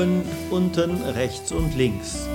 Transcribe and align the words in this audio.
Oben, 0.00 0.22
unten, 0.50 1.02
rechts 1.14 1.52
und 1.52 1.76
links. 1.76 2.26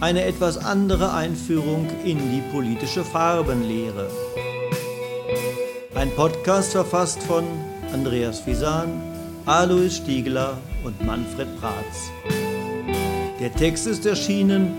Eine 0.00 0.24
etwas 0.24 0.58
andere 0.58 1.14
Einführung 1.14 1.88
in 2.04 2.18
die 2.18 2.42
politische 2.50 3.04
Farbenlehre. 3.04 4.10
Ein 5.94 6.10
Podcast 6.16 6.72
verfasst 6.72 7.22
von 7.22 7.44
Andreas 7.92 8.40
Fisan, 8.40 9.00
Alois 9.46 9.90
Stiegler 9.90 10.58
und 10.82 11.00
Manfred 11.06 11.46
Bratz. 11.60 12.10
Der 13.38 13.54
Text 13.54 13.86
ist 13.86 14.04
erschienen 14.04 14.74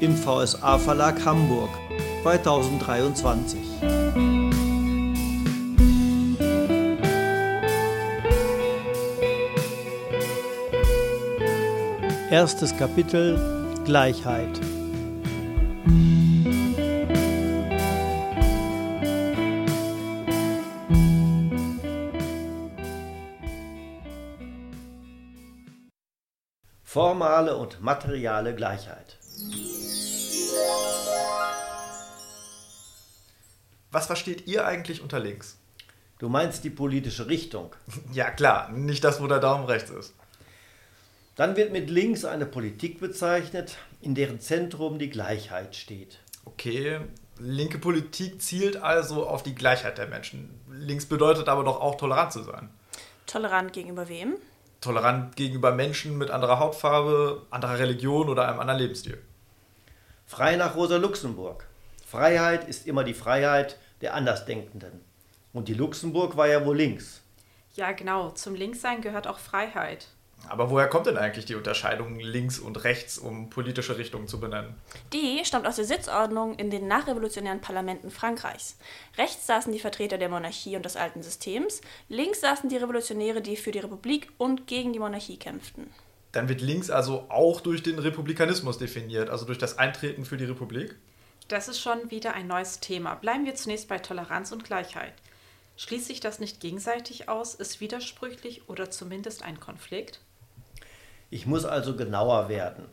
im 0.00 0.16
VSA 0.16 0.78
Verlag 0.78 1.24
Hamburg 1.24 1.70
2023. 2.24 3.65
Erstes 12.30 12.76
Kapitel 12.76 13.38
Gleichheit. 13.84 14.60
Formale 26.82 27.56
und 27.56 27.80
materiale 27.80 28.56
Gleichheit. 28.56 29.18
Was 33.92 34.06
versteht 34.06 34.48
ihr 34.48 34.66
eigentlich 34.66 35.00
unter 35.00 35.20
links? 35.20 35.58
Du 36.18 36.28
meinst 36.28 36.64
die 36.64 36.70
politische 36.70 37.28
Richtung. 37.28 37.76
Ja 38.12 38.32
klar, 38.32 38.72
nicht 38.72 39.04
das, 39.04 39.20
wo 39.22 39.28
der 39.28 39.38
Daumen 39.38 39.66
rechts 39.66 39.90
ist. 39.90 40.12
Dann 41.36 41.54
wird 41.54 41.70
mit 41.70 41.90
links 41.90 42.24
eine 42.24 42.46
Politik 42.46 42.98
bezeichnet, 42.98 43.76
in 44.00 44.14
deren 44.14 44.40
Zentrum 44.40 44.98
die 44.98 45.10
Gleichheit 45.10 45.76
steht. 45.76 46.18
Okay, 46.46 47.00
linke 47.38 47.78
Politik 47.78 48.40
zielt 48.40 48.78
also 48.78 49.26
auf 49.26 49.42
die 49.42 49.54
Gleichheit 49.54 49.98
der 49.98 50.06
Menschen. 50.06 50.58
Links 50.70 51.04
bedeutet 51.04 51.48
aber 51.48 51.62
doch 51.62 51.78
auch 51.78 51.96
tolerant 51.96 52.32
zu 52.32 52.42
sein. 52.42 52.70
Tolerant 53.26 53.74
gegenüber 53.74 54.08
wem? 54.08 54.36
Tolerant 54.80 55.36
gegenüber 55.36 55.72
Menschen 55.72 56.16
mit 56.16 56.30
anderer 56.30 56.58
Hautfarbe, 56.58 57.42
anderer 57.50 57.78
Religion 57.78 58.30
oder 58.30 58.48
einem 58.48 58.60
anderen 58.60 58.80
Lebensstil. 58.80 59.18
Frei 60.24 60.56
nach 60.56 60.74
Rosa 60.74 60.96
Luxemburg. 60.96 61.66
Freiheit 62.06 62.66
ist 62.66 62.86
immer 62.86 63.04
die 63.04 63.14
Freiheit 63.14 63.78
der 64.00 64.14
Andersdenkenden. 64.14 65.00
Und 65.52 65.68
die 65.68 65.74
Luxemburg 65.74 66.36
war 66.36 66.48
ja 66.48 66.64
wohl 66.64 66.76
links. 66.76 67.20
Ja, 67.74 67.92
genau. 67.92 68.30
Zum 68.30 68.54
Linkssein 68.54 69.02
gehört 69.02 69.26
auch 69.26 69.38
Freiheit. 69.38 70.08
Aber 70.48 70.70
woher 70.70 70.88
kommt 70.88 71.06
denn 71.06 71.16
eigentlich 71.16 71.44
die 71.44 71.54
Unterscheidung 71.54 72.18
links 72.20 72.58
und 72.58 72.84
rechts, 72.84 73.18
um 73.18 73.50
politische 73.50 73.98
Richtungen 73.98 74.28
zu 74.28 74.40
benennen? 74.40 74.74
Die 75.12 75.44
stammt 75.44 75.66
aus 75.66 75.76
der 75.76 75.84
Sitzordnung 75.84 76.56
in 76.56 76.70
den 76.70 76.86
nachrevolutionären 76.88 77.60
Parlamenten 77.60 78.10
Frankreichs. 78.10 78.76
Rechts 79.18 79.46
saßen 79.46 79.72
die 79.72 79.80
Vertreter 79.80 80.18
der 80.18 80.28
Monarchie 80.28 80.76
und 80.76 80.84
des 80.84 80.96
alten 80.96 81.22
Systems, 81.22 81.80
links 82.08 82.40
saßen 82.40 82.68
die 82.68 82.76
Revolutionäre, 82.76 83.42
die 83.42 83.56
für 83.56 83.72
die 83.72 83.80
Republik 83.80 84.30
und 84.38 84.66
gegen 84.66 84.92
die 84.92 84.98
Monarchie 84.98 85.36
kämpften. 85.36 85.90
Dann 86.32 86.48
wird 86.48 86.60
links 86.60 86.90
also 86.90 87.26
auch 87.28 87.60
durch 87.60 87.82
den 87.82 87.98
Republikanismus 87.98 88.78
definiert, 88.78 89.30
also 89.30 89.46
durch 89.46 89.58
das 89.58 89.78
Eintreten 89.78 90.24
für 90.24 90.36
die 90.36 90.44
Republik? 90.44 90.96
Das 91.48 91.68
ist 91.68 91.80
schon 91.80 92.10
wieder 92.10 92.34
ein 92.34 92.46
neues 92.46 92.80
Thema. 92.80 93.14
Bleiben 93.14 93.46
wir 93.46 93.54
zunächst 93.54 93.88
bei 93.88 93.98
Toleranz 93.98 94.52
und 94.52 94.64
Gleichheit. 94.64 95.14
Schließt 95.76 96.06
sich 96.06 96.20
das 96.20 96.38
nicht 96.38 96.60
gegenseitig 96.60 97.28
aus, 97.28 97.54
ist 97.54 97.80
widersprüchlich 97.80 98.68
oder 98.68 98.90
zumindest 98.90 99.42
ein 99.44 99.60
Konflikt? 99.60 100.20
Ich 101.30 101.46
muss 101.46 101.64
also 101.64 101.96
genauer 101.96 102.48
werden. 102.48 102.84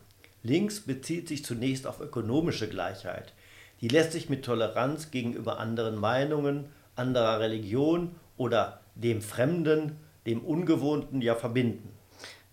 Links 0.41 0.81
bezieht 0.81 1.27
sich 1.27 1.45
zunächst 1.45 1.87
auf 1.87 2.01
ökonomische 2.01 2.67
Gleichheit. 2.67 3.33
Die 3.81 3.87
lässt 3.87 4.11
sich 4.11 4.29
mit 4.29 4.43
Toleranz 4.43 5.11
gegenüber 5.11 5.59
anderen 5.59 5.95
Meinungen, 5.95 6.65
anderer 6.95 7.39
Religion 7.39 8.15
oder 8.37 8.81
dem 8.95 9.21
Fremden, 9.21 9.97
dem 10.25 10.41
Ungewohnten 10.41 11.21
ja 11.21 11.35
verbinden. 11.35 11.89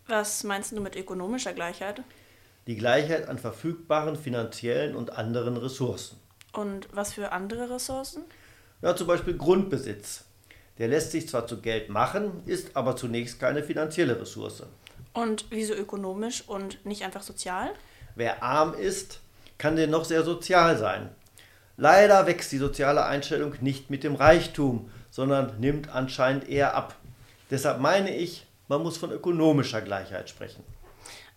Was 0.06 0.44
meinst 0.44 0.72
du 0.72 0.80
mit 0.80 0.96
ökonomischer 0.96 1.52
Gleichheit? 1.52 2.02
Die 2.66 2.76
Gleichheit 2.76 3.28
an 3.28 3.38
verfügbaren 3.38 4.16
finanziellen 4.16 4.94
und 4.94 5.16
anderen 5.16 5.56
Ressourcen. 5.56 6.18
Und 6.52 6.88
was 6.92 7.14
für 7.14 7.32
andere 7.32 7.70
Ressourcen? 7.70 8.24
Ja, 8.82 8.94
zum 8.96 9.06
Beispiel 9.06 9.36
Grundbesitz. 9.36 10.24
Der 10.78 10.88
lässt 10.88 11.12
sich 11.12 11.28
zwar 11.28 11.46
zu 11.46 11.60
Geld 11.60 11.90
machen, 11.90 12.42
ist 12.46 12.76
aber 12.76 12.96
zunächst 12.96 13.38
keine 13.38 13.62
finanzielle 13.62 14.20
Ressource. 14.20 14.64
Und 15.12 15.46
wieso 15.50 15.74
ökonomisch 15.74 16.44
und 16.46 16.84
nicht 16.86 17.02
einfach 17.02 17.22
sozial? 17.22 17.72
Wer 18.14 18.42
arm 18.42 18.74
ist, 18.74 19.20
kann 19.58 19.76
dennoch 19.76 20.04
sehr 20.04 20.22
sozial 20.22 20.78
sein. 20.78 21.10
Leider 21.76 22.26
wächst 22.26 22.52
die 22.52 22.58
soziale 22.58 23.04
Einstellung 23.04 23.54
nicht 23.60 23.90
mit 23.90 24.04
dem 24.04 24.14
Reichtum, 24.14 24.90
sondern 25.10 25.58
nimmt 25.60 25.88
anscheinend 25.88 26.48
eher 26.48 26.74
ab. 26.74 26.94
Deshalb 27.50 27.80
meine 27.80 28.14
ich, 28.14 28.46
man 28.68 28.82
muss 28.82 28.98
von 28.98 29.10
ökonomischer 29.10 29.80
Gleichheit 29.80 30.28
sprechen. 30.28 30.62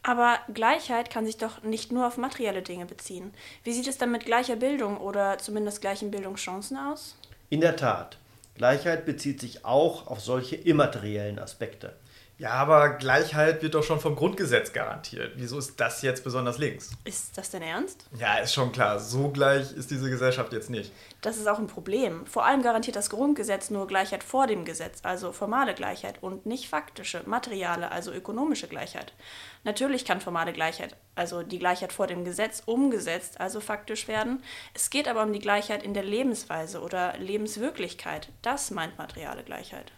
Aber 0.04 0.38
Gleichheit 0.54 1.10
kann 1.10 1.26
sich 1.26 1.38
doch 1.38 1.64
nicht 1.64 1.92
nur 1.92 2.06
auf 2.06 2.18
materielle 2.18 2.62
Dinge 2.62 2.86
beziehen. 2.86 3.34
Wie 3.64 3.72
sieht 3.72 3.88
es 3.88 3.98
dann 3.98 4.12
mit 4.12 4.26
gleicher 4.26 4.58
Bildung 4.58 4.98
oder 4.98 5.38
zumindest 5.38 5.80
gleichen 5.80 6.12
Bildungschancen 6.12 6.78
aus? 6.78 7.16
In 7.50 7.62
der 7.62 7.78
Tat. 7.78 8.18
Gleichheit 8.56 9.06
bezieht 9.06 9.40
sich 9.40 9.66
auch 9.66 10.08
auf 10.08 10.20
solche 10.20 10.58
immateriellen 10.58 11.40
Aspekte. 11.40 11.96
Ja, 12.44 12.56
aber 12.56 12.90
Gleichheit 12.90 13.62
wird 13.62 13.74
doch 13.74 13.84
schon 13.84 14.02
vom 14.02 14.18
Grundgesetz 14.18 14.74
garantiert. 14.74 15.32
Wieso 15.38 15.58
ist 15.58 15.80
das 15.80 16.02
jetzt 16.02 16.26
besonders 16.26 16.58
links? 16.58 16.92
Ist 17.06 17.38
das 17.38 17.52
denn 17.52 17.62
ernst? 17.62 18.06
Ja, 18.20 18.36
ist 18.40 18.54
schon 18.54 18.74
klar. 18.74 19.00
So 19.00 19.30
gleich 19.30 19.72
ist 19.72 19.92
diese 19.92 20.10
Gesellschaft 20.10 20.52
jetzt 20.52 20.70
nicht. 20.70 20.92
Das 21.22 21.38
ist 21.38 21.48
auch 21.48 21.58
ein 21.58 21.68
Problem. 21.68 22.26
Vor 22.26 22.46
allem 22.46 22.62
garantiert 22.62 22.98
das 22.98 23.10
Grundgesetz 23.10 23.70
nur 23.70 23.88
Gleichheit 23.88 24.26
vor 24.26 24.46
dem 24.46 24.66
Gesetz, 24.66 25.00
also 25.04 25.32
formale 25.32 25.74
Gleichheit 25.74 26.22
und 26.22 26.46
nicht 26.46 26.68
faktische, 26.68 27.24
materiale, 27.26 27.94
also 27.94 28.12
ökonomische 28.12 28.68
Gleichheit. 28.68 29.14
Natürlich 29.64 30.04
kann 30.04 30.20
formale 30.20 30.52
Gleichheit, 30.52 30.98
also 31.16 31.44
die 31.44 31.60
Gleichheit 31.60 31.94
vor 31.94 32.08
dem 32.08 32.26
Gesetz, 32.26 32.62
umgesetzt, 32.66 33.40
also 33.40 33.62
faktisch 33.62 34.10
werden. 34.10 34.44
Es 34.74 34.90
geht 34.90 35.08
aber 35.08 35.24
um 35.24 35.32
die 35.32 35.40
Gleichheit 35.40 35.82
in 35.82 35.94
der 35.94 36.04
Lebensweise 36.04 36.82
oder 36.82 37.18
Lebenswirklichkeit. 37.20 38.28
Das 38.42 38.70
meint 38.70 38.98
materiale 38.98 39.44
Gleichheit. 39.44 39.94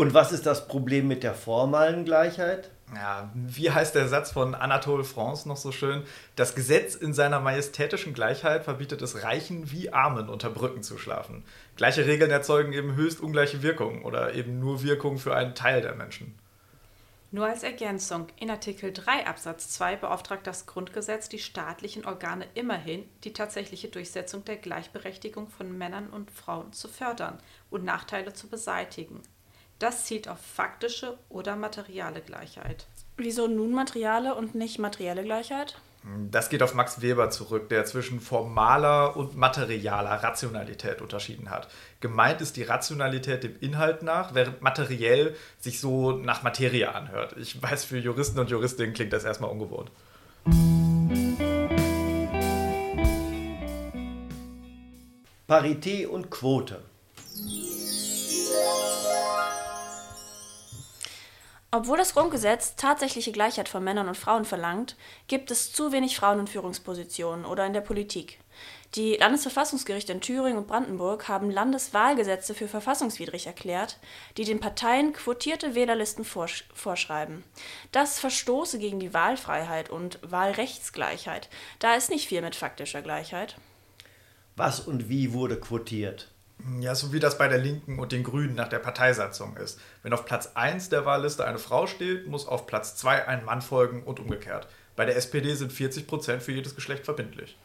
Und 0.00 0.14
was 0.14 0.32
ist 0.32 0.46
das 0.46 0.66
Problem 0.66 1.08
mit 1.08 1.22
der 1.22 1.34
formalen 1.34 2.06
Gleichheit? 2.06 2.70
Ja, 2.94 3.30
wie 3.34 3.70
heißt 3.70 3.94
der 3.94 4.08
Satz 4.08 4.32
von 4.32 4.54
Anatole 4.54 5.04
France 5.04 5.46
noch 5.46 5.58
so 5.58 5.72
schön? 5.72 6.04
Das 6.36 6.54
Gesetz 6.54 6.94
in 6.94 7.12
seiner 7.12 7.38
majestätischen 7.38 8.14
Gleichheit 8.14 8.64
verbietet 8.64 9.02
es 9.02 9.24
Reichen 9.24 9.70
wie 9.70 9.92
Armen 9.92 10.30
unter 10.30 10.48
Brücken 10.48 10.82
zu 10.82 10.96
schlafen. 10.96 11.44
Gleiche 11.76 12.06
Regeln 12.06 12.30
erzeugen 12.30 12.72
eben 12.72 12.94
höchst 12.94 13.20
ungleiche 13.20 13.62
Wirkungen 13.62 14.02
oder 14.02 14.32
eben 14.32 14.58
nur 14.58 14.82
Wirkungen 14.82 15.18
für 15.18 15.36
einen 15.36 15.54
Teil 15.54 15.82
der 15.82 15.94
Menschen. 15.94 16.34
Nur 17.30 17.44
als 17.44 17.62
Ergänzung, 17.62 18.28
in 18.40 18.48
Artikel 18.48 18.94
3 18.94 19.26
Absatz 19.26 19.68
2 19.68 19.96
beauftragt 19.96 20.46
das 20.46 20.64
Grundgesetz 20.64 21.28
die 21.28 21.38
staatlichen 21.38 22.06
Organe 22.06 22.46
immerhin, 22.54 23.04
die 23.24 23.34
tatsächliche 23.34 23.88
Durchsetzung 23.88 24.46
der 24.46 24.56
Gleichberechtigung 24.56 25.50
von 25.50 25.76
Männern 25.76 26.08
und 26.08 26.30
Frauen 26.30 26.72
zu 26.72 26.88
fördern 26.88 27.36
und 27.68 27.84
Nachteile 27.84 28.32
zu 28.32 28.48
beseitigen. 28.48 29.20
Das 29.80 30.04
zielt 30.04 30.28
auf 30.28 30.38
faktische 30.38 31.16
oder 31.30 31.56
materiale 31.56 32.20
Gleichheit. 32.20 32.86
Wieso 33.16 33.48
nun 33.48 33.72
materiale 33.72 34.34
und 34.34 34.54
nicht 34.54 34.78
materielle 34.78 35.24
Gleichheit? 35.24 35.78
Das 36.30 36.50
geht 36.50 36.62
auf 36.62 36.74
Max 36.74 37.00
Weber 37.00 37.30
zurück, 37.30 37.70
der 37.70 37.86
zwischen 37.86 38.20
formaler 38.20 39.16
und 39.16 39.36
materialer 39.36 40.22
Rationalität 40.22 41.00
unterschieden 41.00 41.50
hat. 41.50 41.68
Gemeint 42.00 42.42
ist 42.42 42.58
die 42.58 42.62
Rationalität 42.62 43.42
dem 43.42 43.58
Inhalt 43.60 44.02
nach, 44.02 44.34
während 44.34 44.60
materiell 44.60 45.34
sich 45.58 45.80
so 45.80 46.12
nach 46.12 46.42
Materie 46.42 46.94
anhört. 46.94 47.34
Ich 47.38 47.60
weiß, 47.62 47.84
für 47.84 47.98
Juristen 47.98 48.38
und 48.38 48.50
Juristinnen 48.50 48.92
klingt 48.92 49.14
das 49.14 49.24
erstmal 49.24 49.50
ungewohnt. 49.50 49.90
Parität 55.46 56.06
und 56.06 56.30
Quote. 56.30 56.82
Obwohl 61.72 61.98
das 61.98 62.14
Grundgesetz 62.14 62.74
tatsächliche 62.74 63.30
Gleichheit 63.30 63.68
von 63.68 63.84
Männern 63.84 64.08
und 64.08 64.16
Frauen 64.16 64.44
verlangt, 64.44 64.96
gibt 65.28 65.52
es 65.52 65.72
zu 65.72 65.92
wenig 65.92 66.16
Frauen 66.16 66.40
in 66.40 66.46
Führungspositionen 66.48 67.44
oder 67.44 67.64
in 67.64 67.72
der 67.72 67.80
Politik. 67.80 68.40
Die 68.96 69.14
Landesverfassungsgerichte 69.14 70.12
in 70.12 70.20
Thüringen 70.20 70.58
und 70.58 70.66
Brandenburg 70.66 71.28
haben 71.28 71.48
Landeswahlgesetze 71.48 72.54
für 72.54 72.66
verfassungswidrig 72.66 73.46
erklärt, 73.46 73.98
die 74.36 74.44
den 74.44 74.58
Parteien 74.58 75.12
quotierte 75.12 75.76
Wählerlisten 75.76 76.24
vorsch 76.24 76.64
vorschreiben. 76.74 77.44
Das 77.92 78.18
verstoße 78.18 78.80
gegen 78.80 78.98
die 78.98 79.14
Wahlfreiheit 79.14 79.90
und 79.90 80.18
Wahlrechtsgleichheit. 80.28 81.50
Da 81.78 81.94
ist 81.94 82.10
nicht 82.10 82.26
viel 82.26 82.42
mit 82.42 82.56
faktischer 82.56 83.00
Gleichheit. 83.00 83.54
Was 84.56 84.80
und 84.80 85.08
wie 85.08 85.32
wurde 85.32 85.60
quotiert? 85.60 86.32
Ja, 86.80 86.94
so 86.94 87.12
wie 87.12 87.20
das 87.20 87.38
bei 87.38 87.48
der 87.48 87.58
Linken 87.58 87.98
und 87.98 88.12
den 88.12 88.22
Grünen 88.22 88.54
nach 88.54 88.68
der 88.68 88.78
Parteisatzung 88.78 89.56
ist. 89.56 89.80
Wenn 90.02 90.12
auf 90.12 90.24
Platz 90.24 90.52
1 90.54 90.88
der 90.88 91.04
Wahlliste 91.04 91.44
eine 91.44 91.58
Frau 91.58 91.86
steht, 91.86 92.26
muss 92.26 92.46
auf 92.46 92.66
Platz 92.66 92.96
2 92.96 93.28
ein 93.28 93.44
Mann 93.44 93.62
folgen 93.62 94.02
und 94.02 94.20
umgekehrt. 94.20 94.68
Bei 94.96 95.04
der 95.04 95.16
SPD 95.16 95.54
sind 95.54 95.72
40 95.72 96.06
Prozent 96.06 96.42
für 96.42 96.52
jedes 96.52 96.74
Geschlecht 96.74 97.04
verbindlich. 97.04 97.56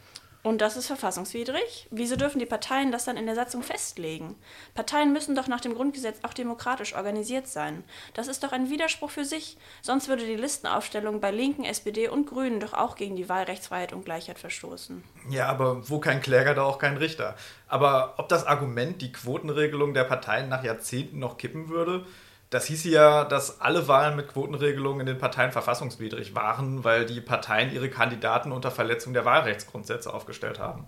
Und 0.45 0.61
das 0.61 0.77
ist 0.77 0.85
verfassungswidrig? 0.85 1.87
Wieso 1.89 2.17
dürfen 2.17 2.37
die 2.37 2.45
Parteien 2.45 2.91
das 2.91 3.05
dann 3.05 3.17
in 3.17 3.25
der 3.25 3.33
Satzung 3.33 3.63
festlegen? 3.63 4.35
Parteien 4.75 5.11
müssen 5.11 5.33
doch 5.33 5.47
nach 5.47 5.59
dem 5.59 5.73
Grundgesetz 5.73 6.19
auch 6.21 6.35
demokratisch 6.35 6.93
organisiert 6.93 7.47
sein. 7.47 7.83
Das 8.13 8.27
ist 8.27 8.43
doch 8.43 8.51
ein 8.51 8.69
Widerspruch 8.69 9.09
für 9.09 9.25
sich. 9.25 9.57
Sonst 9.81 10.07
würde 10.07 10.23
die 10.23 10.35
Listenaufstellung 10.35 11.19
bei 11.19 11.31
Linken, 11.31 11.65
SPD 11.65 12.09
und 12.09 12.27
Grünen 12.27 12.59
doch 12.59 12.73
auch 12.73 12.95
gegen 12.95 13.15
die 13.15 13.27
Wahlrechtsfreiheit 13.27 13.91
und 13.91 14.05
Gleichheit 14.05 14.37
verstoßen. 14.37 15.03
Ja, 15.31 15.47
aber 15.47 15.89
wo 15.89 15.99
kein 15.99 16.21
Kläger, 16.21 16.53
da 16.53 16.61
auch 16.61 16.77
kein 16.77 16.97
Richter. 16.97 17.35
Aber 17.67 18.13
ob 18.17 18.29
das 18.29 18.45
Argument 18.45 19.01
die 19.01 19.11
Quotenregelung 19.11 19.95
der 19.95 20.03
Parteien 20.03 20.47
nach 20.47 20.63
Jahrzehnten 20.63 21.17
noch 21.17 21.39
kippen 21.39 21.69
würde, 21.69 22.05
das 22.55 22.67
hieß 22.67 22.85
ja, 22.85 23.25
dass 23.25 23.59
alle 23.59 23.89
Wahlen 23.89 24.15
mit 24.15 24.29
Quotenregelungen 24.29 25.01
in 25.01 25.07
den 25.07 25.17
Parteien 25.17 25.51
verfassungswidrig 25.51 26.35
waren, 26.35 26.85
weil 26.85 27.05
die 27.05 27.19
Parteien 27.19 27.73
ihre 27.73 27.89
Kandidaten 27.89 28.53
unter 28.53 28.71
Verletzung 28.71 29.13
der 29.13 29.25
Wahlrechtsgrundsätze 29.25 30.13
aufgestellt 30.13 30.57
haben. 30.57 30.87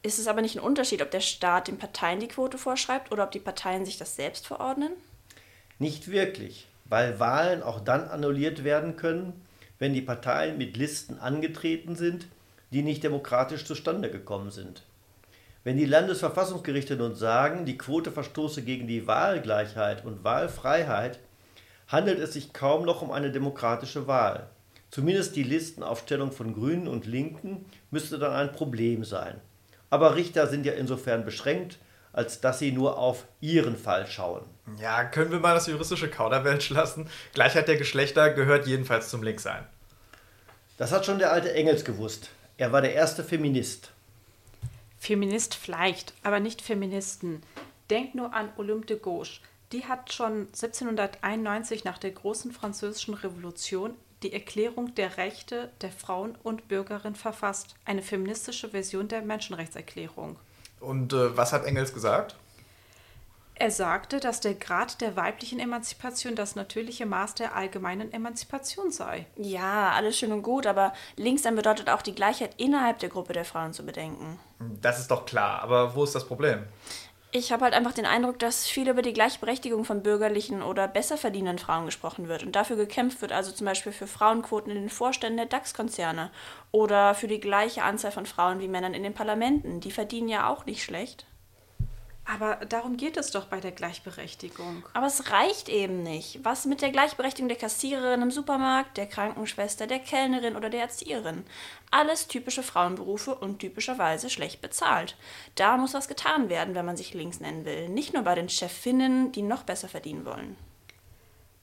Ist 0.00 0.18
es 0.18 0.28
aber 0.28 0.40
nicht 0.40 0.56
ein 0.56 0.64
Unterschied, 0.64 1.02
ob 1.02 1.10
der 1.10 1.20
Staat 1.20 1.68
den 1.68 1.76
Parteien 1.76 2.20
die 2.20 2.28
Quote 2.28 2.56
vorschreibt 2.56 3.12
oder 3.12 3.24
ob 3.24 3.32
die 3.32 3.38
Parteien 3.38 3.84
sich 3.84 3.98
das 3.98 4.16
selbst 4.16 4.46
verordnen? 4.46 4.92
Nicht 5.78 6.10
wirklich, 6.10 6.68
weil 6.86 7.20
Wahlen 7.20 7.62
auch 7.62 7.80
dann 7.80 8.08
annulliert 8.08 8.64
werden 8.64 8.96
können, 8.96 9.44
wenn 9.78 9.92
die 9.92 10.00
Parteien 10.00 10.56
mit 10.56 10.78
Listen 10.78 11.18
angetreten 11.18 11.96
sind, 11.96 12.28
die 12.70 12.80
nicht 12.80 13.04
demokratisch 13.04 13.66
zustande 13.66 14.10
gekommen 14.10 14.50
sind. 14.50 14.84
Wenn 15.64 15.78
die 15.78 15.86
Landesverfassungsgerichte 15.86 16.94
nun 16.94 17.14
sagen, 17.14 17.64
die 17.64 17.78
Quote 17.78 18.12
verstoße 18.12 18.62
gegen 18.62 18.86
die 18.86 19.06
Wahlgleichheit 19.06 20.04
und 20.04 20.22
Wahlfreiheit, 20.22 21.18
handelt 21.88 22.18
es 22.18 22.34
sich 22.34 22.52
kaum 22.52 22.84
noch 22.84 23.00
um 23.00 23.10
eine 23.10 23.32
demokratische 23.32 24.06
Wahl. 24.06 24.48
Zumindest 24.90 25.36
die 25.36 25.42
Listenaufstellung 25.42 26.32
von 26.32 26.52
Grünen 26.52 26.86
und 26.86 27.06
Linken 27.06 27.64
müsste 27.90 28.18
dann 28.18 28.32
ein 28.32 28.52
Problem 28.52 29.04
sein. 29.04 29.40
Aber 29.88 30.16
Richter 30.16 30.48
sind 30.48 30.66
ja 30.66 30.74
insofern 30.74 31.24
beschränkt, 31.24 31.78
als 32.12 32.42
dass 32.42 32.58
sie 32.58 32.70
nur 32.70 32.98
auf 32.98 33.24
ihren 33.40 33.76
Fall 33.76 34.06
schauen. 34.06 34.44
Ja, 34.78 35.04
können 35.04 35.32
wir 35.32 35.40
mal 35.40 35.54
das 35.54 35.66
juristische 35.66 36.08
Kauderwelsch 36.08 36.68
lassen? 36.70 37.08
Gleichheit 37.32 37.68
der 37.68 37.76
Geschlechter 37.76 38.30
gehört 38.30 38.66
jedenfalls 38.66 39.08
zum 39.08 39.22
Linksein. 39.22 39.64
Das 40.76 40.92
hat 40.92 41.06
schon 41.06 41.18
der 41.18 41.32
alte 41.32 41.54
Engels 41.54 41.86
gewusst. 41.86 42.28
Er 42.58 42.70
war 42.70 42.82
der 42.82 42.92
erste 42.92 43.24
Feminist. 43.24 43.93
Feminist 45.04 45.54
vielleicht, 45.54 46.14
aber 46.22 46.40
nicht 46.40 46.62
Feministen. 46.62 47.42
Denk 47.90 48.14
nur 48.14 48.32
an 48.32 48.48
Olympe 48.56 48.86
de 48.86 48.98
Gauche. 48.98 49.40
Die 49.70 49.84
hat 49.84 50.14
schon 50.14 50.46
1791 50.46 51.84
nach 51.84 51.98
der 51.98 52.12
großen 52.12 52.52
französischen 52.52 53.12
Revolution 53.12 53.92
die 54.22 54.32
Erklärung 54.32 54.94
der 54.94 55.18
Rechte 55.18 55.70
der 55.82 55.92
Frauen 55.92 56.38
und 56.42 56.68
Bürgerin 56.68 57.16
verfasst. 57.16 57.74
Eine 57.84 58.00
feministische 58.00 58.70
Version 58.70 59.08
der 59.08 59.20
Menschenrechtserklärung. 59.20 60.38
Und 60.80 61.12
äh, 61.12 61.36
was 61.36 61.52
hat 61.52 61.66
Engels 61.66 61.92
gesagt? 61.92 62.36
Er 63.56 63.70
sagte, 63.70 64.18
dass 64.18 64.40
der 64.40 64.54
Grad 64.54 65.00
der 65.00 65.14
weiblichen 65.16 65.60
Emanzipation 65.60 66.34
das 66.34 66.56
natürliche 66.56 67.06
Maß 67.06 67.36
der 67.36 67.54
allgemeinen 67.54 68.12
Emanzipation 68.12 68.90
sei. 68.90 69.26
Ja, 69.36 69.92
alles 69.92 70.18
schön 70.18 70.32
und 70.32 70.42
gut, 70.42 70.66
aber 70.66 70.92
Linkssein 71.16 71.54
bedeutet 71.54 71.88
auch 71.88 72.02
die 72.02 72.14
Gleichheit 72.14 72.54
innerhalb 72.56 72.98
der 72.98 73.10
Gruppe 73.10 73.32
der 73.32 73.44
Frauen 73.44 73.72
zu 73.72 73.86
bedenken. 73.86 74.40
Das 74.80 74.98
ist 74.98 75.10
doch 75.10 75.24
klar, 75.24 75.62
aber 75.62 75.94
wo 75.94 76.02
ist 76.02 76.16
das 76.16 76.26
Problem? 76.26 76.64
Ich 77.36 77.50
habe 77.50 77.64
halt 77.64 77.74
einfach 77.74 77.92
den 77.92 78.06
Eindruck, 78.06 78.38
dass 78.38 78.68
viel 78.68 78.88
über 78.88 79.02
die 79.02 79.12
Gleichberechtigung 79.12 79.84
von 79.84 80.04
bürgerlichen 80.04 80.62
oder 80.62 80.86
besser 80.86 81.16
verdienenden 81.16 81.58
Frauen 81.58 81.84
gesprochen 81.84 82.28
wird 82.28 82.44
und 82.44 82.54
dafür 82.54 82.76
gekämpft 82.76 83.22
wird, 83.22 83.32
also 83.32 83.50
zum 83.50 83.66
Beispiel 83.66 83.90
für 83.90 84.06
Frauenquoten 84.06 84.70
in 84.70 84.82
den 84.82 84.88
Vorständen 84.88 85.38
der 85.38 85.46
DAX-Konzerne 85.46 86.30
oder 86.70 87.14
für 87.14 87.26
die 87.26 87.40
gleiche 87.40 87.82
Anzahl 87.82 88.12
von 88.12 88.26
Frauen 88.26 88.60
wie 88.60 88.68
Männern 88.68 88.94
in 88.94 89.02
den 89.02 89.14
Parlamenten. 89.14 89.80
Die 89.80 89.90
verdienen 89.90 90.28
ja 90.28 90.48
auch 90.48 90.64
nicht 90.64 90.84
schlecht. 90.84 91.26
Aber 92.26 92.56
darum 92.66 92.96
geht 92.96 93.18
es 93.18 93.30
doch 93.30 93.46
bei 93.46 93.60
der 93.60 93.72
Gleichberechtigung. 93.72 94.82
Aber 94.94 95.06
es 95.06 95.30
reicht 95.30 95.68
eben 95.68 96.02
nicht. 96.02 96.40
Was 96.42 96.64
mit 96.64 96.80
der 96.80 96.90
Gleichberechtigung 96.90 97.48
der 97.48 97.58
Kassiererin 97.58 98.22
im 98.22 98.30
Supermarkt, 98.30 98.96
der 98.96 99.06
Krankenschwester, 99.06 99.86
der 99.86 99.98
Kellnerin 99.98 100.56
oder 100.56 100.70
der 100.70 100.80
Erzieherin? 100.80 101.44
Alles 101.90 102.26
typische 102.26 102.62
Frauenberufe 102.62 103.34
und 103.34 103.58
typischerweise 103.58 104.30
schlecht 104.30 104.62
bezahlt. 104.62 105.16
Da 105.54 105.76
muss 105.76 105.92
was 105.92 106.08
getan 106.08 106.48
werden, 106.48 106.74
wenn 106.74 106.86
man 106.86 106.96
sich 106.96 107.12
links 107.12 107.40
nennen 107.40 107.66
will. 107.66 107.90
Nicht 107.90 108.14
nur 108.14 108.22
bei 108.22 108.34
den 108.34 108.48
Chefinnen, 108.48 109.30
die 109.32 109.42
noch 109.42 109.64
besser 109.64 109.88
verdienen 109.88 110.24
wollen. 110.24 110.56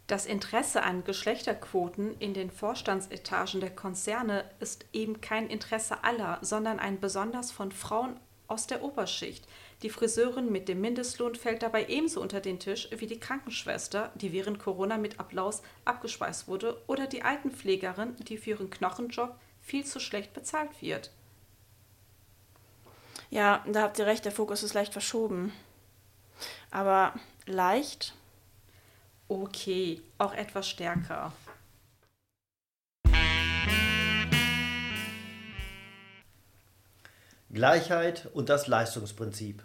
Das 0.05 0.25
Interesse 0.25 0.83
an 0.83 1.05
Geschlechterquoten 1.05 2.17
in 2.19 2.33
den 2.33 2.51
Vorstandsetagen 2.51 3.61
der 3.61 3.71
Konzerne 3.73 4.43
ist 4.59 4.85
eben 4.93 5.21
kein 5.21 5.47
Interesse 5.47 6.03
aller, 6.03 6.37
sondern 6.41 6.79
ein 6.79 6.99
besonders 6.99 7.49
von 7.49 7.71
Frauen 7.71 8.19
aus 8.47 8.67
der 8.67 8.83
Oberschicht. 8.83 9.47
Die 9.83 9.89
Friseurin 9.89 10.51
mit 10.51 10.67
dem 10.67 10.79
Mindestlohn 10.79 11.33
fällt 11.33 11.63
dabei 11.63 11.87
ebenso 11.87 12.21
unter 12.21 12.39
den 12.39 12.59
Tisch 12.59 12.87
wie 12.95 13.07
die 13.07 13.19
Krankenschwester, 13.19 14.11
die 14.13 14.31
während 14.31 14.59
Corona 14.59 14.97
mit 14.97 15.19
Applaus 15.19 15.63
abgespeist 15.85 16.47
wurde, 16.47 16.79
oder 16.85 17.07
die 17.07 17.23
Altenpflegerin, 17.23 18.15
die 18.27 18.37
für 18.37 18.51
ihren 18.51 18.69
Knochenjob 18.69 19.35
viel 19.59 19.83
zu 19.83 19.99
schlecht 19.99 20.33
bezahlt 20.33 20.81
wird. 20.81 21.09
Ja, 23.31 23.65
da 23.71 23.81
habt 23.81 23.97
ihr 23.97 24.05
recht, 24.05 24.23
der 24.25 24.31
Fokus 24.31 24.61
ist 24.61 24.75
leicht 24.75 24.93
verschoben. 24.93 25.51
Aber 26.69 27.13
leicht? 27.47 28.13
Okay, 29.29 30.01
auch 30.19 30.33
etwas 30.33 30.69
stärker. 30.69 31.33
Gleichheit 37.49 38.29
und 38.33 38.49
das 38.49 38.67
Leistungsprinzip. 38.67 39.63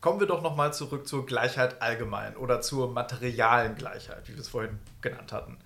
Kommen 0.00 0.20
wir 0.20 0.26
doch 0.26 0.42
nochmal 0.42 0.74
zurück 0.74 1.08
zur 1.08 1.24
Gleichheit 1.24 1.80
allgemein 1.80 2.36
oder 2.36 2.60
zur 2.60 2.92
materialen 2.92 3.74
Gleichheit, 3.74 4.28
wie 4.28 4.34
wir 4.34 4.40
es 4.40 4.48
vorhin 4.48 4.78
genannt 5.00 5.32
hatten. 5.32 5.56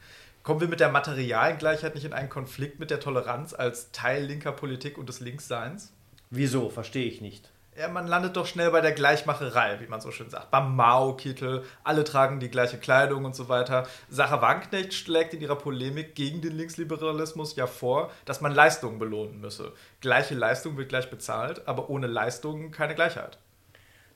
Kommen 0.45 0.61
wir 0.61 0.69
mit 0.69 0.79
der 0.81 0.91
materialen 0.91 1.59
Gleichheit 1.59 1.97
nicht 1.97 2.05
in 2.05 2.13
einen 2.13 2.29
Konflikt 2.29 2.79
mit 2.79 2.91
der 2.91 3.01
Toleranz 3.01 3.53
als 3.53 3.91
Teil 3.91 4.25
linker 4.25 4.53
Politik 4.53 4.97
und 4.97 5.09
des 5.09 5.21
Linksseins? 5.21 5.93
Wieso? 6.31 6.71
Verstehe 6.71 7.07
ich 7.07 7.21
nicht. 7.21 7.51
Ja, 7.79 7.87
man 7.87 8.09
landet 8.09 8.37
doch 8.37 8.47
schnell 8.47 8.73
bei 8.73 8.81
der 8.81 8.91
Gleichmacherei, 8.91 9.79
wie 9.79 9.87
man 9.87 10.01
so 10.01 10.11
schön 10.11 10.31
sagt. 10.31 10.51
Beim 10.51 10.75
Mao-Kittel, 10.75 11.63
alle 11.85 12.03
tragen 12.03 12.41
die 12.41 12.51
gleiche 12.51 12.77
Kleidung 12.77 13.25
und 13.25 13.37
so 13.37 13.49
weiter. 13.49 13.87
Sarah 14.11 14.43
Wagenknecht 14.43 14.95
schlägt 14.95 15.33
in 15.33 15.41
ihrer 15.41 15.55
Polemik 15.55 16.17
gegen 16.17 16.41
den 16.41 16.57
Linksliberalismus 16.57 17.55
ja 17.55 17.69
vor, 17.69 18.11
dass 18.25 18.41
man 18.41 18.53
Leistungen 18.53 18.99
belohnen 18.99 19.41
müsse. 19.41 19.73
Gleiche 20.01 20.35
Leistung 20.35 20.77
wird 20.77 20.89
gleich 20.89 21.09
bezahlt, 21.09 21.69
aber 21.69 21.89
ohne 21.89 22.09
Leistungen 22.09 22.73
keine 22.73 22.97
Gleichheit. 22.97 23.39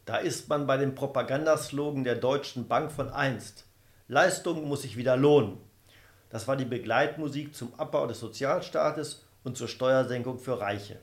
Da 0.06 0.16
ist 0.16 0.48
man 0.48 0.66
bei 0.66 0.76
dem 0.76 0.96
Propagandaslogan 0.96 2.02
der 2.02 2.16
Deutschen 2.16 2.66
Bank 2.66 2.90
von 2.90 3.10
einst. 3.10 3.64
Leistung 4.08 4.66
muss 4.66 4.82
sich 4.82 4.96
wieder 4.96 5.16
lohnen. 5.16 5.58
Das 6.30 6.48
war 6.48 6.56
die 6.56 6.64
Begleitmusik 6.64 7.54
zum 7.54 7.72
Abbau 7.78 8.08
des 8.08 8.18
Sozialstaates 8.18 9.24
und 9.44 9.56
zur 9.56 9.68
Steuersenkung 9.68 10.40
für 10.40 10.60
Reiche. 10.60 10.98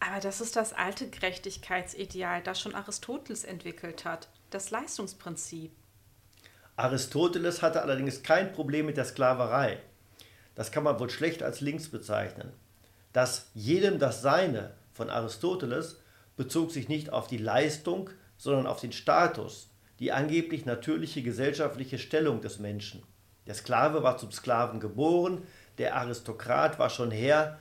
Aber 0.00 0.20
das 0.20 0.40
ist 0.40 0.56
das 0.56 0.72
alte 0.72 1.08
Gerechtigkeitsideal, 1.08 2.42
das 2.42 2.60
schon 2.60 2.74
Aristoteles 2.74 3.44
entwickelt 3.44 4.04
hat, 4.04 4.28
das 4.50 4.70
Leistungsprinzip. 4.70 5.72
Aristoteles 6.76 7.62
hatte 7.62 7.82
allerdings 7.82 8.22
kein 8.22 8.52
Problem 8.52 8.86
mit 8.86 8.96
der 8.96 9.04
Sklaverei. 9.04 9.78
Das 10.54 10.72
kann 10.72 10.84
man 10.84 10.98
wohl 10.98 11.10
schlecht 11.10 11.42
als 11.42 11.60
links 11.60 11.88
bezeichnen. 11.88 12.52
Das 13.12 13.50
jedem 13.54 13.98
das 13.98 14.22
Seine 14.22 14.74
von 14.92 15.10
Aristoteles 15.10 16.00
bezog 16.36 16.72
sich 16.72 16.88
nicht 16.88 17.10
auf 17.10 17.26
die 17.26 17.38
Leistung, 17.38 18.10
sondern 18.36 18.66
auf 18.66 18.80
den 18.80 18.92
Status, 18.92 19.70
die 20.00 20.12
angeblich 20.12 20.66
natürliche 20.66 21.22
gesellschaftliche 21.22 21.98
Stellung 21.98 22.40
des 22.40 22.58
Menschen. 22.58 23.02
Der 23.46 23.54
Sklave 23.54 24.02
war 24.02 24.18
zum 24.18 24.32
Sklaven 24.32 24.80
geboren, 24.80 25.42
der 25.78 25.96
Aristokrat 25.96 26.78
war 26.78 26.90
schon 26.90 27.10
Herr, 27.10 27.58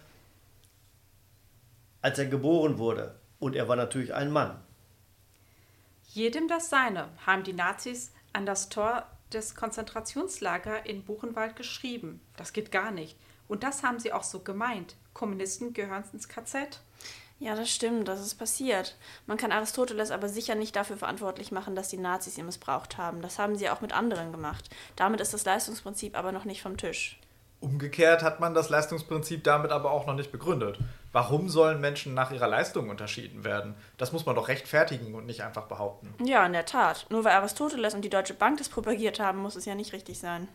als 2.04 2.20
er 2.20 2.28
geboren 2.28 2.78
wurde, 2.78 3.16
und 3.40 3.56
er 3.56 3.68
war 3.68 3.76
natürlich 3.76 4.14
ein 4.14 4.30
Mann. 4.30 4.62
Jedem 6.10 6.48
das 6.48 6.70
Seine 6.70 7.10
haben 7.26 7.44
die 7.44 7.54
Nazis 7.54 8.12
an 8.34 8.46
das 8.46 8.70
Tor 8.70 9.08
des 9.32 9.56
Konzentrationslagers 9.56 10.86
in 10.86 11.04
Buchenwald 11.04 11.56
geschrieben. 11.56 12.22
Das 12.38 12.54
geht 12.54 12.72
gar 12.72 12.92
nicht. 12.92 13.18
Und 13.48 13.64
das 13.64 13.82
haben 13.82 14.00
sie 14.00 14.14
auch 14.14 14.24
so 14.24 14.40
gemeint. 14.40 14.96
Kommunisten 15.14 15.74
gehören 15.74 16.04
ins 16.14 16.30
KZ. 16.30 16.82
Ja, 17.40 17.56
das 17.56 17.70
stimmt, 17.70 18.08
das 18.08 18.22
ist 18.22 18.36
passiert. 18.36 18.96
Man 19.26 19.38
kann 19.38 19.52
Aristoteles 19.52 20.12
aber 20.12 20.30
sicher 20.30 20.56
nicht 20.56 20.76
dafür 20.76 20.98
verantwortlich 20.98 21.52
machen, 21.52 21.76
dass 21.76 21.90
die 21.90 21.98
Nazis 21.98 22.38
ihn 22.38 22.46
missbraucht 22.46 22.98
haben. 22.98 23.22
Das 23.22 23.40
haben 23.40 23.56
sie 23.56 23.70
auch 23.70 23.82
mit 23.82 23.92
anderen 23.92 24.32
gemacht. 24.32 24.70
Damit 24.96 25.20
ist 25.20 25.34
das 25.34 25.46
Leistungsprinzip 25.46 26.18
aber 26.18 26.32
noch 26.32 26.46
nicht 26.46 26.62
vom 26.62 26.78
Tisch. 26.78 27.20
Umgekehrt 27.60 28.24
hat 28.24 28.40
man 28.40 28.54
das 28.54 28.70
Leistungsprinzip 28.70 29.44
damit 29.44 29.72
aber 29.72 29.92
auch 29.92 30.06
noch 30.06 30.16
nicht 30.16 30.32
begründet. 30.32 30.80
Warum 31.14 31.48
sollen 31.48 31.80
Menschen 31.80 32.16
nach 32.16 32.32
ihrer 32.32 32.48
Leistung 32.48 32.90
unterschieden 32.90 33.44
werden? 33.44 33.76
Das 33.98 34.12
muss 34.12 34.26
man 34.26 34.36
doch 34.36 34.48
rechtfertigen 34.48 35.14
und 35.14 35.28
nicht 35.28 35.44
einfach 35.44 35.68
behaupten. 35.68 36.12
Ja, 36.26 36.44
in 36.44 36.54
der 36.54 36.66
Tat. 36.66 37.06
Nur 37.10 37.24
weil 37.24 37.34
Aristoteles 37.34 37.94
und 37.94 38.04
die 38.04 38.10
Deutsche 38.10 38.34
Bank 38.34 38.58
das 38.58 38.68
propagiert 38.68 39.20
haben, 39.20 39.38
muss 39.38 39.56
es 39.56 39.66
ja 39.66 39.76
nicht 39.76 39.94
richtig 39.94 40.18
sein. 40.18 40.48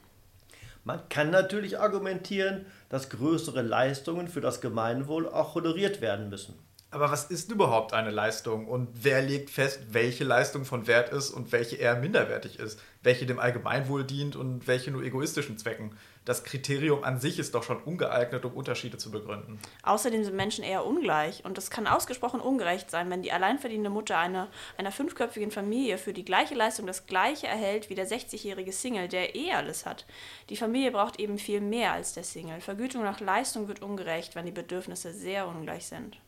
Man 0.83 1.09
kann 1.11 1.31
natürlich 1.31 1.79
argumentieren, 1.79 2.67
dass 2.89 3.09
größere 3.09 3.63
Leistungen 3.63 4.27
für 4.27 4.41
das 4.41 4.61
Gemeinwohl 4.61 5.29
auch 5.29 5.55
honoriert 5.55 6.01
werden 6.01 6.29
müssen. 6.29 6.59
Aber 6.91 7.11
was 7.11 7.27
ist 7.27 7.53
überhaupt 7.53 7.93
eine 7.93 8.11
Leistung 8.11 8.67
und 8.67 8.89
wer 9.05 9.21
legt 9.21 9.51
fest, 9.51 9.81
welche 9.91 10.25
Leistung 10.25 10.65
von 10.65 10.87
Wert 10.87 11.11
ist 11.11 11.31
und 11.31 11.53
welche 11.53 11.77
eher 11.77 11.97
minderwertig 11.97 12.59
ist, 12.59 12.81
welche 13.03 13.27
dem 13.27 13.39
Allgemeinwohl 13.39 14.05
dient 14.05 14.37
und 14.37 14.67
welche 14.67 14.91
nur 14.91 15.03
egoistischen 15.03 15.59
Zwecken? 15.59 15.97
Das 16.29 16.45
Kriterium 16.45 17.05
an 17.05 17.19
sich 17.19 17.39
ist 17.39 17.55
doch 17.55 17.63
schon 17.63 17.83
ungeeignet, 17.83 18.45
um 18.45 18.53
Unterschiede 18.53 18.99
zu 18.99 19.11
begründen. 19.11 19.59
Außerdem 19.83 20.25
sind 20.25 20.37
Menschen 20.37 20.63
eher 20.63 20.85
ungleich 20.85 21.43
und 21.47 21.57
es 21.57 21.71
kann 21.71 21.87
ausgesprochen 21.87 22.43
ungerecht 22.43 22.91
sein, 22.91 23.09
wenn 23.09 23.23
die 23.23 23.33
alleinverdienende 23.33 23.89
Mutter 23.89 24.19
einer, 24.19 24.49
einer 24.77 24.93
fünfköpfigen 24.93 25.51
Familie 25.51 25.97
für 25.97 26.13
die 26.13 26.27
gleiche 26.27 26.55
Leistung 26.55 26.87
das 26.87 27.07
gleiche 27.07 27.47
erhält 27.47 27.89
wie 27.89 27.95
der 27.95 28.07
60-jährige 28.07 28.73
Single, 28.73 29.09
der 29.09 29.37
eh 29.37 29.53
alles 29.53 29.87
hat. 29.87 30.05
Die 30.51 30.59
Familie 30.59 30.91
braucht 30.91 31.19
eben 31.19 31.39
viel 31.39 31.63
mehr 31.63 31.95
als 31.95 32.13
der 32.13 32.25
Single. 32.25 32.61
Vergütung 32.61 33.05
nach 33.05 33.21
Leistung 33.21 33.67
wird 33.67 33.81
ungerecht, 33.81 34.35
wenn 34.35 34.45
die 34.45 34.53
Bedürfnisse 34.53 35.15
sehr 35.15 35.49
ungleich 35.49 35.87
sind. 35.87 36.19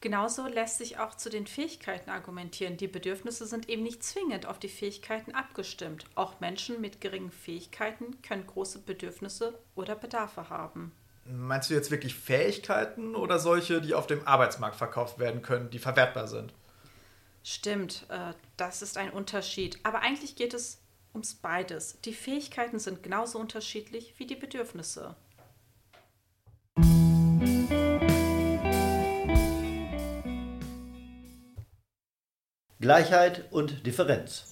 Genauso 0.00 0.46
lässt 0.46 0.78
sich 0.78 0.98
auch 0.98 1.16
zu 1.16 1.28
den 1.28 1.48
Fähigkeiten 1.48 2.08
argumentieren. 2.10 2.76
Die 2.76 2.86
Bedürfnisse 2.86 3.46
sind 3.46 3.68
eben 3.68 3.82
nicht 3.82 4.04
zwingend 4.04 4.46
auf 4.46 4.60
die 4.60 4.68
Fähigkeiten 4.68 5.34
abgestimmt. 5.34 6.04
Auch 6.14 6.38
Menschen 6.38 6.80
mit 6.80 7.00
geringen 7.00 7.32
Fähigkeiten 7.32 8.22
können 8.22 8.46
große 8.46 8.78
Bedürfnisse 8.80 9.58
oder 9.74 9.96
Bedarfe 9.96 10.50
haben. 10.50 10.92
Meinst 11.24 11.68
du 11.68 11.74
jetzt 11.74 11.90
wirklich 11.90 12.14
Fähigkeiten 12.14 13.16
oder 13.16 13.40
solche, 13.40 13.80
die 13.80 13.94
auf 13.94 14.06
dem 14.06 14.26
Arbeitsmarkt 14.26 14.76
verkauft 14.76 15.18
werden 15.18 15.42
können, 15.42 15.68
die 15.70 15.80
verwertbar 15.80 16.28
sind? 16.28 16.54
Stimmt, 17.42 18.06
äh, 18.08 18.34
das 18.56 18.82
ist 18.82 18.98
ein 18.98 19.10
Unterschied. 19.10 19.78
Aber 19.82 20.00
eigentlich 20.00 20.36
geht 20.36 20.54
es 20.54 20.80
ums 21.12 21.34
beides. 21.34 22.00
Die 22.04 22.14
Fähigkeiten 22.14 22.78
sind 22.78 23.02
genauso 23.02 23.38
unterschiedlich 23.38 24.14
wie 24.18 24.26
die 24.26 24.36
Bedürfnisse. 24.36 25.16
Gleichheit 32.80 33.46
und 33.50 33.84
Differenz. 33.86 34.44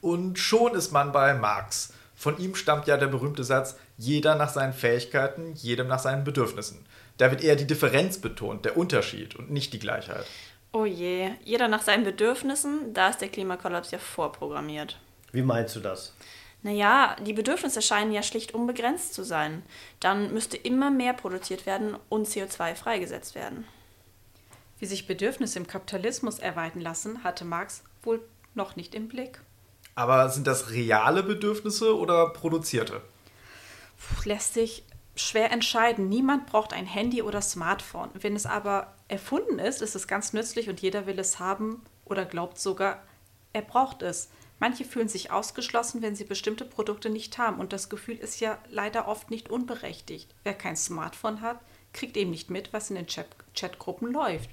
Und 0.00 0.38
schon 0.38 0.74
ist 0.74 0.90
man 0.90 1.12
bei 1.12 1.34
Marx. 1.34 1.92
Von 2.14 2.38
ihm 2.38 2.54
stammt 2.54 2.86
ja 2.86 2.96
der 2.96 3.08
berühmte 3.08 3.44
Satz, 3.44 3.76
jeder 3.98 4.36
nach 4.36 4.48
seinen 4.48 4.72
Fähigkeiten, 4.72 5.52
jedem 5.52 5.86
nach 5.86 5.98
seinen 5.98 6.24
Bedürfnissen. 6.24 6.86
Da 7.18 7.30
wird 7.30 7.44
eher 7.44 7.56
die 7.56 7.66
Differenz 7.66 8.18
betont, 8.18 8.64
der 8.64 8.78
Unterschied 8.78 9.36
und 9.36 9.50
nicht 9.50 9.74
die 9.74 9.78
Gleichheit. 9.78 10.24
Oh 10.72 10.86
je, 10.86 11.32
jeder 11.44 11.68
nach 11.68 11.82
seinen 11.82 12.04
Bedürfnissen, 12.04 12.94
da 12.94 13.10
ist 13.10 13.20
der 13.20 13.28
Klimakollaps 13.28 13.90
ja 13.90 13.98
vorprogrammiert. 13.98 14.98
Wie 15.32 15.42
meinst 15.42 15.76
du 15.76 15.80
das? 15.80 16.14
Naja, 16.62 17.16
die 17.24 17.32
Bedürfnisse 17.32 17.82
scheinen 17.82 18.12
ja 18.12 18.22
schlicht 18.22 18.52
unbegrenzt 18.52 19.14
zu 19.14 19.22
sein. 19.22 19.62
Dann 20.00 20.32
müsste 20.34 20.56
immer 20.56 20.90
mehr 20.90 21.12
produziert 21.12 21.66
werden 21.66 21.96
und 22.08 22.26
CO2 22.26 22.74
freigesetzt 22.74 23.34
werden. 23.34 23.64
Wie 24.78 24.86
sich 24.86 25.06
Bedürfnisse 25.06 25.58
im 25.58 25.66
Kapitalismus 25.66 26.38
erweitern 26.38 26.80
lassen, 26.80 27.24
hatte 27.24 27.44
Marx 27.44 27.82
wohl 28.02 28.20
noch 28.54 28.76
nicht 28.76 28.94
im 28.94 29.08
Blick. 29.08 29.40
Aber 29.94 30.28
sind 30.28 30.46
das 30.46 30.70
reale 30.70 31.22
Bedürfnisse 31.22 31.96
oder 31.96 32.30
produzierte? 32.30 33.02
Puh, 33.96 34.28
lässt 34.28 34.54
sich 34.54 34.84
schwer 35.16 35.50
entscheiden. 35.50 36.08
Niemand 36.08 36.46
braucht 36.46 36.72
ein 36.72 36.86
Handy 36.86 37.22
oder 37.22 37.42
Smartphone. 37.42 38.10
Wenn 38.14 38.36
es 38.36 38.46
aber 38.46 38.94
erfunden 39.08 39.58
ist, 39.58 39.82
ist 39.82 39.96
es 39.96 40.06
ganz 40.06 40.32
nützlich 40.32 40.68
und 40.68 40.80
jeder 40.80 41.06
will 41.06 41.18
es 41.18 41.40
haben 41.40 41.82
oder 42.04 42.24
glaubt 42.24 42.58
sogar, 42.58 43.02
er 43.52 43.62
braucht 43.62 44.02
es. 44.02 44.28
Manche 44.60 44.84
fühlen 44.84 45.08
sich 45.08 45.30
ausgeschlossen, 45.30 46.02
wenn 46.02 46.16
sie 46.16 46.24
bestimmte 46.24 46.64
Produkte 46.64 47.10
nicht 47.10 47.38
haben. 47.38 47.60
Und 47.60 47.72
das 47.72 47.88
Gefühl 47.88 48.16
ist 48.16 48.40
ja 48.40 48.58
leider 48.68 49.06
oft 49.06 49.30
nicht 49.30 49.50
unberechtigt. 49.50 50.28
Wer 50.42 50.54
kein 50.54 50.76
Smartphone 50.76 51.40
hat, 51.40 51.60
kriegt 51.92 52.16
eben 52.16 52.30
nicht 52.30 52.50
mit, 52.50 52.72
was 52.72 52.90
in 52.90 52.96
den 52.96 53.06
Chat 53.06 53.28
Chatgruppen 53.54 54.12
läuft. 54.12 54.50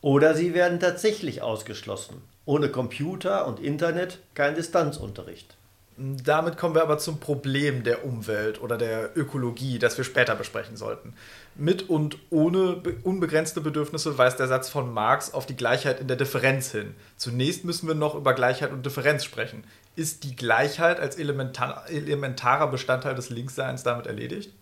Oder 0.00 0.34
sie 0.34 0.54
werden 0.54 0.78
tatsächlich 0.78 1.42
ausgeschlossen. 1.42 2.22
Ohne 2.44 2.70
Computer 2.70 3.46
und 3.46 3.60
Internet 3.60 4.20
kein 4.34 4.54
Distanzunterricht. 4.54 5.57
Damit 5.98 6.56
kommen 6.56 6.76
wir 6.76 6.82
aber 6.82 6.98
zum 6.98 7.18
Problem 7.18 7.82
der 7.82 8.04
Umwelt 8.04 8.62
oder 8.62 8.78
der 8.78 9.16
Ökologie, 9.16 9.80
das 9.80 9.98
wir 9.98 10.04
später 10.04 10.36
besprechen 10.36 10.76
sollten. 10.76 11.12
Mit 11.56 11.88
und 11.90 12.18
ohne 12.30 12.80
unbegrenzte 13.02 13.60
Bedürfnisse 13.60 14.16
weist 14.16 14.38
der 14.38 14.46
Satz 14.46 14.68
von 14.68 14.94
Marx 14.94 15.34
auf 15.34 15.44
die 15.44 15.56
Gleichheit 15.56 16.00
in 16.00 16.06
der 16.06 16.16
Differenz 16.16 16.70
hin. 16.70 16.94
Zunächst 17.16 17.64
müssen 17.64 17.88
wir 17.88 17.96
noch 17.96 18.14
über 18.14 18.32
Gleichheit 18.32 18.70
und 18.70 18.86
Differenz 18.86 19.24
sprechen. 19.24 19.64
Ist 19.96 20.22
die 20.22 20.36
Gleichheit 20.36 21.00
als 21.00 21.16
elementar, 21.16 21.90
elementarer 21.90 22.68
Bestandteil 22.68 23.16
des 23.16 23.30
Linksseins 23.30 23.82
damit 23.82 24.06
erledigt? 24.06 24.52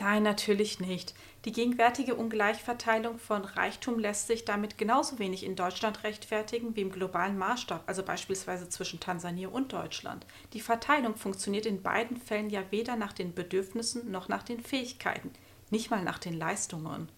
Nein, 0.00 0.24
natürlich 0.24 0.80
nicht. 0.80 1.14
Die 1.46 1.52
gegenwärtige 1.52 2.16
Ungleichverteilung 2.16 3.18
von 3.18 3.44
Reichtum 3.44 3.98
lässt 3.98 4.26
sich 4.26 4.44
damit 4.44 4.76
genauso 4.76 5.18
wenig 5.18 5.42
in 5.42 5.56
Deutschland 5.56 6.04
rechtfertigen 6.04 6.76
wie 6.76 6.82
im 6.82 6.92
globalen 6.92 7.38
Maßstab, 7.38 7.82
also 7.86 8.02
beispielsweise 8.02 8.68
zwischen 8.68 9.00
Tansania 9.00 9.48
und 9.48 9.72
Deutschland. 9.72 10.26
Die 10.52 10.60
Verteilung 10.60 11.16
funktioniert 11.16 11.64
in 11.64 11.80
beiden 11.82 12.18
Fällen 12.18 12.50
ja 12.50 12.62
weder 12.70 12.96
nach 12.96 13.14
den 13.14 13.34
Bedürfnissen 13.34 14.10
noch 14.10 14.28
nach 14.28 14.42
den 14.42 14.60
Fähigkeiten, 14.60 15.30
nicht 15.70 15.90
mal 15.90 16.02
nach 16.02 16.18
den 16.18 16.34
Leistungen. 16.34 17.08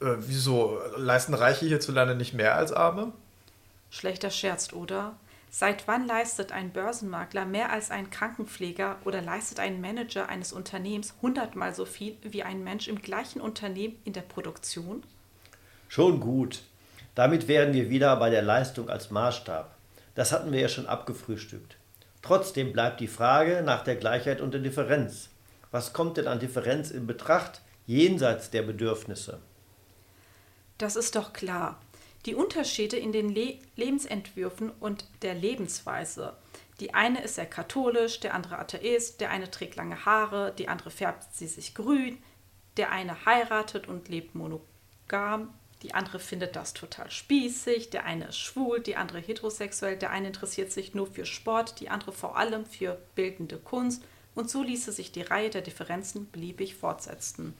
Äh, 0.00 0.16
wieso? 0.18 0.78
Leisten 0.96 1.32
Reiche 1.32 1.64
hierzulande 1.64 2.14
nicht 2.14 2.34
mehr 2.34 2.54
als 2.54 2.70
Arme? 2.70 3.12
Schlechter 3.88 4.30
Scherz, 4.30 4.74
oder? 4.74 5.16
Seit 5.54 5.86
wann 5.86 6.06
leistet 6.06 6.50
ein 6.50 6.72
Börsenmakler 6.72 7.44
mehr 7.44 7.70
als 7.70 7.90
ein 7.90 8.08
Krankenpfleger 8.08 8.96
oder 9.04 9.20
leistet 9.20 9.60
ein 9.60 9.82
Manager 9.82 10.30
eines 10.30 10.50
Unternehmens 10.50 11.12
hundertmal 11.20 11.74
so 11.74 11.84
viel 11.84 12.16
wie 12.22 12.42
ein 12.42 12.64
Mensch 12.64 12.88
im 12.88 13.02
gleichen 13.02 13.42
Unternehmen 13.42 13.96
in 14.04 14.14
der 14.14 14.22
Produktion? 14.22 15.02
Schon 15.90 16.20
gut. 16.20 16.62
Damit 17.14 17.48
wären 17.48 17.74
wir 17.74 17.90
wieder 17.90 18.16
bei 18.16 18.30
der 18.30 18.40
Leistung 18.40 18.88
als 18.88 19.10
Maßstab. 19.10 19.76
Das 20.14 20.32
hatten 20.32 20.52
wir 20.52 20.60
ja 20.60 20.70
schon 20.70 20.86
abgefrühstückt. 20.86 21.76
Trotzdem 22.22 22.72
bleibt 22.72 23.00
die 23.00 23.06
Frage 23.06 23.62
nach 23.62 23.84
der 23.84 23.96
Gleichheit 23.96 24.40
und 24.40 24.54
der 24.54 24.62
Differenz. 24.62 25.28
Was 25.70 25.92
kommt 25.92 26.16
denn 26.16 26.28
an 26.28 26.40
Differenz 26.40 26.90
in 26.90 27.06
Betracht 27.06 27.60
jenseits 27.86 28.48
der 28.48 28.62
Bedürfnisse? 28.62 29.38
Das 30.78 30.96
ist 30.96 31.14
doch 31.14 31.34
klar 31.34 31.78
die 32.26 32.34
Unterschiede 32.34 32.96
in 32.96 33.12
den 33.12 33.34
Le 33.34 33.58
Lebensentwürfen 33.76 34.70
und 34.70 35.06
der 35.22 35.34
Lebensweise. 35.34 36.36
Die 36.80 36.94
eine 36.94 37.22
ist 37.22 37.36
sehr 37.36 37.46
katholisch, 37.46 38.20
der 38.20 38.34
andere 38.34 38.58
Atheist, 38.58 39.20
der 39.20 39.30
eine 39.30 39.50
trägt 39.50 39.76
lange 39.76 40.04
Haare, 40.04 40.52
die 40.56 40.68
andere 40.68 40.90
färbt 40.90 41.34
sie 41.34 41.46
sich 41.46 41.74
grün, 41.74 42.18
der 42.76 42.90
eine 42.90 43.24
heiratet 43.24 43.86
und 43.88 44.08
lebt 44.08 44.34
monogam, 44.34 45.52
die 45.82 45.94
andere 45.94 46.20
findet 46.20 46.54
das 46.54 46.74
total 46.74 47.10
spießig, 47.10 47.90
der 47.90 48.04
eine 48.04 48.26
ist 48.26 48.38
schwul, 48.38 48.80
die 48.80 48.96
andere 48.96 49.18
heterosexuell, 49.18 49.96
der 49.96 50.10
eine 50.10 50.28
interessiert 50.28 50.70
sich 50.70 50.94
nur 50.94 51.08
für 51.08 51.26
Sport, 51.26 51.80
die 51.80 51.90
andere 51.90 52.12
vor 52.12 52.36
allem 52.36 52.66
für 52.66 53.00
bildende 53.14 53.58
Kunst 53.58 54.02
und 54.34 54.48
so 54.48 54.62
ließe 54.62 54.92
sich 54.92 55.12
die 55.12 55.22
Reihe 55.22 55.50
der 55.50 55.62
Differenzen 55.62 56.30
beliebig 56.30 56.76
fortsetzen. 56.76 57.54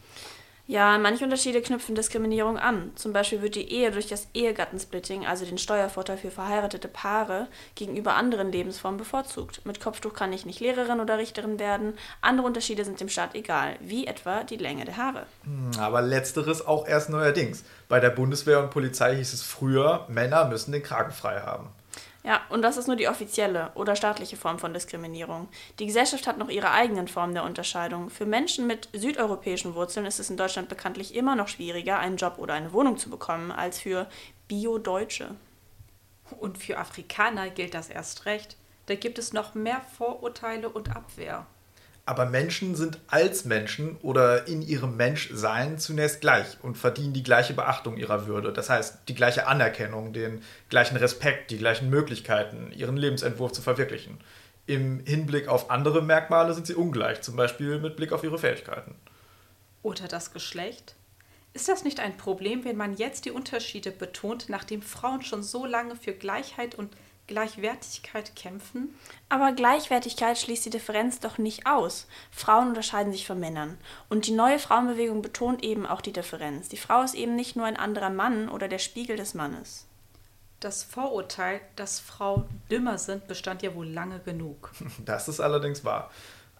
Ja, 0.72 0.96
manche 0.96 1.24
Unterschiede 1.24 1.60
knüpfen 1.60 1.94
Diskriminierung 1.94 2.56
an. 2.56 2.92
Zum 2.94 3.12
Beispiel 3.12 3.42
wird 3.42 3.56
die 3.56 3.70
Ehe 3.70 3.90
durch 3.90 4.06
das 4.06 4.28
Ehegattensplitting, 4.32 5.26
also 5.26 5.44
den 5.44 5.58
Steuervorteil 5.58 6.16
für 6.16 6.30
verheiratete 6.30 6.88
Paare, 6.88 7.46
gegenüber 7.74 8.14
anderen 8.14 8.50
Lebensformen 8.50 8.96
bevorzugt. 8.96 9.66
Mit 9.66 9.80
Kopftuch 9.80 10.14
kann 10.14 10.32
ich 10.32 10.46
nicht 10.46 10.60
Lehrerin 10.60 11.00
oder 11.00 11.18
Richterin 11.18 11.58
werden. 11.58 11.92
Andere 12.22 12.46
Unterschiede 12.46 12.86
sind 12.86 12.98
dem 13.00 13.10
Staat 13.10 13.34
egal, 13.34 13.76
wie 13.80 14.06
etwa 14.06 14.44
die 14.44 14.56
Länge 14.56 14.86
der 14.86 14.96
Haare. 14.96 15.26
Hm, 15.44 15.78
aber 15.78 16.00
letzteres 16.00 16.66
auch 16.66 16.88
erst 16.88 17.10
neuerdings. 17.10 17.64
Bei 17.90 18.00
der 18.00 18.08
Bundeswehr 18.08 18.60
und 18.60 18.70
Polizei 18.70 19.16
hieß 19.16 19.34
es 19.34 19.42
früher, 19.42 20.06
Männer 20.08 20.46
müssen 20.46 20.72
den 20.72 20.82
Kragen 20.82 21.12
frei 21.12 21.42
haben. 21.42 21.68
Ja, 22.24 22.40
und 22.50 22.62
das 22.62 22.76
ist 22.76 22.86
nur 22.86 22.94
die 22.94 23.08
offizielle 23.08 23.72
oder 23.74 23.96
staatliche 23.96 24.36
Form 24.36 24.60
von 24.60 24.72
Diskriminierung. 24.72 25.48
Die 25.80 25.86
Gesellschaft 25.86 26.28
hat 26.28 26.38
noch 26.38 26.48
ihre 26.48 26.70
eigenen 26.70 27.08
Formen 27.08 27.34
der 27.34 27.42
Unterscheidung. 27.42 28.10
Für 28.10 28.26
Menschen 28.26 28.68
mit 28.68 28.88
südeuropäischen 28.92 29.74
Wurzeln 29.74 30.06
ist 30.06 30.20
es 30.20 30.30
in 30.30 30.36
Deutschland 30.36 30.68
bekanntlich 30.68 31.16
immer 31.16 31.34
noch 31.34 31.48
schwieriger, 31.48 31.98
einen 31.98 32.16
Job 32.16 32.34
oder 32.38 32.54
eine 32.54 32.72
Wohnung 32.72 32.96
zu 32.96 33.10
bekommen, 33.10 33.50
als 33.50 33.80
für 33.80 34.06
Bio-Deutsche. 34.46 35.34
Und 36.38 36.58
für 36.58 36.78
Afrikaner 36.78 37.50
gilt 37.50 37.74
das 37.74 37.90
erst 37.90 38.24
recht. 38.24 38.56
Da 38.86 38.94
gibt 38.94 39.18
es 39.18 39.32
noch 39.32 39.54
mehr 39.54 39.80
Vorurteile 39.96 40.68
und 40.68 40.94
Abwehr. 40.94 41.46
Aber 42.04 42.26
Menschen 42.26 42.74
sind 42.74 42.98
als 43.06 43.44
Menschen 43.44 43.96
oder 44.02 44.48
in 44.48 44.60
ihrem 44.60 44.96
Menschsein 44.96 45.78
zunächst 45.78 46.20
gleich 46.20 46.58
und 46.62 46.76
verdienen 46.76 47.12
die 47.12 47.22
gleiche 47.22 47.54
Beachtung 47.54 47.96
ihrer 47.96 48.26
Würde. 48.26 48.52
Das 48.52 48.70
heißt, 48.70 49.02
die 49.08 49.14
gleiche 49.14 49.46
Anerkennung, 49.46 50.12
den 50.12 50.42
gleichen 50.68 50.96
Respekt, 50.96 51.52
die 51.52 51.58
gleichen 51.58 51.90
Möglichkeiten, 51.90 52.72
ihren 52.72 52.96
Lebensentwurf 52.96 53.52
zu 53.52 53.62
verwirklichen. 53.62 54.18
Im 54.66 55.04
Hinblick 55.04 55.46
auf 55.46 55.70
andere 55.70 56.02
Merkmale 56.02 56.54
sind 56.54 56.66
sie 56.66 56.74
ungleich, 56.74 57.20
zum 57.22 57.36
Beispiel 57.36 57.78
mit 57.78 57.96
Blick 57.96 58.12
auf 58.12 58.24
ihre 58.24 58.38
Fähigkeiten. 58.38 58.96
Oder 59.82 60.08
das 60.08 60.32
Geschlecht? 60.32 60.96
Ist 61.54 61.68
das 61.68 61.84
nicht 61.84 62.00
ein 62.00 62.16
Problem, 62.16 62.64
wenn 62.64 62.76
man 62.76 62.96
jetzt 62.96 63.26
die 63.26 63.30
Unterschiede 63.30 63.90
betont, 63.90 64.48
nachdem 64.48 64.82
Frauen 64.82 65.22
schon 65.22 65.42
so 65.42 65.66
lange 65.66 65.96
für 65.96 66.14
Gleichheit 66.14 66.74
und 66.74 66.96
Gleichwertigkeit 67.32 68.36
kämpfen? 68.36 68.94
Aber 69.30 69.52
Gleichwertigkeit 69.52 70.38
schließt 70.38 70.66
die 70.66 70.70
Differenz 70.70 71.18
doch 71.18 71.38
nicht 71.38 71.66
aus. 71.66 72.06
Frauen 72.30 72.68
unterscheiden 72.68 73.10
sich 73.10 73.26
von 73.26 73.40
Männern. 73.40 73.78
Und 74.10 74.26
die 74.26 74.32
neue 74.32 74.58
Frauenbewegung 74.58 75.22
betont 75.22 75.64
eben 75.64 75.86
auch 75.86 76.02
die 76.02 76.12
Differenz. 76.12 76.68
Die 76.68 76.76
Frau 76.76 77.02
ist 77.02 77.14
eben 77.14 77.34
nicht 77.34 77.56
nur 77.56 77.64
ein 77.64 77.78
anderer 77.78 78.10
Mann 78.10 78.50
oder 78.50 78.68
der 78.68 78.78
Spiegel 78.78 79.16
des 79.16 79.32
Mannes. 79.32 79.86
Das 80.60 80.84
Vorurteil, 80.84 81.60
dass 81.74 82.00
Frauen 82.00 82.44
dümmer 82.70 82.98
sind, 82.98 83.26
bestand 83.26 83.62
ja 83.62 83.74
wohl 83.74 83.88
lange 83.88 84.20
genug. 84.20 84.70
Das 85.04 85.26
ist 85.26 85.40
allerdings 85.40 85.84
wahr. 85.84 86.10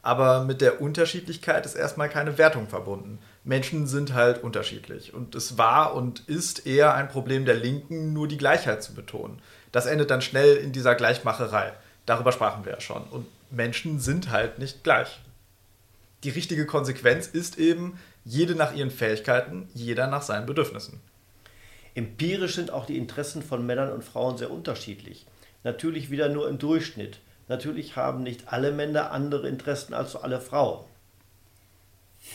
Aber 0.02 0.42
mit 0.42 0.60
der 0.60 0.80
Unterschiedlichkeit 0.80 1.64
ist 1.64 1.76
erstmal 1.76 2.08
keine 2.08 2.36
Wertung 2.36 2.66
verbunden. 2.66 3.20
Menschen 3.44 3.86
sind 3.86 4.14
halt 4.14 4.42
unterschiedlich. 4.42 5.14
Und 5.14 5.36
es 5.36 5.58
war 5.58 5.94
und 5.94 6.28
ist 6.28 6.66
eher 6.66 6.94
ein 6.94 7.08
Problem 7.08 7.44
der 7.44 7.54
Linken, 7.54 8.12
nur 8.12 8.26
die 8.26 8.36
Gleichheit 8.36 8.82
zu 8.82 8.94
betonen. 8.94 9.40
Das 9.72 9.86
endet 9.86 10.10
dann 10.10 10.22
schnell 10.22 10.56
in 10.56 10.72
dieser 10.72 10.94
Gleichmacherei. 10.94 11.72
Darüber 12.06 12.32
sprachen 12.32 12.64
wir 12.64 12.72
ja 12.72 12.80
schon. 12.80 13.02
Und 13.04 13.26
Menschen 13.50 14.00
sind 14.00 14.30
halt 14.30 14.58
nicht 14.58 14.84
gleich. 14.84 15.20
Die 16.24 16.30
richtige 16.30 16.66
Konsequenz 16.66 17.26
ist 17.26 17.58
eben, 17.58 17.98
jede 18.24 18.54
nach 18.54 18.74
ihren 18.74 18.90
Fähigkeiten, 18.90 19.68
jeder 19.74 20.06
nach 20.06 20.22
seinen 20.22 20.46
Bedürfnissen. 20.46 21.00
Empirisch 21.94 22.54
sind 22.54 22.70
auch 22.70 22.86
die 22.86 22.96
Interessen 22.96 23.42
von 23.42 23.66
Männern 23.66 23.92
und 23.92 24.04
Frauen 24.04 24.38
sehr 24.38 24.50
unterschiedlich. 24.50 25.26
Natürlich 25.64 26.10
wieder 26.10 26.28
nur 26.28 26.48
im 26.48 26.58
Durchschnitt. 26.58 27.18
Natürlich 27.48 27.96
haben 27.96 28.22
nicht 28.22 28.52
alle 28.52 28.72
Männer 28.72 29.10
andere 29.10 29.48
Interessen 29.48 29.94
als 29.94 30.16
alle 30.16 30.40
Frauen. 30.40 30.84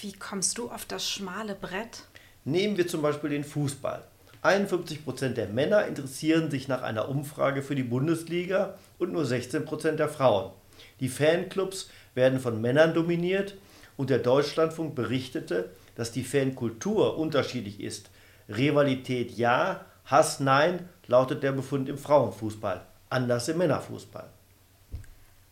Wie 0.01 0.13
kommst 0.13 0.58
du 0.58 0.70
auf 0.70 0.86
das 0.86 1.10
schmale 1.10 1.56
Brett? 1.56 2.03
Nehmen 2.44 2.77
wir 2.77 2.88
zum 2.88 3.01
Beispiel 3.01 3.29
den 3.29 3.44
Fußball. 3.44 4.03
51 4.41 5.03
Prozent 5.03 5.38
der 5.38 5.48
Männer 5.48 5.86
interessieren 5.88 6.51
sich 6.51 6.67
nach 6.67 6.82
einer 6.82 7.10
Umfrage 7.10 7.62
für 7.62 7.75
die 7.75 7.84
Bundesliga 7.84 8.77
und 9.00 9.12
nur 9.12 9.25
16 9.25 9.65
Prozent 9.65 10.00
der 10.00 10.10
Frauen. 10.10 10.51
Die 11.00 11.10
Fanclubs 11.10 11.89
werden 12.13 12.39
von 12.39 12.62
Männern 12.62 12.94
dominiert 12.94 13.56
und 13.98 14.10
der 14.10 14.20
Deutschlandfunk 14.20 14.96
berichtete, 14.96 15.72
dass 15.96 16.12
die 16.12 16.24
Fankultur 16.24 17.17
unterschiedlich 17.17 17.82
ist. 17.82 18.10
Rivalität 18.50 19.32
ja, 19.32 19.86
Hass 20.06 20.39
nein, 20.39 20.88
lautet 21.08 21.44
der 21.44 21.51
Befund 21.51 21.89
im 21.89 21.98
Frauenfußball, 21.98 22.86
anders 23.10 23.50
im 23.50 23.58
Männerfußball. 23.58 24.29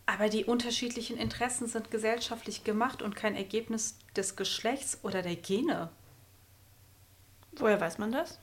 Aber 0.06 0.28
die 0.28 0.44
unterschiedlichen 0.44 1.18
Interessen 1.18 1.66
sind 1.66 1.90
gesellschaftlich 1.90 2.62
gemacht 2.62 3.02
und 3.02 3.16
kein 3.16 3.34
Ergebnis 3.34 3.98
des 4.16 4.36
Geschlechts 4.36 5.00
oder 5.02 5.20
der 5.20 5.34
Gene. 5.34 5.90
Woher 7.56 7.80
weiß 7.80 7.98
man 7.98 8.12
das? 8.12 8.38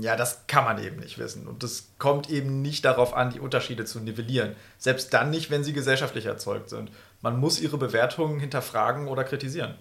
Ja, 0.00 0.16
das 0.16 0.46
kann 0.48 0.64
man 0.64 0.82
eben 0.82 0.96
nicht 0.96 1.18
wissen. 1.18 1.46
Und 1.46 1.62
es 1.62 1.92
kommt 1.98 2.28
eben 2.28 2.60
nicht 2.60 2.84
darauf 2.84 3.14
an, 3.14 3.30
die 3.30 3.38
Unterschiede 3.38 3.84
zu 3.84 4.00
nivellieren. 4.00 4.56
Selbst 4.78 5.14
dann 5.14 5.30
nicht, 5.30 5.50
wenn 5.50 5.62
sie 5.62 5.72
gesellschaftlich 5.72 6.26
erzeugt 6.26 6.70
sind. 6.70 6.90
Man 7.22 7.38
muss 7.38 7.60
ihre 7.60 7.78
Bewertungen 7.78 8.40
hinterfragen 8.40 9.06
oder 9.06 9.22
kritisieren. 9.22 9.76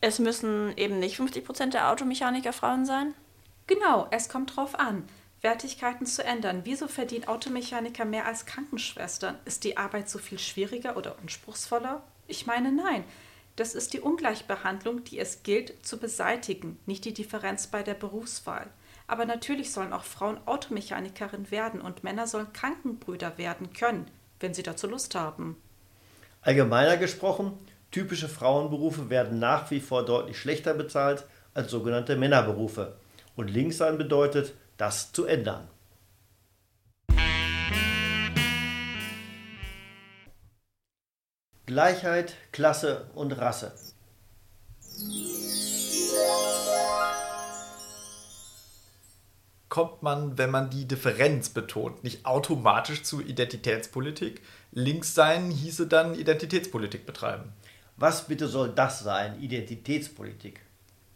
Es 0.00 0.18
müssen 0.18 0.76
eben 0.76 0.98
nicht 0.98 1.18
50% 1.18 1.72
der 1.72 1.90
Automechaniker 1.90 2.52
Frauen 2.52 2.86
sein? 2.86 3.14
Genau, 3.66 4.06
es 4.10 4.28
kommt 4.28 4.56
drauf 4.56 4.78
an. 4.78 5.04
Wertigkeiten 5.42 6.06
zu 6.06 6.24
ändern. 6.24 6.62
Wieso 6.64 6.88
verdienen 6.88 7.28
Automechaniker 7.28 8.06
mehr 8.06 8.26
als 8.26 8.46
Krankenschwestern? 8.46 9.38
Ist 9.44 9.64
die 9.64 9.76
Arbeit 9.76 10.08
so 10.08 10.18
viel 10.18 10.38
schwieriger 10.38 10.96
oder 10.96 11.18
anspruchsvoller? 11.20 12.02
Ich 12.26 12.46
meine, 12.46 12.72
nein. 12.72 13.04
Das 13.56 13.74
ist 13.74 13.92
die 13.92 14.00
Ungleichbehandlung, 14.00 15.04
die 15.04 15.18
es 15.18 15.42
gilt 15.42 15.86
zu 15.86 15.98
beseitigen, 15.98 16.78
nicht 16.86 17.04
die 17.04 17.14
Differenz 17.14 17.68
bei 17.68 17.82
der 17.84 17.94
Berufswahl. 17.94 18.68
Aber 19.06 19.26
natürlich 19.26 19.72
sollen 19.72 19.92
auch 19.92 20.04
Frauen 20.04 20.38
Automechanikerin 20.46 21.50
werden 21.50 21.80
und 21.80 22.04
Männer 22.04 22.26
sollen 22.26 22.52
Krankenbrüder 22.52 23.36
werden 23.36 23.72
können, 23.72 24.06
wenn 24.40 24.54
sie 24.54 24.62
dazu 24.62 24.86
Lust 24.86 25.14
haben. 25.14 25.56
Allgemeiner 26.40 26.96
gesprochen, 26.96 27.58
typische 27.90 28.28
Frauenberufe 28.28 29.10
werden 29.10 29.38
nach 29.38 29.70
wie 29.70 29.80
vor 29.80 30.04
deutlich 30.04 30.38
schlechter 30.38 30.74
bezahlt 30.74 31.24
als 31.54 31.70
sogenannte 31.70 32.16
Männerberufe. 32.16 32.96
Und 33.36 33.50
links 33.50 33.78
sein 33.78 33.98
bedeutet, 33.98 34.54
das 34.76 35.12
zu 35.12 35.26
ändern. 35.26 35.68
Gleichheit, 41.66 42.34
Klasse 42.52 43.06
und 43.14 43.32
Rasse. 43.32 43.72
Kommt 49.74 50.04
man, 50.04 50.38
wenn 50.38 50.52
man 50.52 50.70
die 50.70 50.86
Differenz 50.86 51.48
betont, 51.48 52.04
nicht 52.04 52.24
automatisch 52.26 53.02
zu 53.02 53.20
Identitätspolitik. 53.20 54.40
Links 54.70 55.16
sein 55.16 55.50
hieße 55.50 55.88
dann 55.88 56.14
Identitätspolitik 56.14 57.06
betreiben. 57.06 57.52
Was 57.96 58.28
bitte 58.28 58.46
soll 58.46 58.68
das 58.68 59.00
sein, 59.00 59.40
Identitätspolitik? 59.40 60.60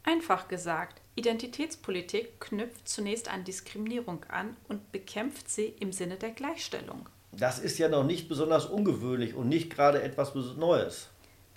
Einfach 0.03 0.49
gesagt, 0.49 1.01
Identitätspolitik 1.15 2.41
knüpft 2.41 2.89
zunächst 2.89 3.33
an 3.33 3.45
Diskriminierung 3.45 4.25
an 4.25 4.57
und 4.67 4.91
bekämpft 4.91 5.49
sie 5.49 5.77
im 5.79 5.93
Sinne 5.93 6.17
der 6.17 6.31
Gleichstellung. 6.31 7.09
Das 7.31 7.61
ist 7.61 7.79
ja 7.79 7.89
noch 7.89 8.03
nicht 8.03 8.29
besonders 8.29 8.67
ungewöhnlich 8.67 9.35
und 9.35 9.49
nicht 9.49 9.71
gerade 9.71 10.03
etwas 10.03 10.35
Neues. 10.35 11.11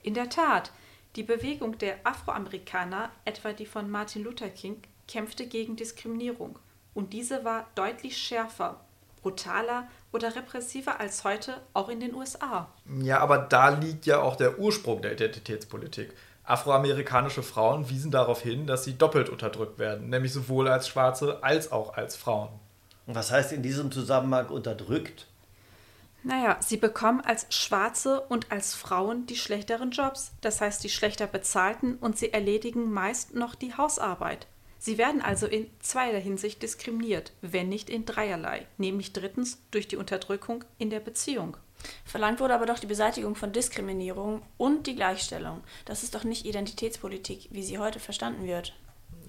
In 0.03 0.13
der 0.13 0.29
Tat, 0.29 0.71
die 1.15 1.23
Bewegung 1.23 1.79
der 1.79 1.97
Afroamerikaner, 2.03 3.09
etwa 3.25 3.53
die 3.53 3.65
von 3.65 3.89
Martin 3.89 4.23
Luther 4.23 4.49
King, 4.49 4.83
kämpfte 5.07 5.47
gegen 5.47 5.75
Diskriminierung 5.75 6.59
und 6.93 7.13
diese 7.13 7.45
war 7.45 7.67
deutlich 7.75 8.17
schärfer, 8.17 8.79
brutaler 9.21 9.87
oder 10.11 10.35
repressiver 10.35 10.99
als 10.99 11.23
heute, 11.23 11.61
auch 11.73 11.89
in 11.89 11.99
den 11.99 12.13
USA. 12.13 12.67
Ja, 13.01 13.19
aber 13.19 13.37
da 13.37 13.69
liegt 13.69 14.05
ja 14.05 14.19
auch 14.21 14.35
der 14.35 14.59
Ursprung 14.59 15.01
der 15.01 15.13
Identitätspolitik. 15.13 16.13
Afroamerikanische 16.43 17.43
Frauen 17.43 17.89
wiesen 17.89 18.11
darauf 18.11 18.41
hin, 18.41 18.65
dass 18.65 18.83
sie 18.83 18.97
doppelt 18.97 19.29
unterdrückt 19.29 19.79
werden, 19.79 20.09
nämlich 20.09 20.33
sowohl 20.33 20.67
als 20.67 20.87
Schwarze 20.87 21.43
als 21.43 21.71
auch 21.71 21.93
als 21.93 22.15
Frauen. 22.15 22.49
Und 23.05 23.15
was 23.15 23.31
heißt 23.31 23.53
in 23.53 23.63
diesem 23.63 23.91
Zusammenhang 23.91 24.47
unterdrückt? 24.47 25.27
Naja, 26.23 26.57
sie 26.59 26.77
bekommen 26.77 27.21
als 27.21 27.47
Schwarze 27.49 28.21
und 28.21 28.51
als 28.51 28.75
Frauen 28.75 29.25
die 29.25 29.35
schlechteren 29.35 29.91
Jobs, 29.91 30.33
das 30.41 30.61
heißt 30.61 30.83
die 30.83 30.89
schlechter 30.89 31.25
bezahlten, 31.25 31.95
und 31.95 32.17
sie 32.17 32.31
erledigen 32.31 32.91
meist 32.91 33.33
noch 33.33 33.55
die 33.55 33.75
Hausarbeit. 33.75 34.45
Sie 34.83 34.97
werden 34.97 35.21
also 35.21 35.45
in 35.45 35.67
zweierlei 35.79 36.21
Hinsicht 36.21 36.63
diskriminiert, 36.63 37.33
wenn 37.43 37.69
nicht 37.69 37.87
in 37.87 38.03
dreierlei, 38.03 38.65
nämlich 38.79 39.13
drittens 39.13 39.59
durch 39.69 39.87
die 39.87 39.95
Unterdrückung 39.95 40.63
in 40.79 40.89
der 40.89 40.99
Beziehung. 40.99 41.55
Verlangt 42.03 42.39
wurde 42.39 42.55
aber 42.55 42.65
doch 42.65 42.79
die 42.79 42.87
Beseitigung 42.87 43.35
von 43.35 43.51
Diskriminierung 43.51 44.41
und 44.57 44.87
die 44.87 44.95
Gleichstellung. 44.95 45.61
Das 45.85 46.01
ist 46.01 46.15
doch 46.15 46.23
nicht 46.23 46.47
Identitätspolitik, 46.47 47.49
wie 47.51 47.61
sie 47.61 47.77
heute 47.77 47.99
verstanden 47.99 48.47
wird. 48.47 48.73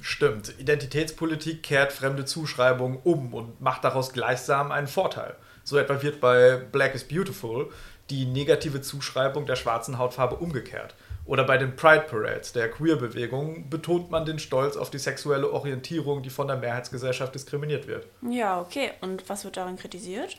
Stimmt, 0.01 0.59
Identitätspolitik 0.59 1.63
kehrt 1.63 1.93
fremde 1.93 2.25
Zuschreibungen 2.25 2.99
um 3.05 3.35
und 3.35 3.61
macht 3.61 3.85
daraus 3.85 4.15
gleichsam 4.15 4.73
einen 4.73 4.89
Vorteil. 4.89 5.37
So 5.65 5.77
etwa 5.77 6.01
wird 6.01 6.19
bei 6.19 6.57
Black 6.57 6.95
is 6.95 7.05
Beautiful 7.05 7.71
die 8.09 8.25
negative 8.25 8.81
Zuschreibung 8.81 9.45
der 9.45 9.57
schwarzen 9.57 9.99
Hautfarbe 9.99 10.37
umgekehrt. 10.37 10.95
Oder 11.25 11.45
bei 11.45 11.57
den 11.57 11.77
Pride 11.77 12.07
Parades 12.09 12.53
der 12.53 12.71
Queer-Bewegung 12.71 13.71
betont 13.71 14.11
man 14.11 14.25
den 14.25 14.39
Stolz 14.39 14.77
auf 14.77 14.91
die 14.91 14.99
sexuelle 14.99 15.53
Orientierung, 15.53 16.23
die 16.23 16.31
von 16.31 16.49
der 16.49 16.57
Mehrheitsgesellschaft 16.57 17.35
diskriminiert 17.35 17.87
wird. 17.87 18.07
Ja, 18.29 18.61
okay. 18.61 18.91
Und 19.01 19.29
was 19.29 19.45
wird 19.45 19.57
darin 19.57 19.77
kritisiert? 19.77 20.39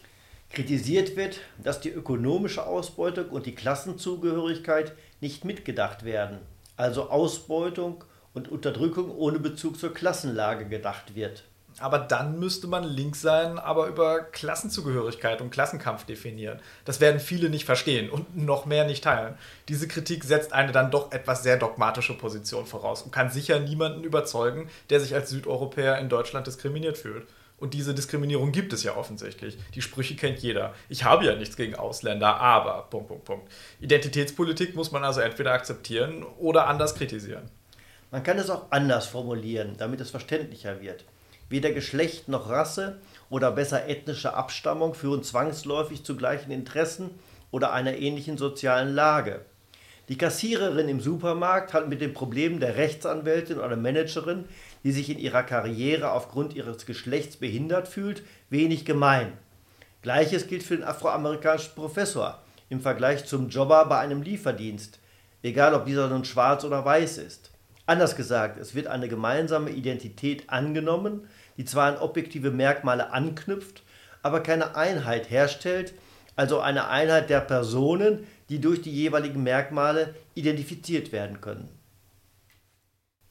Kritisiert 0.50 1.15
wird, 1.15 1.39
dass 1.58 1.80
die 1.80 1.89
ökonomische 1.89 2.65
Ausbeutung 2.65 3.30
und 3.30 3.46
die 3.46 3.56
Klassenzugehörigkeit 3.56 4.93
nicht 5.22 5.46
mitgedacht 5.46 6.04
werden, 6.04 6.39
also 6.76 7.10
Ausbeutung 7.10 8.04
und 8.34 8.50
Unterdrückung 8.50 9.15
ohne 9.15 9.39
Bezug 9.39 9.80
zur 9.80 9.93
Klassenlage 9.93 10.67
gedacht 10.67 11.15
wird. 11.15 11.46
Aber 11.80 12.00
dann 12.00 12.40
müsste 12.40 12.68
man 12.68 12.84
links 12.84 13.22
sein, 13.22 13.58
aber 13.58 13.88
über 13.88 14.22
Klassenzugehörigkeit 14.22 15.42
und 15.42 15.50
Klassenkampf 15.50 16.06
definieren. 16.06 16.60
Das 16.86 17.02
werden 17.02 17.20
viele 17.20 17.50
nicht 17.50 17.66
verstehen 17.66 18.10
und 18.10 18.38
noch 18.38 18.66
mehr 18.66 18.86
nicht 18.86 19.04
teilen. 19.04 19.36
Diese 19.70 19.88
Kritik 19.88 20.24
setzt 20.24 20.54
eine 20.54 20.72
dann 20.72 20.92
doch 20.92 21.12
etwas 21.12 21.44
sehr 21.44 21.58
dogmatische 21.58 22.18
Position 22.18 22.66
voraus 22.66 23.02
und 23.02 23.12
kann 23.12 23.32
sicher 23.32 23.60
niemanden 23.60 24.04
überzeugen, 24.04 24.70
der 24.90 25.00
sich 25.00 25.16
als 25.16 25.30
Südeuropäer 25.30 25.98
in 25.98 26.10
Deutschland 26.10 26.46
diskriminiert 26.48 26.98
fühlt. 26.98 27.28
Und 27.58 27.74
diese 27.74 27.94
Diskriminierung 27.94 28.52
gibt 28.52 28.74
es 28.74 28.84
ja 28.84 28.98
offensichtlich. 28.98 29.58
Die 29.74 29.82
Sprüche 29.82 30.16
kennt 30.16 30.40
jeder. 30.40 30.74
Ich 30.90 31.06
habe 31.06 31.26
ja 31.26 31.36
nichts 31.36 31.56
gegen 31.56 31.76
Ausländer, 31.76 32.36
aber. 32.36 32.88
Punkt, 32.90 33.08
Punkt, 33.08 33.24
Punkt. 33.24 33.52
Identitätspolitik 33.80 34.76
muss 34.76 34.92
man 34.92 35.04
also 35.04 35.22
entweder 35.22 35.54
akzeptieren 35.54 36.24
oder 36.40 36.68
anders 36.68 36.94
kritisieren. 36.96 37.50
Man 38.12 38.22
kann 38.22 38.38
es 38.38 38.50
auch 38.50 38.66
anders 38.70 39.08
formulieren, 39.08 39.76
damit 39.78 40.02
es 40.02 40.12
verständlicher 40.12 40.82
wird. 40.82 41.06
Weder 41.49 41.71
Geschlecht 41.71 42.27
noch 42.27 42.49
Rasse 42.49 42.99
oder 43.29 43.51
besser 43.51 43.88
ethnische 43.88 44.34
Abstammung 44.34 44.93
führen 44.93 45.23
zwangsläufig 45.23 46.03
zu 46.03 46.15
gleichen 46.15 46.51
Interessen 46.51 47.12
oder 47.51 47.73
einer 47.73 47.97
ähnlichen 47.97 48.38
sozialen 48.38 48.93
Lage. 48.93 49.45
Die 50.10 50.17
Kassiererin 50.17 50.89
im 50.89 50.99
Supermarkt 50.99 51.73
hat 51.73 51.88
mit 51.88 52.01
den 52.01 52.13
Problemen 52.13 52.60
der 52.60 52.75
Rechtsanwältin 52.75 53.60
oder 53.60 53.77
Managerin, 53.77 54.43
die 54.84 54.91
sich 54.91 55.10
in 55.10 55.17
ihrer 55.17 55.43
Karriere 55.43 56.12
aufgrund 56.12 56.53
ihres 56.56 56.86
Geschlechts 56.86 57.38
behindert 57.38 57.88
fühlt, 57.88 58.21
wenig 58.49 58.84
gemein. 58.84 59.32
Gleiches 60.01 60.47
gilt 60.47 60.63
für 60.63 60.75
den 60.75 60.84
afroamerikanischen 60.84 61.73
Professor 61.75 62.41
im 62.69 62.82
Vergleich 62.82 63.25
zum 63.25 63.47
Jobber 63.47 63.86
bei 63.86 63.99
einem 63.99 64.21
Lieferdienst, 64.21 64.99
egal 65.41 65.73
ob 65.73 65.86
dieser 65.86 66.10
nun 66.10 66.25
schwarz 66.25 66.65
oder 66.65 66.84
weiß 66.84 67.19
ist. 67.19 67.53
Anders 67.86 68.15
gesagt, 68.15 68.58
es 68.58 68.76
wird 68.76 68.88
eine 68.88 69.10
gemeinsame 69.10 69.72
Identität 69.72 70.50
angenommen, 70.50 71.28
die 71.58 71.65
zwar 71.65 71.88
an 71.88 71.98
objektive 71.98 72.52
Merkmale 72.52 73.12
anknüpft, 73.12 73.84
aber 74.22 74.41
keine 74.41 74.76
Einheit 74.76 75.30
herstellt, 75.30 75.93
also 76.36 76.60
eine 76.60 76.88
Einheit 76.88 77.30
der 77.30 77.41
Personen, 77.41 78.26
die 78.50 78.60
durch 78.60 78.82
die 78.82 78.91
jeweiligen 78.91 79.43
Merkmale 79.43 80.15
identifiziert 80.34 81.12
werden 81.12 81.41
können. 81.41 81.69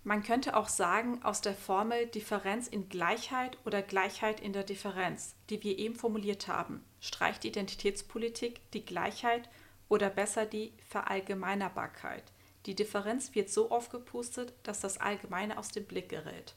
Man 0.05 0.25
könnte 0.25 0.57
auch 0.57 0.69
sagen, 0.69 1.23
aus 1.23 1.41
der 1.41 1.55
Formel 1.55 2.07
Differenz 2.07 2.67
in 2.67 2.89
Gleichheit 2.89 3.57
oder 3.65 3.83
Gleichheit 3.83 4.41
in 4.41 4.53
der 4.53 4.65
Differenz, 4.65 5.37
die 5.49 5.63
wir 5.63 5.79
eben 5.79 5.95
formuliert 5.95 6.49
haben, 6.49 6.85
streicht 7.01 7.45
Identitätspolitik 7.45 8.61
die 8.73 8.85
Gleichheit 8.85 9.49
oder 9.89 10.11
besser 10.11 10.45
die 10.45 10.73
Verallgemeinerbarkeit. 10.89 12.25
Die 12.67 12.75
Differenz 12.75 13.35
wird 13.35 13.51
so 13.51 13.71
aufgepustet, 13.71 14.53
dass 14.63 14.81
das 14.81 14.99
Allgemeine 14.99 15.59
aus 15.59 15.69
dem 15.69 15.85
Blick 15.85 16.09
gerät. 16.09 16.55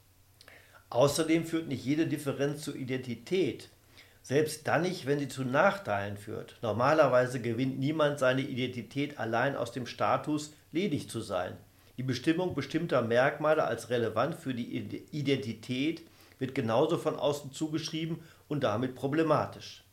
Außerdem 0.89 1.45
führt 1.45 1.67
nicht 1.67 1.83
jede 1.83 2.05
Differenz 2.05 2.61
zur 2.61 2.75
Identität, 2.75 3.69
selbst 4.21 4.67
dann 4.67 4.83
nicht, 4.83 5.05
wenn 5.05 5.19
sie 5.19 5.27
zu 5.27 5.43
Nachteilen 5.43 6.17
führt. 6.17 6.57
Normalerweise 6.61 7.41
gewinnt 7.41 7.79
niemand 7.79 8.19
seine 8.19 8.41
Identität 8.41 9.19
allein 9.19 9.55
aus 9.55 9.71
dem 9.71 9.85
Status, 9.85 10.53
ledig 10.71 11.09
zu 11.09 11.21
sein. 11.21 11.57
Die 11.97 12.03
Bestimmung 12.03 12.55
bestimmter 12.55 13.01
Merkmale 13.01 13.63
als 13.63 13.89
relevant 13.89 14.35
für 14.35 14.53
die 14.53 14.77
Identität 15.11 16.03
wird 16.39 16.53
genauso 16.53 16.97
von 16.97 17.15
außen 17.15 17.51
zugeschrieben 17.51 18.19
und 18.47 18.63
damit 18.63 18.95
problematisch. 18.95 19.83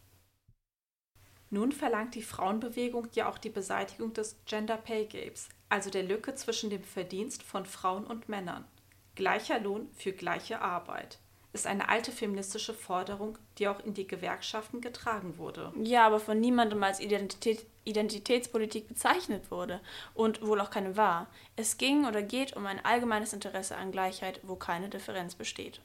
Nun 1.50 1.70
verlangt 1.70 2.14
die 2.14 2.22
Frauenbewegung 2.22 3.08
ja 3.12 3.28
auch 3.28 3.36
die 3.36 3.50
Beseitigung 3.50 4.14
des 4.14 4.36
Gender 4.46 4.78
Pay 4.78 5.04
Gaps, 5.04 5.50
also 5.72 5.88
der 5.88 6.02
Lücke 6.02 6.34
zwischen 6.34 6.68
dem 6.68 6.84
Verdienst 6.84 7.42
von 7.42 7.64
Frauen 7.64 8.04
und 8.04 8.28
Männern. 8.28 8.66
Gleicher 9.14 9.58
Lohn 9.58 9.88
für 9.96 10.12
gleiche 10.12 10.60
Arbeit 10.60 11.18
ist 11.54 11.66
eine 11.66 11.88
alte 11.88 12.12
feministische 12.12 12.74
Forderung, 12.74 13.38
die 13.56 13.68
auch 13.68 13.80
in 13.82 13.94
die 13.94 14.06
Gewerkschaften 14.06 14.82
getragen 14.82 15.38
wurde. 15.38 15.72
Ja, 15.82 16.06
aber 16.06 16.20
von 16.20 16.38
niemandem 16.38 16.82
als 16.82 17.00
Identität, 17.00 17.64
Identitätspolitik 17.84 18.86
bezeichnet 18.86 19.50
wurde 19.50 19.80
und 20.12 20.46
wohl 20.46 20.60
auch 20.60 20.70
keine 20.70 20.98
war. 20.98 21.26
Es 21.56 21.78
ging 21.78 22.06
oder 22.06 22.22
geht 22.22 22.54
um 22.54 22.66
ein 22.66 22.84
allgemeines 22.84 23.32
Interesse 23.32 23.76
an 23.76 23.92
Gleichheit, 23.92 24.40
wo 24.42 24.56
keine 24.56 24.90
Differenz 24.90 25.34
besteht. 25.34 25.80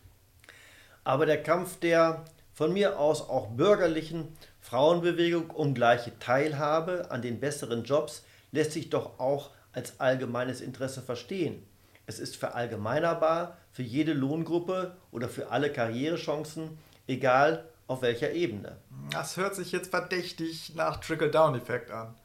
Aber 1.06 1.26
der 1.26 1.42
Kampf 1.42 1.80
der 1.80 2.26
von 2.54 2.74
mir 2.74 3.00
aus 3.00 3.22
auch 3.22 3.48
bürgerlichen 3.52 4.36
Frauenbewegung 4.60 5.50
um 5.50 5.74
gleiche 5.74 6.20
Teilhabe 6.20 7.10
an 7.10 7.22
den 7.22 7.40
besseren 7.40 7.86
Jobs 7.86 8.26
lässt 8.52 8.74
sich 8.74 8.90
doch 8.90 9.20
auch 9.20 9.52
als 9.78 10.00
allgemeines 10.00 10.60
Interesse 10.60 11.04
verstehen. 11.04 11.64
Es 12.08 12.18
ist 12.20 12.36
verallgemeinerbar 12.36 13.58
für 13.72 13.84
jede 13.84 14.14
Lohngruppe 14.14 14.98
oder 15.12 15.30
für 15.30 15.52
alle 15.52 15.72
Karrierechancen, 15.72 16.80
egal 17.06 17.64
auf 17.86 18.02
welcher 18.02 18.32
Ebene. 18.32 18.78
Das 19.12 19.38
hört 19.38 19.56
sich 19.56 19.72
jetzt 19.72 19.92
verdächtig 19.92 20.74
nach 20.76 20.98
Trickle-Down-Effekt 21.00 21.92
an. 21.92 22.16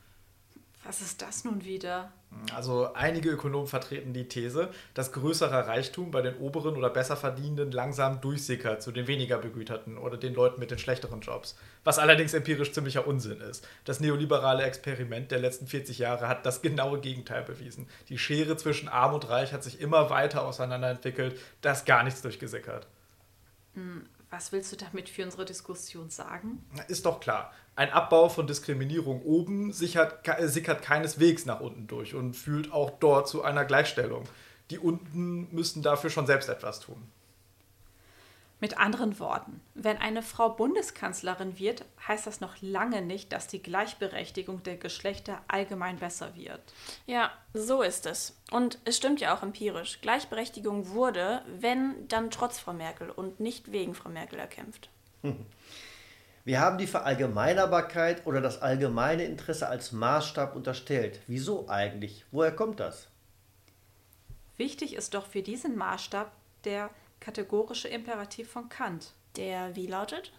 Was 0.84 1.00
ist 1.00 1.22
das 1.22 1.44
nun 1.44 1.64
wieder? 1.64 2.10
Also 2.56 2.92
einige 2.94 3.30
Ökonomen 3.30 3.68
vertreten 3.68 4.12
die 4.12 4.26
These, 4.26 4.70
dass 4.94 5.12
größerer 5.12 5.68
Reichtum 5.68 6.10
bei 6.10 6.22
den 6.22 6.36
oberen 6.38 6.76
oder 6.76 6.90
besser 6.90 7.16
verdienenden 7.16 7.70
langsam 7.70 8.20
durchsickert 8.20 8.82
zu 8.82 8.90
den 8.90 9.06
weniger 9.06 9.38
begüterten 9.38 9.96
oder 9.96 10.16
den 10.16 10.34
Leuten 10.34 10.58
mit 10.58 10.70
den 10.70 10.78
schlechteren 10.78 11.20
Jobs. 11.20 11.56
Was 11.84 11.98
allerdings 11.98 12.34
empirisch 12.34 12.72
ziemlicher 12.72 13.06
Unsinn 13.06 13.40
ist. 13.40 13.66
Das 13.84 14.00
neoliberale 14.00 14.64
Experiment 14.64 15.30
der 15.30 15.38
letzten 15.38 15.68
40 15.68 15.98
Jahre 15.98 16.26
hat 16.26 16.44
das 16.44 16.62
genaue 16.62 17.00
Gegenteil 17.00 17.42
bewiesen. 17.42 17.86
Die 18.08 18.18
Schere 18.18 18.56
zwischen 18.56 18.88
Arm 18.88 19.14
und 19.14 19.28
Reich 19.28 19.52
hat 19.52 19.62
sich 19.62 19.80
immer 19.80 20.10
weiter 20.10 20.44
auseinanderentwickelt, 20.44 21.38
da 21.60 21.72
ist 21.72 21.86
gar 21.86 22.02
nichts 22.02 22.22
durchgesickert. 22.22 22.88
Was 24.32 24.50
willst 24.50 24.72
du 24.72 24.76
damit 24.76 25.10
für 25.10 25.24
unsere 25.24 25.44
Diskussion 25.44 26.08
sagen? 26.08 26.64
Ist 26.88 27.04
doch 27.04 27.20
klar. 27.20 27.52
Ein 27.76 27.90
Abbau 27.90 28.30
von 28.30 28.46
Diskriminierung 28.46 29.20
oben 29.24 29.74
sichert, 29.74 30.26
sickert 30.40 30.80
keineswegs 30.80 31.44
nach 31.44 31.60
unten 31.60 31.86
durch 31.86 32.14
und 32.14 32.32
führt 32.32 32.72
auch 32.72 32.92
dort 32.98 33.28
zu 33.28 33.42
einer 33.42 33.66
Gleichstellung. 33.66 34.24
Die 34.70 34.78
unten 34.78 35.54
müssten 35.54 35.82
dafür 35.82 36.08
schon 36.08 36.26
selbst 36.26 36.48
etwas 36.48 36.80
tun. 36.80 36.96
Mit 38.62 38.78
anderen 38.78 39.18
Worten, 39.18 39.60
wenn 39.74 39.98
eine 39.98 40.22
Frau 40.22 40.50
Bundeskanzlerin 40.50 41.58
wird, 41.58 41.84
heißt 42.06 42.28
das 42.28 42.40
noch 42.40 42.54
lange 42.60 43.02
nicht, 43.02 43.32
dass 43.32 43.48
die 43.48 43.60
Gleichberechtigung 43.60 44.62
der 44.62 44.76
Geschlechter 44.76 45.40
allgemein 45.48 45.96
besser 45.96 46.36
wird. 46.36 46.60
Ja, 47.04 47.32
so 47.54 47.82
ist 47.82 48.06
es. 48.06 48.40
Und 48.52 48.78
es 48.84 48.96
stimmt 48.96 49.20
ja 49.20 49.36
auch 49.36 49.42
empirisch. 49.42 50.00
Gleichberechtigung 50.00 50.90
wurde, 50.90 51.42
wenn, 51.58 52.06
dann 52.06 52.30
trotz 52.30 52.60
Frau 52.60 52.72
Merkel 52.72 53.10
und 53.10 53.40
nicht 53.40 53.72
wegen 53.72 53.96
Frau 53.96 54.10
Merkel 54.10 54.38
erkämpft. 54.38 54.90
Wir 56.44 56.60
haben 56.60 56.78
die 56.78 56.86
Verallgemeinerbarkeit 56.86 58.28
oder 58.28 58.40
das 58.40 58.62
allgemeine 58.62 59.24
Interesse 59.24 59.68
als 59.68 59.90
Maßstab 59.90 60.54
unterstellt. 60.54 61.18
Wieso 61.26 61.68
eigentlich? 61.68 62.26
Woher 62.30 62.54
kommt 62.54 62.78
das? 62.78 63.08
Wichtig 64.56 64.94
ist 64.94 65.14
doch 65.14 65.26
für 65.26 65.42
diesen 65.42 65.76
Maßstab 65.76 66.30
der 66.62 66.90
kategorische 67.22 67.88
Imperativ 67.88 68.50
von 68.50 68.68
Kant. 68.68 69.12
Der 69.36 69.76
wie 69.76 69.86
lautet? 69.86 70.32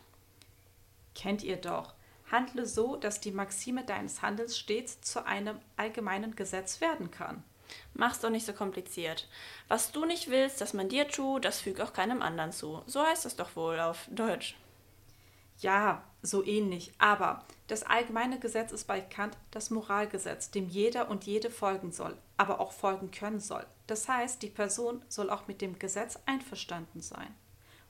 Kennt 1.15 1.41
ihr 1.41 1.58
doch. 1.58 1.93
Handle 2.30 2.65
so, 2.65 2.98
dass 2.98 3.22
die 3.22 3.32
Maxime 3.32 3.86
deines 3.86 4.22
Handels 4.22 4.58
stets 4.58 5.00
zu 5.02 5.26
einem 5.26 5.60
allgemeinen 5.78 6.36
Gesetz 6.36 6.82
werden 6.82 7.10
kann. 7.10 7.43
Mach's 7.93 8.19
doch 8.19 8.30
nicht 8.30 8.46
so 8.46 8.54
kompliziert. 8.54 9.30
Was 9.67 9.91
du 9.93 10.06
nicht 10.06 10.30
willst, 10.30 10.60
dass 10.60 10.74
man 10.74 10.89
dir 10.89 11.08
tut, 11.08 11.46
das 11.46 11.62
füg 11.62 11.80
auch 11.80 11.93
keinem 11.93 12.22
anderen 12.22 12.52
zu. 12.52 12.84
So 12.86 13.02
heißt 13.02 13.26
es 13.26 13.38
doch 13.38 13.56
wohl 13.56 13.80
auf 13.80 14.08
Deutsch. 14.12 14.56
Ja, 15.60 16.04
so 16.24 16.44
ähnlich. 16.44 16.94
Aber 16.98 17.44
das 17.68 17.84
allgemeine 17.84 18.40
Gesetz 18.40 18.72
ist 18.72 18.88
bei 18.88 19.02
Kant 19.02 19.38
das 19.52 19.70
Moralgesetz, 19.70 20.50
dem 20.50 20.68
jeder 20.68 21.10
und 21.10 21.26
jede 21.26 21.52
folgen 21.52 21.92
soll, 21.92 22.18
aber 22.38 22.60
auch 22.60 22.72
folgen 22.72 23.12
können 23.12 23.40
soll. 23.40 23.66
Das 23.86 24.08
heißt, 24.08 24.42
die 24.42 24.50
Person 24.50 25.04
soll 25.10 25.30
auch 25.30 25.48
mit 25.48 25.62
dem 25.62 25.78
Gesetz 25.78 26.18
einverstanden 26.26 27.02
sein. 27.02 27.36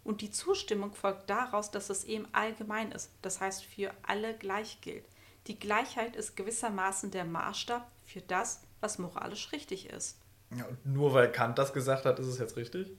Und 0.04 0.20
die 0.20 0.32
Zustimmung 0.32 0.94
folgt 0.94 1.30
daraus, 1.30 1.72
dass 1.72 1.90
es 1.90 2.04
eben 2.04 2.28
allgemein 2.34 2.92
ist, 2.92 3.12
das 3.22 3.40
heißt 3.40 3.64
für 3.64 3.92
alle 4.06 4.34
gleich 4.34 4.82
gilt. 4.82 5.06
Die 5.48 5.58
Gleichheit 5.58 6.16
ist 6.16 6.36
gewissermaßen 6.36 7.12
der 7.12 7.26
Maßstab 7.26 7.90
für 8.06 8.22
das, 8.22 8.62
was 8.82 8.98
moralisch 8.98 9.52
richtig 9.52 9.90
ist. 9.90 10.18
Ja, 10.58 10.66
und 10.66 10.86
nur 10.86 11.14
weil 11.14 11.32
Kant 11.32 11.58
das 11.58 11.74
gesagt 11.74 12.06
hat, 12.06 12.20
ist 12.20 12.28
es 12.28 12.40
jetzt 12.40 12.58
richtig? 12.58 12.92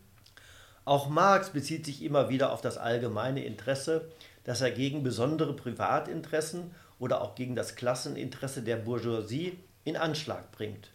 Auch 0.85 1.09
Marx 1.09 1.51
bezieht 1.51 1.87
sich 1.87 2.03
immer 2.03 2.29
wieder 2.29 2.53
auf 2.53 2.61
das 2.61 2.77
allgemeine 2.77 3.45
Interesse, 3.45 4.11
das 4.45 4.61
er 4.61 4.71
gegen 4.71 5.03
besondere 5.03 5.55
Privatinteressen 5.55 6.71
oder 6.99 7.21
auch 7.21 7.35
gegen 7.35 7.57
das 7.57 7.77
Klasseninteresse 7.77 8.63
der 8.63 8.77
Bourgeoisie 8.77 9.59
in 9.85 9.97
Anschlag 9.97 10.53
bringt. 10.53 10.91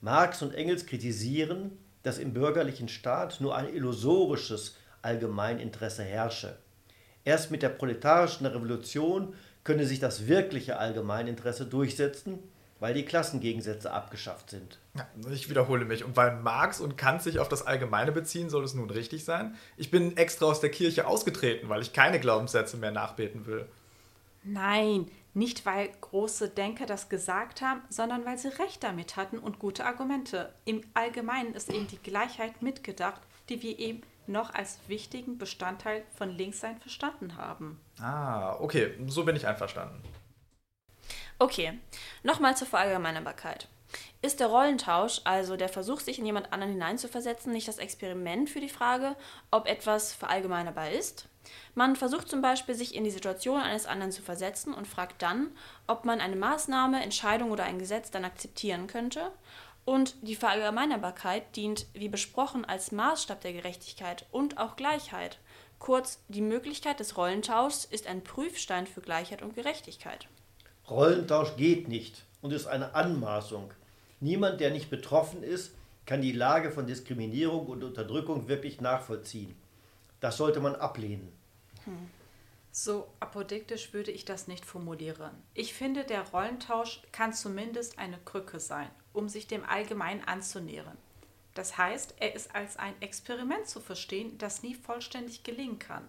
Marx 0.00 0.42
und 0.42 0.54
Engels 0.54 0.86
kritisieren, 0.86 1.78
dass 2.02 2.18
im 2.18 2.32
bürgerlichen 2.32 2.88
Staat 2.88 3.40
nur 3.40 3.56
ein 3.56 3.72
illusorisches 3.74 4.76
Allgemeininteresse 5.02 6.02
herrsche. 6.02 6.56
Erst 7.24 7.50
mit 7.50 7.62
der 7.62 7.70
proletarischen 7.70 8.46
Revolution 8.46 9.34
könne 9.64 9.86
sich 9.86 9.98
das 9.98 10.28
wirkliche 10.28 10.78
Allgemeininteresse 10.78 11.66
durchsetzen, 11.66 12.38
weil 12.80 12.94
die 12.94 13.04
Klassengegensätze 13.04 13.90
abgeschafft 13.90 14.50
sind. 14.50 14.78
Ja, 14.94 15.06
ich 15.30 15.48
wiederhole 15.48 15.84
mich. 15.84 16.04
Und 16.04 16.16
weil 16.16 16.36
Marx 16.36 16.80
und 16.80 16.96
Kant 16.96 17.22
sich 17.22 17.38
auf 17.38 17.48
das 17.48 17.66
Allgemeine 17.66 18.12
beziehen, 18.12 18.50
soll 18.50 18.64
es 18.64 18.74
nun 18.74 18.90
richtig 18.90 19.24
sein? 19.24 19.54
Ich 19.76 19.90
bin 19.90 20.16
extra 20.16 20.46
aus 20.46 20.60
der 20.60 20.70
Kirche 20.70 21.06
ausgetreten, 21.06 21.68
weil 21.68 21.82
ich 21.82 21.92
keine 21.92 22.20
Glaubenssätze 22.20 22.76
mehr 22.76 22.92
nachbeten 22.92 23.46
will. 23.46 23.66
Nein, 24.42 25.10
nicht 25.34 25.66
weil 25.66 25.90
große 26.00 26.48
Denker 26.48 26.86
das 26.86 27.08
gesagt 27.08 27.60
haben, 27.60 27.82
sondern 27.88 28.24
weil 28.24 28.38
sie 28.38 28.48
recht 28.48 28.82
damit 28.82 29.16
hatten 29.16 29.38
und 29.38 29.58
gute 29.58 29.84
Argumente. 29.84 30.52
Im 30.64 30.82
Allgemeinen 30.94 31.54
ist 31.54 31.70
eben 31.70 31.88
die 31.88 31.98
Gleichheit 31.98 32.62
mitgedacht, 32.62 33.20
die 33.48 33.62
wir 33.62 33.78
eben 33.78 34.02
noch 34.26 34.54
als 34.54 34.78
wichtigen 34.88 35.38
Bestandteil 35.38 36.02
von 36.16 36.30
Linkssein 36.30 36.78
verstanden 36.78 37.36
haben. 37.36 37.80
Ah, 37.98 38.56
okay, 38.60 38.94
so 39.06 39.24
bin 39.24 39.36
ich 39.36 39.46
einverstanden. 39.46 40.02
Okay, 41.38 41.78
nochmal 42.22 42.56
zur 42.56 42.66
Verallgemeinerbarkeit. 42.66 43.68
Ist 44.22 44.40
der 44.40 44.46
Rollentausch, 44.46 45.20
also 45.24 45.56
der 45.56 45.68
Versuch, 45.68 46.00
sich 46.00 46.18
in 46.18 46.26
jemand 46.26 46.52
anderen 46.52 46.72
hineinzuversetzen, 46.72 47.52
nicht 47.52 47.68
das 47.68 47.78
Experiment 47.78 48.48
für 48.48 48.60
die 48.60 48.70
Frage, 48.70 49.16
ob 49.50 49.68
etwas 49.68 50.14
verallgemeinerbar 50.14 50.90
ist? 50.90 51.28
Man 51.74 51.94
versucht 51.94 52.28
zum 52.28 52.40
Beispiel, 52.40 52.74
sich 52.74 52.94
in 52.94 53.04
die 53.04 53.10
Situation 53.10 53.60
eines 53.60 53.86
anderen 53.86 54.12
zu 54.12 54.22
versetzen 54.22 54.72
und 54.72 54.88
fragt 54.88 55.20
dann, 55.20 55.50
ob 55.86 56.04
man 56.06 56.20
eine 56.20 56.36
Maßnahme, 56.36 57.02
Entscheidung 57.02 57.50
oder 57.50 57.64
ein 57.64 57.78
Gesetz 57.78 58.10
dann 58.10 58.24
akzeptieren 58.24 58.86
könnte. 58.86 59.30
Und 59.84 60.16
die 60.22 60.34
Verallgemeinerbarkeit 60.36 61.54
dient, 61.54 61.86
wie 61.92 62.08
besprochen, 62.08 62.64
als 62.64 62.90
Maßstab 62.90 63.42
der 63.42 63.52
Gerechtigkeit 63.52 64.26
und 64.32 64.58
auch 64.58 64.74
Gleichheit. 64.74 65.38
Kurz, 65.78 66.18
die 66.28 66.40
Möglichkeit 66.40 66.98
des 66.98 67.16
Rollentauschs 67.16 67.84
ist 67.84 68.06
ein 68.06 68.24
Prüfstein 68.24 68.86
für 68.86 69.02
Gleichheit 69.02 69.42
und 69.42 69.54
Gerechtigkeit. 69.54 70.26
Rollentausch 70.88 71.56
geht 71.56 71.88
nicht 71.88 72.24
und 72.42 72.52
ist 72.52 72.66
eine 72.66 72.94
Anmaßung. 72.94 73.72
Niemand, 74.20 74.60
der 74.60 74.70
nicht 74.70 74.88
betroffen 74.88 75.42
ist, 75.42 75.72
kann 76.06 76.22
die 76.22 76.32
Lage 76.32 76.70
von 76.70 76.86
Diskriminierung 76.86 77.66
und 77.66 77.82
Unterdrückung 77.82 78.48
wirklich 78.48 78.80
nachvollziehen. 78.80 79.56
Das 80.20 80.36
sollte 80.36 80.60
man 80.60 80.76
ablehnen. 80.76 81.32
So 82.70 83.08
apodiktisch 83.20 83.92
würde 83.92 84.10
ich 84.10 84.24
das 84.24 84.48
nicht 84.48 84.64
formulieren. 84.64 85.30
Ich 85.54 85.74
finde, 85.74 86.04
der 86.04 86.28
Rollentausch 86.28 87.02
kann 87.10 87.32
zumindest 87.32 87.98
eine 87.98 88.18
Krücke 88.18 88.60
sein, 88.60 88.90
um 89.12 89.28
sich 89.28 89.46
dem 89.46 89.64
Allgemeinen 89.64 90.22
anzunähern. 90.24 90.96
Das 91.54 91.78
heißt, 91.78 92.14
er 92.18 92.34
ist 92.34 92.54
als 92.54 92.76
ein 92.76 92.94
Experiment 93.00 93.66
zu 93.66 93.80
verstehen, 93.80 94.36
das 94.38 94.62
nie 94.62 94.74
vollständig 94.74 95.42
gelingen 95.42 95.78
kann. 95.78 96.06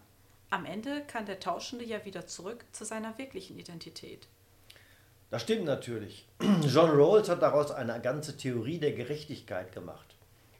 Am 0.50 0.66
Ende 0.66 1.04
kann 1.08 1.26
der 1.26 1.40
Tauschende 1.40 1.86
ja 1.86 2.04
wieder 2.06 2.28
zurück 2.28 2.66
zu 2.74 2.86
seiner 2.86 3.18
wirklichen 3.18 3.58
Identität. 3.58 4.28
Das 5.30 5.42
stimmt 5.42 5.66
natürlich. 5.66 6.26
John 6.68 6.90
Rawls 6.92 7.30
hat 7.30 7.42
daraus 7.42 7.72
eine 7.72 8.00
ganze 8.02 8.38
Theorie 8.38 8.80
der 8.80 8.94
Gerechtigkeit 8.94 9.74
gemacht. 9.74 10.16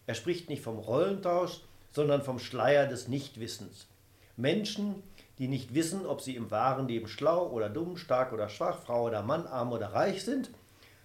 Er 0.06 0.16
spricht 0.16 0.50
nicht 0.50 0.64
vom 0.64 0.78
Rollentausch, 0.78 1.62
sondern 1.92 2.22
vom 2.22 2.40
Schleier 2.40 2.88
des 2.88 3.08
Nichtwissens. 3.08 3.88
Menschen, 4.36 5.04
die 5.38 5.48
nicht 5.48 5.74
wissen, 5.74 6.06
ob 6.06 6.22
sie 6.22 6.36
im 6.36 6.52
wahren 6.52 6.88
Leben 6.88 7.08
schlau 7.08 7.48
oder 7.50 7.70
dumm, 7.70 7.98
stark 7.98 8.34
oder 8.34 8.50
schwach, 8.50 8.80
Frau 8.80 9.06
oder 9.06 9.24
Mann, 9.24 9.48
arm 9.48 9.72
oder 9.72 9.94
reich 9.94 10.24
sind, 10.24 10.50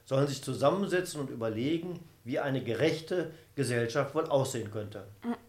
sollen 0.04 0.26
sich 0.26 0.42
zusammensetzen 0.42 1.20
und 1.20 1.30
überlegen, 1.30 2.00
wie 2.24 2.38
eine 2.38 2.62
gerechte 2.62 3.32
Gesellschaft 3.54 4.14
wohl 4.14 4.26
aussehen 4.26 4.70
könnte. 4.70 5.06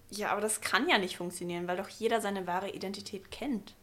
Ja, 0.09 0.31
aber 0.31 0.41
das 0.41 0.61
kann 0.61 0.89
ja 0.89 0.97
nicht 0.97 1.17
funktionieren, 1.17 1.67
weil 1.67 1.77
doch 1.77 1.89
jeder 1.89 2.21
seine 2.21 2.45
wahre 2.47 2.69
Identität 2.69 3.31
kennt. 3.31 3.73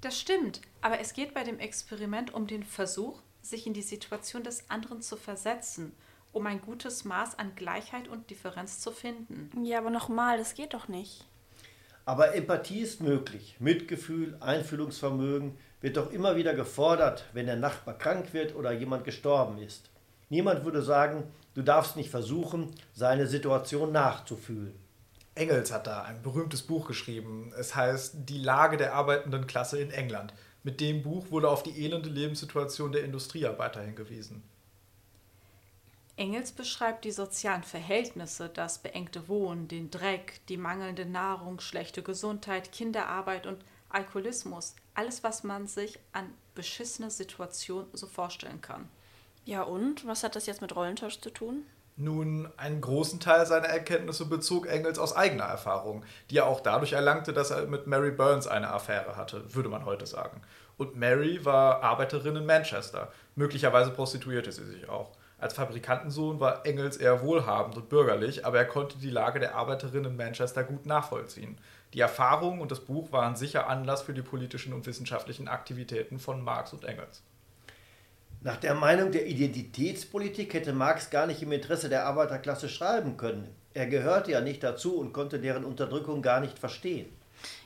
Das 0.00 0.18
stimmt, 0.18 0.60
aber 0.80 1.00
es 1.00 1.12
geht 1.12 1.34
bei 1.34 1.44
dem 1.44 1.58
Experiment 1.58 2.32
um 2.32 2.46
den 2.46 2.64
Versuch, 2.64 3.20
sich 3.42 3.66
in 3.66 3.74
die 3.74 3.82
Situation 3.82 4.42
des 4.42 4.68
anderen 4.70 5.02
zu 5.02 5.16
versetzen, 5.16 5.92
um 6.32 6.46
ein 6.46 6.60
gutes 6.60 7.04
Maß 7.04 7.38
an 7.38 7.54
Gleichheit 7.56 8.08
und 8.08 8.30
Differenz 8.30 8.80
zu 8.80 8.92
finden. 8.92 9.50
Ja, 9.64 9.78
aber 9.78 9.90
nochmal, 9.90 10.38
das 10.38 10.54
geht 10.54 10.74
doch 10.74 10.88
nicht. 10.88 11.26
Aber 12.04 12.34
Empathie 12.34 12.80
ist 12.80 13.00
möglich. 13.00 13.56
Mitgefühl, 13.58 14.36
Einfühlungsvermögen 14.40 15.56
wird 15.80 15.96
doch 15.96 16.12
immer 16.12 16.36
wieder 16.36 16.54
gefordert, 16.54 17.24
wenn 17.32 17.46
der 17.46 17.56
Nachbar 17.56 17.96
krank 17.96 18.32
wird 18.32 18.54
oder 18.54 18.72
jemand 18.72 19.04
gestorben 19.04 19.58
ist. 19.58 19.90
Niemand 20.28 20.64
würde 20.64 20.82
sagen, 20.82 21.24
du 21.54 21.62
darfst 21.62 21.96
nicht 21.96 22.10
versuchen, 22.10 22.74
seine 22.92 23.26
Situation 23.26 23.92
nachzufühlen. 23.92 24.74
Engels 25.34 25.72
hat 25.72 25.86
da 25.86 26.02
ein 26.02 26.22
berühmtes 26.22 26.62
Buch 26.62 26.86
geschrieben. 26.86 27.52
Es 27.58 27.74
heißt 27.74 28.28
Die 28.28 28.38
Lage 28.38 28.76
der 28.76 28.94
arbeitenden 28.94 29.46
Klasse 29.46 29.80
in 29.80 29.90
England. 29.90 30.34
Mit 30.62 30.80
dem 30.80 31.02
Buch 31.02 31.30
wurde 31.30 31.48
auf 31.48 31.62
die 31.62 31.84
elende 31.84 32.10
Lebenssituation 32.10 32.92
der 32.92 33.04
Industriearbeiter 33.04 33.82
hingewiesen. 33.82 34.42
Engels 36.16 36.52
beschreibt 36.52 37.06
die 37.06 37.12
sozialen 37.12 37.62
Verhältnisse, 37.62 38.50
das 38.50 38.78
beengte 38.78 39.26
Wohnen, 39.28 39.68
den 39.68 39.90
Dreck, 39.90 40.40
die 40.50 40.58
mangelnde 40.58 41.06
Nahrung, 41.06 41.60
schlechte 41.60 42.02
Gesundheit, 42.02 42.72
Kinderarbeit 42.72 43.46
und 43.46 43.64
Alkoholismus. 43.88 44.76
Alles, 44.92 45.24
was 45.24 45.44
man 45.44 45.66
sich 45.66 45.98
an 46.12 46.30
beschissene 46.54 47.10
Situation 47.10 47.86
so 47.94 48.06
vorstellen 48.06 48.60
kann. 48.60 48.86
Ja, 49.46 49.62
und? 49.62 50.06
Was 50.06 50.22
hat 50.22 50.36
das 50.36 50.44
jetzt 50.44 50.60
mit 50.60 50.76
Rollentausch 50.76 51.20
zu 51.20 51.30
tun? 51.30 51.64
Nun, 52.00 52.48
einen 52.56 52.80
großen 52.80 53.20
Teil 53.20 53.44
seiner 53.44 53.66
Erkenntnisse 53.66 54.24
bezog 54.24 54.66
Engels 54.66 54.98
aus 54.98 55.14
eigener 55.14 55.44
Erfahrung, 55.44 56.02
die 56.30 56.38
er 56.38 56.46
auch 56.46 56.60
dadurch 56.60 56.94
erlangte, 56.94 57.34
dass 57.34 57.50
er 57.50 57.66
mit 57.66 57.86
Mary 57.86 58.10
Burns 58.10 58.46
eine 58.46 58.70
Affäre 58.70 59.16
hatte, 59.16 59.54
würde 59.54 59.68
man 59.68 59.84
heute 59.84 60.06
sagen. 60.06 60.40
Und 60.78 60.96
Mary 60.96 61.44
war 61.44 61.82
Arbeiterin 61.82 62.36
in 62.36 62.46
Manchester. 62.46 63.12
Möglicherweise 63.36 63.90
prostituierte 63.90 64.50
sie 64.50 64.64
sich 64.64 64.88
auch. 64.88 65.10
Als 65.36 65.52
Fabrikantensohn 65.52 66.40
war 66.40 66.64
Engels 66.64 66.96
eher 66.96 67.20
wohlhabend 67.20 67.76
und 67.76 67.90
bürgerlich, 67.90 68.46
aber 68.46 68.56
er 68.56 68.66
konnte 68.66 68.96
die 68.96 69.10
Lage 69.10 69.38
der 69.38 69.54
Arbeiterin 69.54 70.06
in 70.06 70.16
Manchester 70.16 70.64
gut 70.64 70.86
nachvollziehen. 70.86 71.58
Die 71.92 72.00
Erfahrung 72.00 72.62
und 72.62 72.70
das 72.70 72.80
Buch 72.80 73.12
waren 73.12 73.36
sicher 73.36 73.68
Anlass 73.68 74.00
für 74.00 74.14
die 74.14 74.22
politischen 74.22 74.72
und 74.72 74.86
wissenschaftlichen 74.86 75.48
Aktivitäten 75.48 76.18
von 76.18 76.42
Marx 76.42 76.72
und 76.72 76.86
Engels. 76.86 77.22
Nach 78.42 78.56
der 78.56 78.74
Meinung 78.74 79.12
der 79.12 79.26
Identitätspolitik 79.26 80.54
hätte 80.54 80.72
Marx 80.72 81.10
gar 81.10 81.26
nicht 81.26 81.42
im 81.42 81.52
Interesse 81.52 81.90
der 81.90 82.06
Arbeiterklasse 82.06 82.70
schreiben 82.70 83.18
können. 83.18 83.54
Er 83.74 83.86
gehörte 83.86 84.30
ja 84.32 84.40
nicht 84.40 84.62
dazu 84.62 84.98
und 84.98 85.12
konnte 85.12 85.38
deren 85.38 85.64
Unterdrückung 85.64 86.22
gar 86.22 86.40
nicht 86.40 86.58
verstehen. 86.58 87.14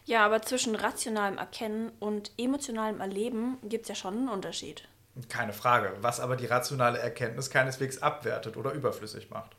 Ja, 0.04 0.26
aber 0.26 0.42
zwischen 0.42 0.74
rationalem 0.74 1.38
Erkennen 1.38 1.92
und 2.00 2.32
emotionalem 2.37 3.00
Erleben 3.00 3.58
gibt 3.62 3.84
es 3.84 3.88
ja 3.90 3.94
schon 3.94 4.14
einen 4.14 4.28
Unterschied. 4.28 4.88
Keine 5.28 5.52
Frage, 5.52 5.94
was 6.00 6.18
aber 6.18 6.34
die 6.34 6.46
rationale 6.46 6.98
Erkenntnis 6.98 7.50
keineswegs 7.50 8.02
abwertet 8.02 8.56
oder 8.56 8.72
überflüssig 8.72 9.30
macht. 9.30 9.52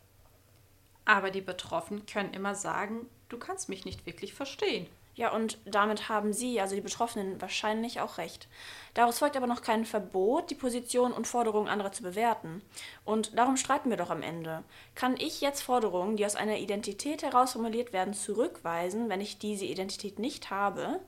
Aber 1.06 1.32
die 1.32 1.42
Betroffenen 1.42 2.06
können 2.06 2.34
immer 2.34 2.56
sagen, 2.56 3.08
du 3.30 3.38
kannst 3.38 3.70
mich 3.70 3.86
nicht 3.86 4.06
wirklich 4.06 4.34
verstehen. 4.34 4.88
Ja, 5.16 5.32
und 5.32 5.60
damit 5.64 6.10
haben 6.10 6.34
Sie, 6.34 6.60
also 6.60 6.76
die 6.76 6.82
Betroffenen, 6.82 7.42
wahrscheinlich 7.42 8.02
auch 8.02 8.18
recht. 8.18 8.50
Daraus 8.94 9.20
folgt 9.20 9.38
aber 9.38 9.48
noch 9.48 9.62
kein 9.62 9.86
Verbot, 9.86 10.50
die 10.50 10.56
Position 10.56 11.14
und 11.14 11.26
Forderungen 11.26 11.70
anderer 11.70 11.94
zu 11.94 12.04
bewerten. 12.04 12.62
Und 13.06 13.38
darum 13.38 13.56
streiten 13.56 13.90
wir 13.90 13.98
doch 13.98 14.10
am 14.10 14.22
Ende. 14.22 14.64
Kann 14.94 15.16
ich 15.18 15.40
jetzt 15.40 15.62
Forderungen, 15.62 16.18
die 16.18 16.26
aus 16.26 16.36
einer 16.36 16.58
Identität 16.58 17.24
heraus 17.24 17.54
formuliert 17.54 17.94
werden, 17.94 18.14
zurückweisen, 18.14 19.08
wenn 19.08 19.22
ich 19.22 19.40
diese 19.40 19.64
Identität 19.64 20.20
nicht 20.20 20.50
habe? 20.50 21.00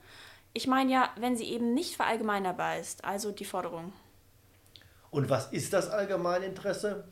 Ich 0.53 0.67
meine 0.67 0.91
ja, 0.91 1.09
wenn 1.17 1.35
sie 1.35 1.51
eben 1.51 1.73
nicht 1.73 1.97
verallgemeinerbar 1.97 2.77
ist, 2.77 3.03
also 3.03 3.31
die 3.31 3.45
Forderung. 3.45 3.91
Und 5.11 5.29
was 5.29 5.51
ist 5.51 5.73
das 5.73 5.89
Allgemeininteresse? 5.89 7.09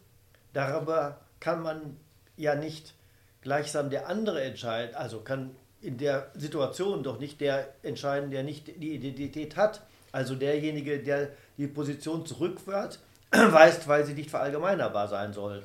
Darüber 0.53 1.19
kann 1.41 1.61
man 1.61 1.97
ja 2.37 2.55
nicht 2.55 2.95
gleichsam 3.41 3.89
der 3.89 4.07
andere 4.07 4.41
entscheiden, 4.43 4.95
also 4.95 5.19
kann 5.19 5.55
in 5.85 5.97
der 5.97 6.31
Situation 6.33 7.03
doch 7.03 7.19
nicht 7.19 7.39
der 7.41 7.73
entscheiden, 7.83 8.31
der 8.31 8.43
nicht 8.43 8.67
die 8.81 8.95
Identität 8.95 9.55
hat, 9.55 9.81
also 10.11 10.35
derjenige, 10.35 10.99
der 10.99 11.29
die 11.57 11.67
Position 11.67 12.25
zurückweist, 12.25 12.99
weist, 13.31 13.87
weil 13.87 14.05
sie 14.05 14.13
nicht 14.13 14.29
verallgemeinerbar 14.29 15.07
sein 15.07 15.33
soll. 15.33 15.63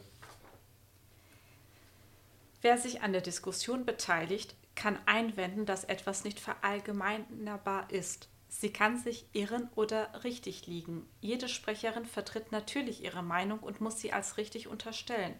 Wer 2.63 2.77
sich 2.77 3.03
an 3.03 3.13
der 3.13 3.23
Diskussion 3.23 3.87
beteiligt, 3.87 4.55
kann 4.75 4.99
einwenden, 5.07 5.67
dass 5.67 5.85
etwas 5.85 6.25
nicht 6.25 6.41
verallgemeinerbar 6.41 7.91
ist. 7.91 8.29
Sie 8.49 8.73
kann 8.73 8.99
sich 8.99 9.27
irren 9.33 9.71
oder 9.77 10.09
richtig 10.25 10.67
liegen. 10.67 11.07
Jede 11.21 11.49
Sprecherin 11.49 12.05
vertritt 12.05 12.51
natürlich 12.51 13.05
ihre 13.05 13.23
Meinung 13.23 13.61
und 13.61 13.81
muss 13.81 14.01
sie 14.01 14.13
als 14.13 14.37
richtig 14.37 14.69
unterstellen. 14.69 15.35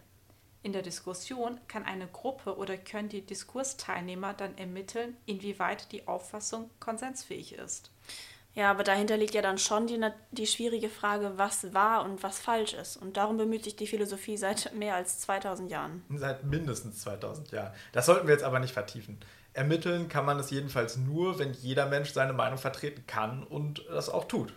In 0.63 0.73
der 0.73 0.83
Diskussion 0.83 1.59
kann 1.67 1.85
eine 1.85 2.07
Gruppe 2.07 2.55
oder 2.55 2.77
können 2.77 3.09
die 3.09 3.25
Diskursteilnehmer 3.25 4.33
dann 4.33 4.57
ermitteln, 4.57 5.17
inwieweit 5.25 5.91
die 5.91 6.07
Auffassung 6.07 6.69
konsensfähig 6.79 7.53
ist. 7.53 7.89
Ja, 8.53 8.69
aber 8.69 8.83
dahinter 8.83 9.15
liegt 9.15 9.33
ja 9.33 9.41
dann 9.41 9.57
schon 9.57 9.87
die, 9.87 9.99
die 10.31 10.45
schwierige 10.45 10.89
Frage, 10.89 11.33
was 11.37 11.73
wahr 11.73 12.03
und 12.03 12.21
was 12.21 12.37
falsch 12.37 12.73
ist. 12.73 12.97
Und 12.97 13.15
darum 13.15 13.37
bemüht 13.37 13.63
sich 13.63 13.77
die 13.77 13.87
Philosophie 13.87 14.35
seit 14.35 14.75
mehr 14.75 14.95
als 14.95 15.19
2000 15.21 15.71
Jahren. 15.71 16.03
Seit 16.13 16.43
mindestens 16.43 17.01
2000 17.01 17.51
Jahren. 17.51 17.73
Das 17.93 18.05
sollten 18.05 18.27
wir 18.27 18.33
jetzt 18.33 18.43
aber 18.43 18.59
nicht 18.59 18.73
vertiefen. 18.73 19.19
Ermitteln 19.53 20.09
kann 20.09 20.25
man 20.25 20.37
es 20.37 20.51
jedenfalls 20.51 20.97
nur, 20.97 21.39
wenn 21.39 21.53
jeder 21.53 21.87
Mensch 21.87 22.11
seine 22.11 22.33
Meinung 22.33 22.57
vertreten 22.57 23.05
kann 23.07 23.43
und 23.43 23.85
das 23.89 24.09
auch 24.09 24.25
tut. 24.25 24.53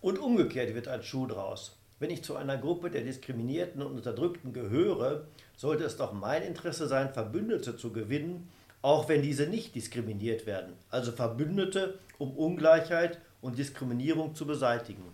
Und 0.00 0.18
umgekehrt 0.18 0.74
wird 0.74 0.88
ein 0.88 1.02
Schuh 1.02 1.26
draus. 1.26 1.78
Wenn 2.02 2.10
ich 2.10 2.24
zu 2.24 2.34
einer 2.34 2.58
Gruppe 2.58 2.90
der 2.90 3.02
Diskriminierten 3.02 3.80
und 3.80 3.92
Unterdrückten 3.92 4.52
gehöre, 4.52 5.28
sollte 5.56 5.84
es 5.84 5.96
doch 5.96 6.12
mein 6.12 6.42
Interesse 6.42 6.88
sein, 6.88 7.12
Verbündete 7.12 7.76
zu 7.76 7.92
gewinnen, 7.92 8.48
auch 8.82 9.08
wenn 9.08 9.22
diese 9.22 9.46
nicht 9.46 9.76
diskriminiert 9.76 10.44
werden. 10.44 10.72
Also 10.90 11.12
Verbündete, 11.12 12.00
um 12.18 12.36
Ungleichheit 12.36 13.20
und 13.40 13.56
Diskriminierung 13.56 14.34
zu 14.34 14.48
beseitigen. 14.48 15.04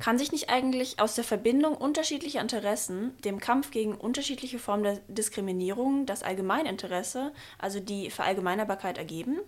Kann 0.00 0.18
sich 0.18 0.32
nicht 0.32 0.50
eigentlich 0.50 0.98
aus 0.98 1.14
der 1.14 1.22
Verbindung 1.22 1.76
unterschiedlicher 1.76 2.40
Interessen, 2.40 3.16
dem 3.18 3.38
Kampf 3.38 3.70
gegen 3.70 3.94
unterschiedliche 3.94 4.58
Formen 4.58 4.82
der 4.82 4.98
Diskriminierung, 5.06 6.06
das 6.06 6.24
Allgemeininteresse, 6.24 7.32
also 7.58 7.78
die 7.78 8.10
Verallgemeinerbarkeit 8.10 8.98
ergeben? 8.98 9.38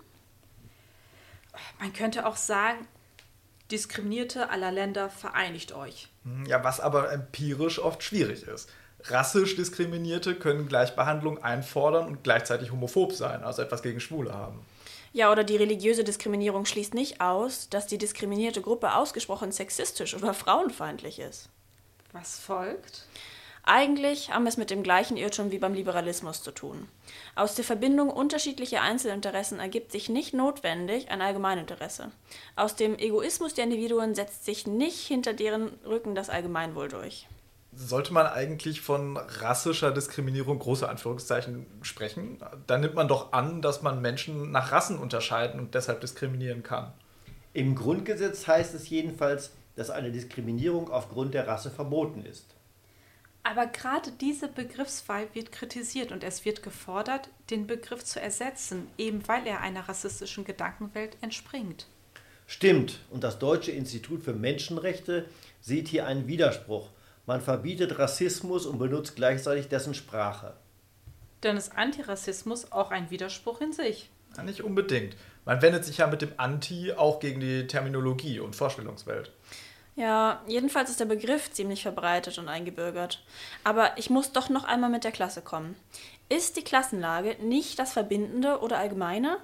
Man 1.81 1.93
könnte 1.93 2.29
auch 2.29 2.37
sagen, 2.37 2.87
Diskriminierte 3.71 4.51
aller 4.51 4.73
Länder 4.73 5.11
vereinigt 5.11 5.73
euch. 5.73 6.09
Ja, 6.47 6.65
was 6.65 6.81
aber 6.81 7.13
empirisch 7.13 7.79
oft 7.79 8.03
schwierig 8.03 8.43
ist. 8.45 8.71
Rassisch 9.05 9.57
Diskriminierte 9.57 10.35
können 10.35 10.69
Gleichbehandlung 10.69 11.43
einfordern 11.43 12.07
und 12.07 12.25
gleichzeitig 12.25 12.73
homophob 12.73 13.13
sein, 13.13 13.45
also 13.45 13.63
etwas 13.63 13.83
gegen 13.83 14.01
Schwule 14.01 14.35
haben. 14.35 14.61
Ja, 15.13 15.33
oder 15.33 15.45
die 15.45 15.57
religiöse 15.57 16.05
Diskriminierung 16.05 16.67
schließt 16.67 16.95
nicht 16.95 17.21
aus, 17.21 17.69
dass 17.69 17.87
die 17.87 17.99
diskriminierte 17.99 18.61
Gruppe 18.61 18.95
ausgesprochen 18.95 19.53
sexistisch 19.53 20.15
oder 20.15 20.35
frauenfeindlich 20.35 21.19
ist. 21.19 21.49
Was 22.13 22.39
folgt? 22.39 23.07
Eigentlich 23.71 24.33
haben 24.33 24.45
wir 24.45 24.49
es 24.49 24.57
mit 24.57 24.71
dem 24.71 24.83
gleichen 24.83 25.19
Irrtum 25.19 25.51
wie 25.51 25.59
beim 25.59 25.75
Liberalismus 25.75 26.43
zu 26.43 26.53
tun. 26.53 26.89
Aus 27.35 27.55
der 27.55 27.67
Verbindung 27.67 28.09
unterschiedlicher 28.09 28.81
Einzelinteressen 28.81 29.61
ergibt 29.61 29.93
sich 29.93 30.09
nicht 30.09 30.33
notwendig 30.33 31.11
ein 31.11 31.21
Allgemeininteresse. 31.21 32.11
Aus 32.57 32.77
dem 32.77 32.99
Egoismus 32.99 33.53
der 33.53 33.65
Individuen 33.65 34.15
setzt 34.15 34.47
sich 34.47 34.67
nicht 34.67 35.07
hinter 35.07 35.35
deren 35.35 35.69
Rücken 35.85 36.15
das 36.15 36.31
Allgemeinwohl 36.31 36.89
durch. 36.89 37.29
Sollte 37.75 38.15
man 38.15 38.27
eigentlich 38.27 38.81
von 38.81 39.19
rassischer 39.19 39.91
Diskriminierung 39.91 40.59
große 40.59 40.89
Anführungszeichen 40.89 41.67
sprechen? 41.83 42.39
Dann 42.67 42.81
nimmt 42.81 42.95
man 42.95 43.07
doch 43.07 43.35
an, 43.35 43.61
dass 43.61 43.83
man 43.83 44.01
Menschen 44.01 44.51
nach 44.51 44.73
Rassen 44.73 44.99
unterscheiden 44.99 45.61
und 45.61 45.75
deshalb 45.75 46.01
diskriminieren 46.01 46.63
kann. 46.63 46.95
Im 47.53 47.75
Grundgesetz 47.75 48.47
heißt 48.47 48.75
es 48.75 48.89
jedenfalls, 48.89 49.53
dass 49.77 49.91
eine 49.91 50.11
Diskriminierung 50.11 50.91
aufgrund 50.91 51.35
der 51.35 51.47
Rasse 51.47 51.71
verboten 51.71 52.25
ist. 52.25 52.55
Aber 53.49 53.67
gerade 53.67 54.11
diese 54.13 54.47
Begriffswahl 54.47 55.27
wird 55.33 55.53
kritisiert 55.53 56.13
und 56.13 56.23
es 56.23 56.45
wird 56.45 56.63
gefordert, 56.63 57.31
den 57.49 57.67
Begriff 57.67 58.05
zu 58.05 58.21
ersetzen, 58.21 58.91
eben 58.99 59.27
weil 59.27 59.47
er 59.47 59.63
einer 59.63 59.89
rassistischen 59.89 60.45
Gedankenwelt 60.45 61.17
entspringt. 61.23 61.87
Stimmt, 62.47 63.01
und 63.11 63.25
das 63.25 63.39
Deutsche 63.39 63.71
Institut 63.71 64.23
für 64.23 64.35
Menschenrechte 64.35 65.25
sieht 65.63 65.89
hier 65.89 66.07
einen 66.07 66.27
Widerspruch. 66.27 66.91
Man 67.25 67.41
verbietet 67.41 67.99
Rassismus 67.99 68.67
und 68.67 68.79
benutzt 68.79 69.17
gleichzeitig 69.17 69.69
dessen 69.69 69.95
Sprache. 69.95 70.53
Dann 71.41 71.57
ist 71.57 71.75
Antirassismus 71.75 72.71
auch 72.71 72.91
ein 72.91 73.11
Widerspruch 73.11 73.63
in 73.63 73.73
sich. 73.73 74.11
Ja, 74.37 74.43
nicht 74.43 74.63
unbedingt. 74.63 75.17
Man 75.47 75.63
wendet 75.63 75.87
sich 75.87 75.97
ja 75.97 76.07
mit 76.07 76.21
dem 76.21 76.33
Anti 76.37 76.93
auch 76.93 77.19
gegen 77.19 77.41
die 77.41 77.67
Terminologie 77.67 78.41
und 78.41 78.55
Vorstellungswelt. 78.55 79.33
Ja, 79.99 80.43
jedenfalls 80.47 80.91
ist 80.91 81.01
der 81.01 81.07
Begriff 81.07 81.51
ziemlich 81.51 81.83
verbreitet 81.83 82.39
und 82.39 82.49
eingebürgert. 82.49 83.21
Aber 83.65 83.99
ich 83.99 84.11
muss 84.11 84.31
doch 84.31 84.49
noch 84.49 84.63
einmal 84.63 84.91
mit 84.91 85.03
der 85.03 85.11
Klasse 85.11 85.43
kommen. 85.43 85.75
Ist 86.29 86.57
die 86.57 86.63
Klassenlage 86.63 87.35
nicht 87.43 87.81
das 87.81 87.95
Verbindende 87.95 88.61
oder 88.61 88.79
Allgemeine? 88.79 89.39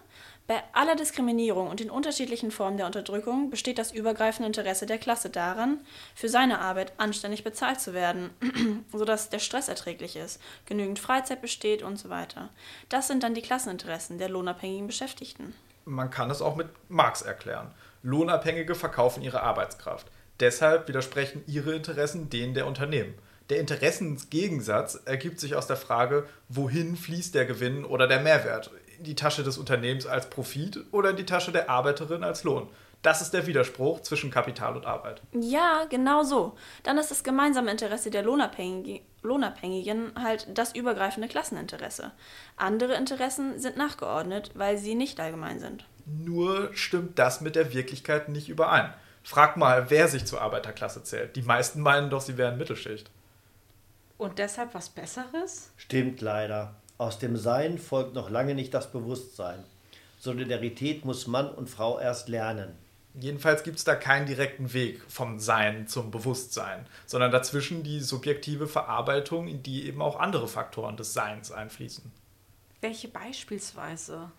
Bei 0.46 0.62
aller 0.72 0.94
Diskriminierung 0.94 1.68
und 1.68 1.80
den 1.80 1.90
unterschiedlichen 1.90 2.52
Formen 2.52 2.76
der 2.76 2.86
Unterdrückung 2.86 3.50
besteht 3.50 3.78
das 3.78 3.90
übergreifende 3.90 4.46
Interesse 4.46 4.86
der 4.86 4.98
Klasse 4.98 5.28
daran, 5.28 5.80
für 6.14 6.28
seine 6.28 6.60
Arbeit 6.60 6.92
anständig 6.98 7.42
bezahlt 7.42 7.80
zu 7.80 7.92
werden, 7.92 8.30
sodass 8.92 9.30
der 9.30 9.40
Stress 9.40 9.68
erträglich 9.68 10.14
ist, 10.14 10.40
genügend 10.66 11.00
Freizeit 11.00 11.42
besteht 11.42 11.82
und 11.82 11.96
so 11.96 12.10
weiter. 12.10 12.50
Das 12.90 13.08
sind 13.08 13.24
dann 13.24 13.34
die 13.34 13.42
Klasseninteressen 13.42 14.18
der 14.18 14.28
lohnabhängigen 14.28 14.86
Beschäftigten. 14.86 15.52
Man 15.84 16.10
kann 16.10 16.30
es 16.30 16.40
auch 16.40 16.54
mit 16.54 16.68
Marx 16.88 17.22
erklären. 17.22 17.74
Lohnabhängige 18.04 18.76
verkaufen 18.76 19.20
ihre 19.22 19.42
Arbeitskraft. 19.42 20.06
Deshalb 20.40 20.88
widersprechen 20.88 21.42
ihre 21.46 21.74
Interessen 21.74 22.30
denen 22.30 22.54
der 22.54 22.66
Unternehmen. 22.66 23.14
Der 23.50 23.60
Interessensgegensatz 23.60 25.00
ergibt 25.04 25.38
sich 25.38 25.54
aus 25.54 25.66
der 25.66 25.76
Frage, 25.76 26.26
wohin 26.48 26.96
fließt 26.96 27.34
der 27.34 27.44
Gewinn 27.44 27.84
oder 27.84 28.06
der 28.06 28.20
Mehrwert? 28.20 28.70
In 28.98 29.04
die 29.04 29.14
Tasche 29.14 29.42
des 29.42 29.58
Unternehmens 29.58 30.06
als 30.06 30.30
Profit 30.30 30.84
oder 30.92 31.10
in 31.10 31.16
die 31.16 31.26
Tasche 31.26 31.52
der 31.52 31.68
Arbeiterin 31.68 32.24
als 32.24 32.44
Lohn? 32.44 32.68
Das 33.02 33.20
ist 33.20 33.34
der 33.34 33.46
Widerspruch 33.46 34.00
zwischen 34.00 34.30
Kapital 34.30 34.76
und 34.76 34.86
Arbeit. 34.86 35.20
Ja, 35.32 35.84
genau 35.90 36.22
so. 36.22 36.56
Dann 36.84 36.96
ist 36.96 37.10
das 37.10 37.22
gemeinsame 37.22 37.70
Interesse 37.70 38.10
der 38.10 38.22
Lohnabhängigen, 38.22 39.04
Lohnabhängigen 39.22 40.12
halt 40.18 40.46
das 40.54 40.74
übergreifende 40.74 41.28
Klasseninteresse. 41.28 42.12
Andere 42.56 42.94
Interessen 42.94 43.60
sind 43.60 43.76
nachgeordnet, 43.76 44.52
weil 44.54 44.78
sie 44.78 44.94
nicht 44.94 45.20
allgemein 45.20 45.60
sind. 45.60 45.84
Nur 46.06 46.70
stimmt 46.72 47.18
das 47.18 47.42
mit 47.42 47.56
der 47.56 47.74
Wirklichkeit 47.74 48.30
nicht 48.30 48.48
überein. 48.48 48.94
Frag 49.24 49.56
mal, 49.56 49.88
wer 49.88 50.06
sich 50.06 50.26
zur 50.26 50.42
Arbeiterklasse 50.42 51.02
zählt. 51.02 51.34
Die 51.34 51.42
meisten 51.42 51.80
meinen 51.80 52.10
doch, 52.10 52.20
sie 52.20 52.36
wären 52.36 52.58
Mittelschicht. 52.58 53.10
Und 54.18 54.38
deshalb 54.38 54.74
was 54.74 54.90
Besseres? 54.90 55.70
Stimmt 55.78 56.20
leider. 56.20 56.76
Aus 56.98 57.18
dem 57.18 57.36
Sein 57.36 57.78
folgt 57.78 58.14
noch 58.14 58.28
lange 58.28 58.54
nicht 58.54 58.74
das 58.74 58.92
Bewusstsein. 58.92 59.64
Solidarität 60.18 61.06
muss 61.06 61.26
Mann 61.26 61.50
und 61.50 61.70
Frau 61.70 61.98
erst 61.98 62.28
lernen. 62.28 62.76
Jedenfalls 63.14 63.62
gibt 63.62 63.78
es 63.78 63.84
da 63.84 63.94
keinen 63.94 64.26
direkten 64.26 64.74
Weg 64.74 65.00
vom 65.08 65.38
Sein 65.38 65.88
zum 65.88 66.10
Bewusstsein, 66.10 66.86
sondern 67.06 67.30
dazwischen 67.30 67.82
die 67.82 68.00
subjektive 68.00 68.66
Verarbeitung, 68.66 69.48
in 69.48 69.62
die 69.62 69.86
eben 69.86 70.02
auch 70.02 70.20
andere 70.20 70.48
Faktoren 70.48 70.96
des 70.98 71.14
Seins 71.14 71.50
einfließen. 71.50 72.12
Welche 72.82 73.08
beispielsweise? 73.08 74.30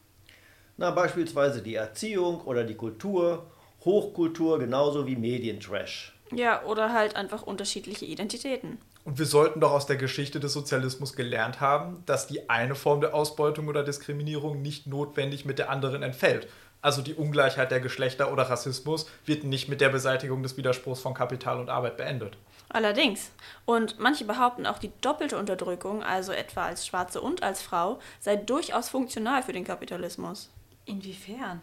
Na, 0.78 0.92
beispielsweise 0.92 1.62
die 1.64 1.76
Erziehung 1.76 2.42
oder 2.42 2.64
die 2.64 2.76
Kultur 2.76 3.50
Hochkultur 3.86 4.60
genauso 4.60 5.08
wie 5.08 5.16
Medientrash. 5.16 6.14
Ja, 6.32 6.64
oder 6.64 6.92
halt 6.92 7.16
einfach 7.16 7.44
unterschiedliche 7.44 8.06
Identitäten. 8.06 8.80
Und 9.06 9.20
wir 9.20 9.28
sollten 9.28 9.60
doch 9.60 9.72
aus 9.72 9.86
der 9.86 9.98
Geschichte 9.98 10.40
des 10.40 10.54
Sozialismus 10.54 11.16
gelernt 11.16 11.62
haben, 11.62 12.02
dass 12.08 12.26
die 12.26 12.50
eine 12.50 12.74
Form 12.74 13.02
der 13.02 13.14
Ausbeutung 13.14 13.68
oder 13.68 13.84
Diskriminierung 13.84 14.64
nicht 14.64 14.88
notwendig 14.88 15.46
mit 15.46 15.60
der 15.60 15.70
anderen 15.70 16.02
entfällt. 16.02 16.48
Also 16.82 17.04
die 17.04 17.14
Ungleichheit 17.14 17.72
der 17.72 17.80
Geschlechter 17.80 18.32
oder 18.32 18.44
Rassismus 18.44 19.08
wird 19.26 19.44
nicht 19.44 19.70
mit 19.70 19.82
der 19.82 19.90
Beseitigung 19.90 20.42
des 20.42 20.58
Widerspruchs 20.58 21.02
von 21.02 21.14
Kapital 21.14 21.60
und 21.60 21.70
Arbeit 21.70 21.98
beendet. 21.98 22.38
Allerdings. 22.70 23.32
Und 23.66 24.00
manche 24.00 24.26
behaupten 24.26 24.66
auch, 24.66 24.80
die 24.80 24.92
doppelte 25.02 25.38
Unterdrückung, 25.38 26.04
also 26.04 26.32
etwa 26.32 26.66
als 26.66 26.86
Schwarze 26.86 27.22
und 27.22 27.44
als 27.44 27.62
Frau, 27.62 28.00
sei 28.20 28.36
durchaus 28.36 28.90
funktional 28.90 29.44
für 29.44 29.54
den 29.54 29.64
Kapitalismus. 29.64 30.52
Inwiefern? 30.86 31.62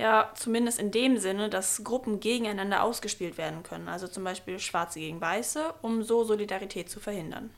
Ja, 0.00 0.32
zumindest 0.34 0.78
in 0.78 0.92
dem 0.92 1.18
Sinne, 1.18 1.50
dass 1.50 1.84
Gruppen 1.84 2.20
gegeneinander 2.20 2.82
ausgespielt 2.82 3.36
werden 3.36 3.62
können, 3.62 3.86
also 3.86 4.08
zum 4.08 4.24
Beispiel 4.24 4.58
Schwarze 4.58 4.98
gegen 4.98 5.20
Weiße, 5.20 5.74
um 5.82 6.02
so 6.02 6.24
Solidarität 6.24 6.88
zu 6.88 7.00
verhindern. 7.00 7.50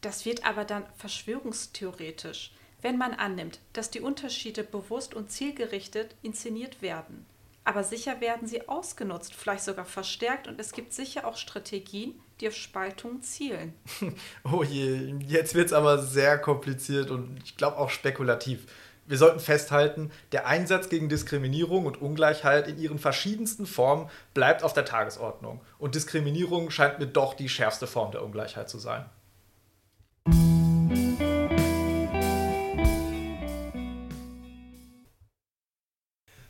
Das 0.00 0.24
wird 0.24 0.46
aber 0.46 0.64
dann 0.64 0.86
verschwörungstheoretisch, 0.96 2.52
wenn 2.80 2.96
man 2.96 3.12
annimmt, 3.12 3.60
dass 3.74 3.90
die 3.90 4.00
Unterschiede 4.00 4.64
bewusst 4.64 5.12
und 5.12 5.30
zielgerichtet 5.30 6.14
inszeniert 6.22 6.80
werden. 6.80 7.26
Aber 7.64 7.84
sicher 7.84 8.22
werden 8.22 8.48
sie 8.48 8.66
ausgenutzt, 8.66 9.34
vielleicht 9.34 9.64
sogar 9.64 9.84
verstärkt 9.84 10.48
und 10.48 10.58
es 10.58 10.72
gibt 10.72 10.94
sicher 10.94 11.26
auch 11.26 11.36
Strategien, 11.36 12.18
die 12.40 12.48
auf 12.48 12.54
Spaltung 12.54 13.20
zielen. 13.20 13.74
Oh 14.50 14.62
je, 14.62 15.16
jetzt 15.26 15.54
wird 15.54 15.66
es 15.66 15.72
aber 15.74 15.98
sehr 15.98 16.38
kompliziert 16.38 17.10
und 17.10 17.42
ich 17.44 17.58
glaube 17.58 17.76
auch 17.76 17.90
spekulativ 17.90 18.66
wir 19.06 19.18
sollten 19.18 19.38
festhalten, 19.38 20.10
der 20.32 20.46
Einsatz 20.46 20.88
gegen 20.88 21.08
Diskriminierung 21.08 21.86
und 21.86 22.02
Ungleichheit 22.02 22.66
in 22.66 22.78
ihren 22.78 22.98
verschiedensten 22.98 23.66
Formen 23.66 24.10
bleibt 24.34 24.64
auf 24.64 24.72
der 24.72 24.84
Tagesordnung. 24.84 25.60
Und 25.78 25.94
Diskriminierung 25.94 26.70
scheint 26.70 26.98
mir 26.98 27.06
doch 27.06 27.34
die 27.34 27.48
schärfste 27.48 27.86
Form 27.86 28.10
der 28.10 28.24
Ungleichheit 28.24 28.68
zu 28.68 28.78
sein. 28.78 29.04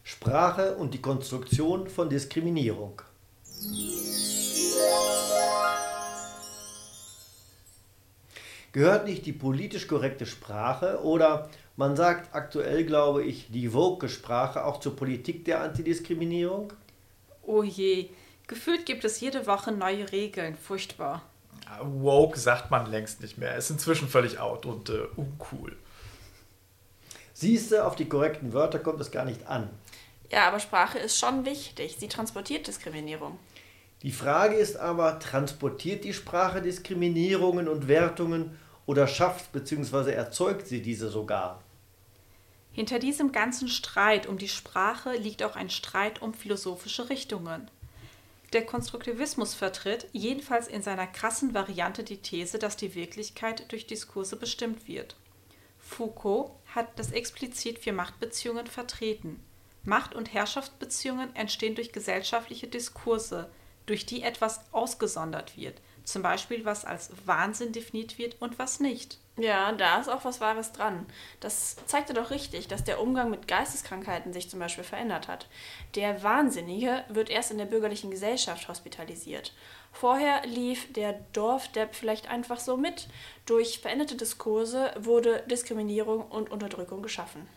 Sprache 0.02 0.76
und 0.76 0.94
die 0.94 1.02
Konstruktion 1.02 1.88
von 1.88 2.08
Diskriminierung. 2.08 3.02
Gehört 8.72 9.06
nicht 9.06 9.26
die 9.26 9.32
politisch 9.32 9.88
korrekte 9.88 10.26
Sprache 10.26 11.02
oder 11.02 11.48
man 11.76 11.96
sagt 11.96 12.34
aktuell, 12.34 12.84
glaube 12.84 13.24
ich, 13.24 13.50
die 13.50 13.72
woke 13.72 14.08
Sprache 14.08 14.64
auch 14.64 14.80
zur 14.80 14.96
Politik 14.96 15.44
der 15.44 15.60
Antidiskriminierung? 15.60 16.72
Oh 17.42 17.62
je, 17.62 18.08
gefühlt 18.46 18.86
gibt 18.86 19.04
es 19.04 19.20
jede 19.20 19.46
Woche 19.46 19.72
neue 19.72 20.10
Regeln, 20.10 20.56
furchtbar. 20.56 21.22
Woke 21.82 22.38
sagt 22.38 22.70
man 22.70 22.90
längst 22.90 23.20
nicht 23.20 23.38
mehr, 23.38 23.56
ist 23.56 23.70
inzwischen 23.70 24.08
völlig 24.08 24.38
out 24.38 24.66
und 24.66 24.88
äh, 24.88 25.02
uncool. 25.16 25.76
Siehst 27.32 27.72
du, 27.72 27.84
auf 27.84 27.96
die 27.96 28.08
korrekten 28.08 28.52
Wörter 28.52 28.78
kommt 28.78 29.00
es 29.00 29.10
gar 29.10 29.24
nicht 29.24 29.46
an. 29.46 29.68
Ja, 30.30 30.48
aber 30.48 30.58
Sprache 30.58 30.98
ist 30.98 31.18
schon 31.18 31.44
wichtig. 31.44 31.96
Sie 31.98 32.08
transportiert 32.08 32.66
Diskriminierung. 32.66 33.38
Die 34.02 34.12
Frage 34.12 34.56
ist 34.56 34.76
aber, 34.76 35.18
transportiert 35.18 36.04
die 36.04 36.14
Sprache 36.14 36.62
Diskriminierungen 36.62 37.68
und 37.68 37.88
Wertungen 37.88 38.58
oder 38.86 39.06
schafft 39.06 39.52
bzw. 39.52 40.12
erzeugt 40.12 40.66
sie 40.66 40.80
diese 40.80 41.08
sogar? 41.08 41.60
Hinter 42.76 42.98
diesem 42.98 43.32
ganzen 43.32 43.68
Streit 43.68 44.26
um 44.26 44.36
die 44.36 44.50
Sprache 44.50 45.16
liegt 45.16 45.42
auch 45.42 45.56
ein 45.56 45.70
Streit 45.70 46.20
um 46.20 46.34
philosophische 46.34 47.08
Richtungen. 47.08 47.70
Der 48.52 48.66
Konstruktivismus 48.66 49.54
vertritt, 49.54 50.06
jedenfalls 50.12 50.68
in 50.68 50.82
seiner 50.82 51.06
krassen 51.06 51.54
Variante, 51.54 52.04
die 52.04 52.18
These, 52.18 52.58
dass 52.58 52.76
die 52.76 52.94
Wirklichkeit 52.94 53.72
durch 53.72 53.86
Diskurse 53.86 54.36
bestimmt 54.36 54.86
wird. 54.86 55.16
Foucault 55.78 56.50
hat 56.74 56.98
das 56.98 57.12
explizit 57.12 57.78
für 57.78 57.92
Machtbeziehungen 57.92 58.66
vertreten. 58.66 59.42
Macht- 59.82 60.14
und 60.14 60.34
Herrschaftsbeziehungen 60.34 61.34
entstehen 61.34 61.76
durch 61.76 61.92
gesellschaftliche 61.92 62.66
Diskurse, 62.66 63.48
durch 63.86 64.04
die 64.04 64.20
etwas 64.20 64.60
ausgesondert 64.70 65.56
wird, 65.56 65.80
Zum 66.06 66.22
Beispiel, 66.22 66.64
was 66.64 66.84
als 66.84 67.10
Wahnsinn 67.24 67.72
definiert 67.72 68.16
wird 68.16 68.40
und 68.40 68.60
was 68.60 68.78
nicht. 68.78 69.18
Ja, 69.38 69.72
da 69.72 70.00
ist 70.00 70.08
auch 70.08 70.24
was 70.24 70.40
Wahres 70.40 70.70
dran. 70.72 71.04
Das 71.40 71.76
zeigte 71.86 72.14
doch 72.14 72.30
richtig, 72.30 72.68
dass 72.68 72.84
der 72.84 73.02
Umgang 73.02 73.28
mit 73.28 73.48
Geisteskrankheiten 73.48 74.32
sich 74.32 74.48
zum 74.48 74.60
Beispiel 74.60 74.84
verändert 74.84 75.26
hat. 75.26 75.48
Der 75.96 76.22
Wahnsinnige 76.22 77.04
wird 77.08 77.28
erst 77.28 77.50
in 77.50 77.58
der 77.58 77.66
bürgerlichen 77.66 78.12
Gesellschaft 78.12 78.68
hospitalisiert. 78.68 79.52
Vorher 79.92 80.46
lief 80.46 80.92
der 80.92 81.14
Dorfdepp 81.32 81.96
vielleicht 81.96 82.30
einfach 82.30 82.60
so 82.60 82.76
mit. 82.76 83.08
Durch 83.44 83.80
veränderte 83.80 84.14
Diskurse 84.14 84.92
wurde 84.96 85.42
Diskriminierung 85.50 86.22
und 86.22 86.52
Unterdrückung 86.52 87.02
geschaffen. 87.02 87.48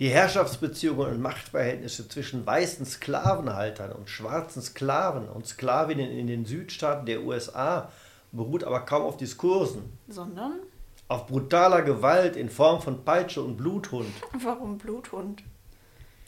Die 0.00 0.10
Herrschaftsbeziehungen 0.10 1.10
und 1.10 1.20
Machtverhältnisse 1.20 2.08
zwischen 2.08 2.46
weißen 2.46 2.86
Sklavenhaltern 2.86 3.90
und 3.90 4.08
schwarzen 4.08 4.62
Sklaven 4.62 5.28
und 5.28 5.46
Sklavinnen 5.46 6.10
in 6.10 6.28
den 6.28 6.44
Südstaaten 6.44 7.04
der 7.04 7.22
USA 7.22 7.90
beruht 8.30 8.62
aber 8.62 8.80
kaum 8.80 9.02
auf 9.02 9.16
Diskursen. 9.16 9.98
Sondern? 10.06 10.60
Auf 11.08 11.26
brutaler 11.26 11.82
Gewalt 11.82 12.36
in 12.36 12.48
Form 12.48 12.80
von 12.80 13.04
Peitsche 13.04 13.42
und 13.42 13.56
Bluthund. 13.56 14.12
Warum 14.40 14.78
Bluthund? 14.78 15.42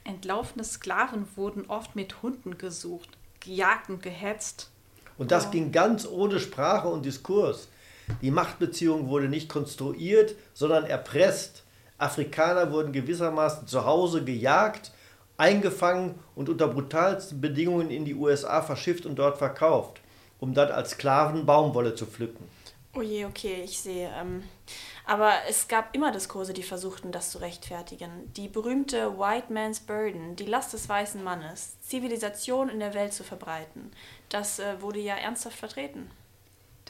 Entlaufene 0.03 0.65
Sklaven 0.65 1.29
wurden 1.37 1.67
oft 1.67 1.95
mit 1.95 2.23
Hunden 2.23 2.59
gesucht, 2.59 3.11
gejagt 3.39 3.89
und 3.89 4.03
gehetzt. 4.03 4.71
Und 5.17 5.31
das 5.31 5.53
ging 5.53 5.71
ganz 5.71 6.09
ohne 6.09 6.41
Sprache 6.41 6.89
und 6.89 7.05
Diskurs. 7.05 7.69
Die 8.21 8.33
Machtbeziehung 8.33 9.09
wurde 9.09 9.29
nicht 9.29 9.49
konstruiert, 9.49 10.35
sondern 10.55 10.87
erpresst. 10.87 11.63
Afrikaner 12.01 12.73
wurden 12.73 12.93
gewissermaßen 12.93 13.67
zu 13.67 13.85
Hause 13.85 14.25
gejagt, 14.25 14.93
eingefangen 15.37 16.17
und 16.35 16.49
unter 16.49 16.69
brutalsten 16.69 17.41
Bedingungen 17.41 17.91
in 17.91 18.05
die 18.05 18.15
USA 18.15 18.63
verschifft 18.63 19.07
und 19.07 19.17
dort 19.17 19.39
verkauft, 19.39 20.01
um 20.39 20.55
dann 20.55 20.71
als 20.71 20.91
Sklaven 20.91 21.47
Baumwolle 21.47 21.95
zu 21.95 22.07
pflücken. 22.07 22.47
Oh 22.95 23.03
je, 23.03 23.25
okay, 23.25 23.63
ich 23.65 23.81
sehe. 23.81 24.11
Ähm, 24.21 24.43
aber 25.07 25.33
es 25.49 25.69
gab 25.69 25.95
immer 25.95 26.11
Diskurse, 26.11 26.53
die 26.53 26.63
versuchten, 26.65 27.13
das 27.13 27.31
zu 27.31 27.39
rechtfertigen. 27.39 28.33
Die 28.37 28.49
berühmte 28.49 29.19
White 29.19 29.53
Man's 29.53 29.81
Burden, 29.81 30.35
die 30.37 30.45
Last 30.45 30.73
des 30.73 30.89
weißen 30.89 31.23
Mannes, 31.23 31.81
Zivilisation 31.83 32.69
in 32.69 32.81
der 32.81 32.95
Welt 32.95 33.13
zu 33.13 33.23
verbreiten, 33.23 33.93
das 34.29 34.59
äh, 34.59 34.83
wurde 34.83 34.99
ja 35.01 35.15
ernsthaft 35.15 35.57
vertreten. 35.57 36.11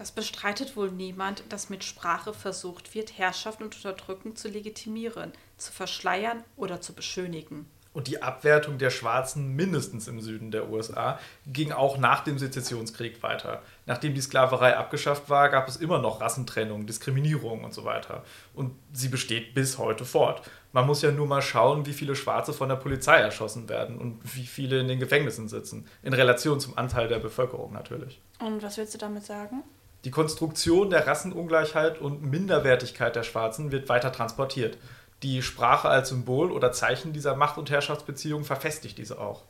Das 0.01 0.13
bestreitet 0.13 0.77
wohl 0.77 0.91
niemand, 0.91 1.45
dass 1.51 1.69
mit 1.69 1.85
Sprache 1.85 2.33
versucht 2.33 2.95
wird, 2.95 3.19
Herrschaft 3.19 3.61
und 3.61 3.75
Unterdrückung 3.75 4.35
zu 4.35 4.49
legitimieren, 4.49 5.31
zu 5.59 5.75
verschleiern 5.75 6.43
oder 6.57 6.81
zu 6.81 6.95
beschönigen. 6.95 7.67
Und 7.93 8.07
die 8.07 8.23
Abwertung 8.23 8.79
der 8.79 8.89
Schwarzen 8.89 9.55
mindestens 9.57 10.09
im 10.09 10.23
Süden 10.23 10.53
der 10.53 10.71
USA 10.71 11.19
ging 11.47 11.73
auch 11.73 11.99
nach 11.99 12.25
dem 12.25 12.39
Sezessionskrieg 12.39 13.23
weiter. 13.23 13.63
Nachdem 13.85 14.15
die 14.15 14.23
Sklaverei 14.23 14.75
abgeschafft 14.75 15.29
war, 15.29 15.51
gab 15.51 15.69
es 15.69 15.77
immer 15.77 15.99
noch 15.99 16.23
Rassentrennung, 16.23 16.87
Diskriminierung 16.87 17.63
und 17.63 17.75
so 17.75 17.85
weiter. 17.85 18.25
Und 18.55 18.73
sie 18.95 19.09
besteht 19.09 19.53
bis 19.53 19.77
heute 19.77 20.07
fort. 20.07 20.41
Man 20.73 20.87
muss 20.87 21.03
ja 21.03 21.11
nur 21.11 21.27
mal 21.27 21.43
schauen, 21.43 21.85
wie 21.85 21.93
viele 21.93 22.17
Schwarze 22.17 22.55
von 22.55 22.71
der 22.71 22.77
Polizei 22.77 23.19
erschossen 23.19 23.69
werden 23.69 23.99
und 23.99 24.19
wie 24.35 24.47
viele 24.47 24.81
in 24.81 24.89
den 24.89 24.99
Gefängnissen 24.99 25.49
sitzen. 25.49 25.87
In 26.03 26.15
Relation 26.15 26.59
zum 26.59 26.79
Anteil 26.79 27.07
der 27.07 27.19
Bevölkerung 27.19 27.75
natürlich. 27.75 28.23
Und 28.39 28.63
was 28.63 28.79
willst 28.79 28.95
du 28.95 28.99
damit 28.99 29.27
sagen? 29.27 29.63
Die 30.05 30.11
Konstruktion 30.11 30.89
der 30.89 31.07
Rassenungleichheit 31.07 32.01
und 32.01 32.23
Minderwertigkeit 32.23 33.15
der 33.15 33.23
Schwarzen 33.23 33.71
wird 33.71 33.91
weiter 33.91 34.13
transportiert. 34.13 34.79
Die 35.23 35.43
Sprache 35.43 35.91
als 35.91 36.09
Symbol 36.09 36.51
oder 36.51 36.73
Zeichen 36.73 37.13
dieser 37.13 37.37
Macht- 37.37 37.59
und 37.59 37.71
Herrschaftsbeziehung 37.71 38.45
verfestigt 38.45 38.97
diese 38.97 39.21
auch. 39.21 39.43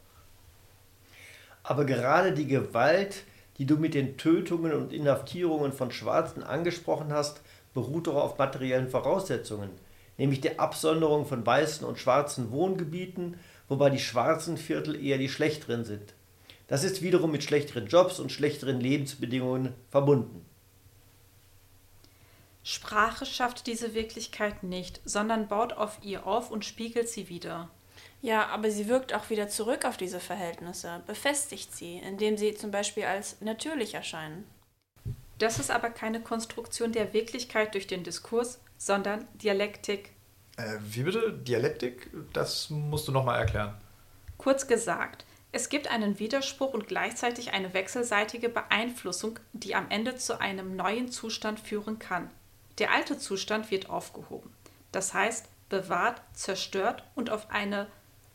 Aber 1.63 1.85
gerade 1.85 2.33
die 2.33 2.49
Gewalt, 2.49 3.23
die 3.59 3.67
du 3.67 3.77
mit 3.77 3.95
den 3.95 4.17
Tötungen 4.17 4.73
und 4.73 4.93
Inhaftierungen 4.93 5.73
von 5.73 5.93
Schwarzen 5.93 6.43
angesprochen 6.43 7.13
hast, 7.13 7.43
beruht 7.73 8.09
doch 8.09 8.17
auf 8.17 8.37
materiellen 8.37 8.89
Voraussetzungen, 8.89 9.71
nämlich 10.19 10.41
der 10.41 10.59
Absonderung 10.59 11.27
von 11.27 11.47
weißen 11.47 11.87
und 11.87 12.01
schwarzen 12.01 12.51
Wohngebieten, 12.51 13.39
wobei 13.69 13.91
die 13.91 14.01
schwarzen 14.01 14.57
Viertel 14.57 15.01
eher 15.01 15.19
die 15.19 15.29
schlechteren 15.29 15.85
sind. 15.85 16.15
Das 16.71 16.85
ist 16.85 17.03
wiederum 17.03 17.33
mit 17.33 17.43
schlechteren 17.43 17.89
Jobs 17.89 18.21
und 18.21 18.31
schlechteren 18.31 18.79
Lebensbedingungen 18.79 19.75
verbunden. 19.91 20.47
Sprache 22.62 23.27
schafft 23.27 23.66
diese 23.66 23.93
Wirklichkeit 23.95 24.62
nicht, 24.62 25.01
sondern 25.05 25.49
baut 25.49 25.73
auf 25.73 25.99
ihr 26.03 26.29
auf 26.29 26.53
und 26.53 26.64
spiegelt 26.64 27.09
sie 27.09 27.29
wieder. 27.29 27.71
Ja, 28.23 28.47
aber 28.47 28.71
sie 28.71 28.87
wirkt 28.87 29.12
auch 29.12 29.31
wieder 29.31 29.49
zurück 29.49 29.85
auf 29.85 29.97
diese 29.97 30.21
Verhältnisse, 30.21 31.03
befestigt 31.09 31.75
sie, 31.75 31.97
indem 31.97 32.37
sie 32.37 32.55
zum 32.55 32.71
Beispiel 32.71 33.03
als 33.03 33.41
natürlich 33.41 33.95
erscheinen. 33.95 34.45
Das 35.39 35.59
ist 35.59 35.73
aber 35.73 35.91
keine 35.91 36.21
Konstruktion 36.21 36.93
der 36.93 37.12
Wirklichkeit 37.12 37.75
durch 37.75 37.89
den 37.89 38.05
Diskurs, 38.05 38.61
sondern 38.79 39.27
Dialektik. 39.43 40.12
Äh, 40.57 40.79
wie 40.83 41.03
bitte? 41.03 41.33
Dialektik? 41.33 42.11
Das 42.33 42.71
musst 42.71 43.09
du 43.09 43.12
nochmal 43.12 43.41
erklären. 43.41 43.75
Kurz 44.39 44.68
gesagt, 44.68 45.25
es 45.53 45.69
gibt 45.69 45.91
einen 45.91 46.19
Widerspruch 46.19 46.73
und 46.73 46.87
gleichzeitig 46.87 47.53
eine 47.53 47.75
wechselseitige 47.75 48.49
Beeinflussung, 48.49 49.39
die 49.53 49.75
am 49.75 49.91
Ende 49.91 50.17
zu 50.17 50.41
einem 50.41 50.77
neuen 50.77 51.11
Zustand 51.11 51.59
führen 51.59 51.99
kann. 51.99 52.31
Der 52.79 52.93
alte 52.93 53.19
Zustand 53.19 53.71
wird 53.71 53.91
aufgehoben, 53.91 54.53
das 54.93 55.13
heißt 55.13 55.49
bewahrt, 55.69 56.21
zerstört 56.33 57.05
und 57.15 57.31
auf 57.31 57.51
eine 57.51 57.87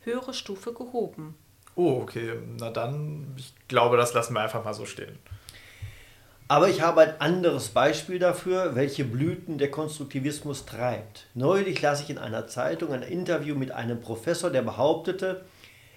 höhere 0.01 0.33
Stufe 0.33 0.73
gehoben. 0.73 1.35
Oh, 1.75 1.99
okay. 2.01 2.33
Na 2.57 2.69
dann, 2.69 3.33
ich 3.37 3.53
glaube, 3.67 3.97
das 3.97 4.13
lassen 4.13 4.33
wir 4.33 4.41
einfach 4.41 4.63
mal 4.63 4.73
so 4.73 4.85
stehen. 4.85 5.19
Aber 6.47 6.69
ich 6.69 6.81
habe 6.81 7.01
ein 7.01 7.19
anderes 7.19 7.69
Beispiel 7.69 8.19
dafür, 8.19 8.75
welche 8.75 9.03
Blüten 9.03 9.57
der 9.57 9.71
Konstruktivismus 9.71 10.65
treibt. 10.65 11.25
Neulich 11.33 11.81
las 11.81 12.01
ich 12.01 12.09
in 12.11 12.19
einer 12.19 12.47
Zeitung 12.47 12.93
ein 12.93 13.01
Interview 13.01 13.55
mit 13.55 13.71
einem 13.71 13.99
Professor, 13.99 14.51
der 14.51 14.61
behauptete, 14.61 15.43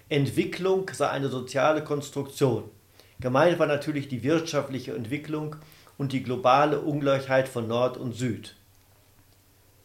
Entwicklung 0.09 0.89
sei 0.91 1.07
eine 1.07 1.29
soziale 1.29 1.83
Konstruktion. 1.83 2.71
Gemeint 3.19 3.59
war 3.59 3.67
natürlich 3.67 4.07
die 4.07 4.23
wirtschaftliche 4.23 4.95
Entwicklung 4.95 5.55
und 5.99 6.13
die 6.13 6.23
globale 6.23 6.81
Ungleichheit 6.81 7.47
von 7.47 7.67
Nord 7.67 7.97
und 7.97 8.13
Süd. 8.13 8.55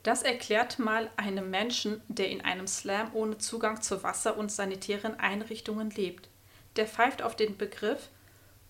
Das 0.02 0.22
erklärt 0.22 0.78
mal 0.78 1.10
einem 1.16 1.50
Menschen, 1.50 2.00
der 2.08 2.30
in 2.30 2.40
einem 2.40 2.66
Slam 2.66 3.10
ohne 3.12 3.36
Zugang 3.36 3.82
zu 3.82 4.02
Wasser 4.02 4.38
und 4.38 4.50
sanitären 4.50 5.20
Einrichtungen 5.20 5.90
lebt. 5.90 6.28
Der 6.76 6.86
pfeift 6.86 7.20
auf 7.20 7.36
den 7.36 7.58
Begriff 7.58 8.08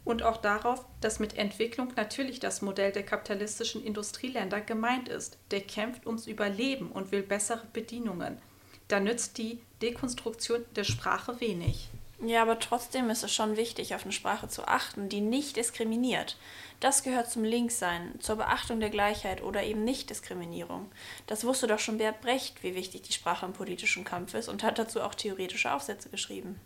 und 0.04 0.24
auch 0.24 0.38
darauf, 0.38 0.84
dass 1.00 1.20
mit 1.20 1.36
Entwicklung 1.36 1.92
natürlich 1.94 2.40
das 2.40 2.62
Modell 2.62 2.90
der 2.90 3.04
kapitalistischen 3.04 3.84
Industrieländer 3.84 4.60
gemeint 4.60 5.08
ist. 5.08 5.38
Der 5.52 5.60
kämpft 5.60 6.04
ums 6.06 6.26
Überleben 6.26 6.90
und 6.90 7.12
will 7.12 7.22
bessere 7.22 7.62
Bedienungen. 7.72 8.38
Da 8.88 9.00
nützt 9.00 9.38
die 9.38 9.60
Dekonstruktion 9.80 10.64
der 10.76 10.84
Sprache 10.84 11.40
wenig. 11.40 11.88
Ja, 12.24 12.42
aber 12.42 12.58
trotzdem 12.58 13.10
ist 13.10 13.24
es 13.24 13.34
schon 13.34 13.56
wichtig, 13.56 13.94
auf 13.94 14.04
eine 14.04 14.12
Sprache 14.12 14.48
zu 14.48 14.66
achten, 14.66 15.08
die 15.08 15.20
nicht 15.20 15.56
diskriminiert. 15.56 16.36
Das 16.80 17.02
gehört 17.02 17.30
zum 17.30 17.44
Linkssein, 17.44 18.14
zur 18.20 18.36
Beachtung 18.36 18.80
der 18.80 18.90
Gleichheit 18.90 19.42
oder 19.42 19.62
eben 19.62 19.84
Nichtdiskriminierung. 19.84 20.90
Das 21.26 21.44
wusste 21.44 21.66
doch 21.66 21.78
schon 21.78 21.98
Bert 21.98 22.20
Brecht, 22.20 22.62
wie 22.62 22.74
wichtig 22.74 23.02
die 23.02 23.12
Sprache 23.12 23.46
im 23.46 23.52
politischen 23.52 24.04
Kampf 24.04 24.34
ist 24.34 24.48
und 24.48 24.62
hat 24.62 24.78
dazu 24.78 25.02
auch 25.02 25.14
theoretische 25.14 25.72
Aufsätze 25.72 26.08
geschrieben. 26.08 26.60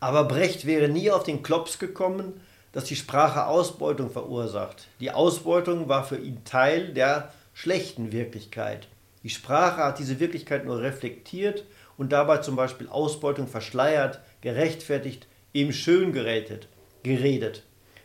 Aber 0.00 0.24
Brecht 0.24 0.64
wäre 0.64 0.88
nie 0.88 1.10
auf 1.10 1.24
den 1.24 1.42
Klops 1.42 1.78
gekommen, 1.78 2.40
dass 2.72 2.84
die 2.84 2.96
Sprache 2.96 3.46
Ausbeutung 3.46 4.10
verursacht. 4.10 4.88
Die 5.00 5.10
Ausbeutung 5.10 5.88
war 5.88 6.04
für 6.04 6.18
ihn 6.18 6.44
Teil 6.44 6.94
der 6.94 7.32
schlechten 7.54 8.12
Wirklichkeit. 8.12 8.86
Die 9.28 9.34
Sprache 9.34 9.84
hat 9.84 9.98
diese 9.98 10.20
Wirklichkeit 10.20 10.64
nur 10.64 10.80
reflektiert 10.80 11.66
und 11.98 12.12
dabei 12.12 12.38
zum 12.38 12.56
Beispiel 12.56 12.88
Ausbeutung 12.88 13.46
verschleiert, 13.46 14.20
gerechtfertigt, 14.40 15.26
eben 15.52 15.74
schön 15.74 16.14
geredet. 16.14 16.66
geredet. 17.02 17.62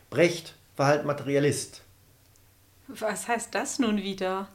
Brecht 0.10 0.56
war 0.76 0.88
halt 0.88 1.06
Materialist. 1.06 1.82
Was 2.90 3.30
heißt 3.30 3.56
das 3.56 3.80
nun 3.80 4.04
wieder? 4.04 4.50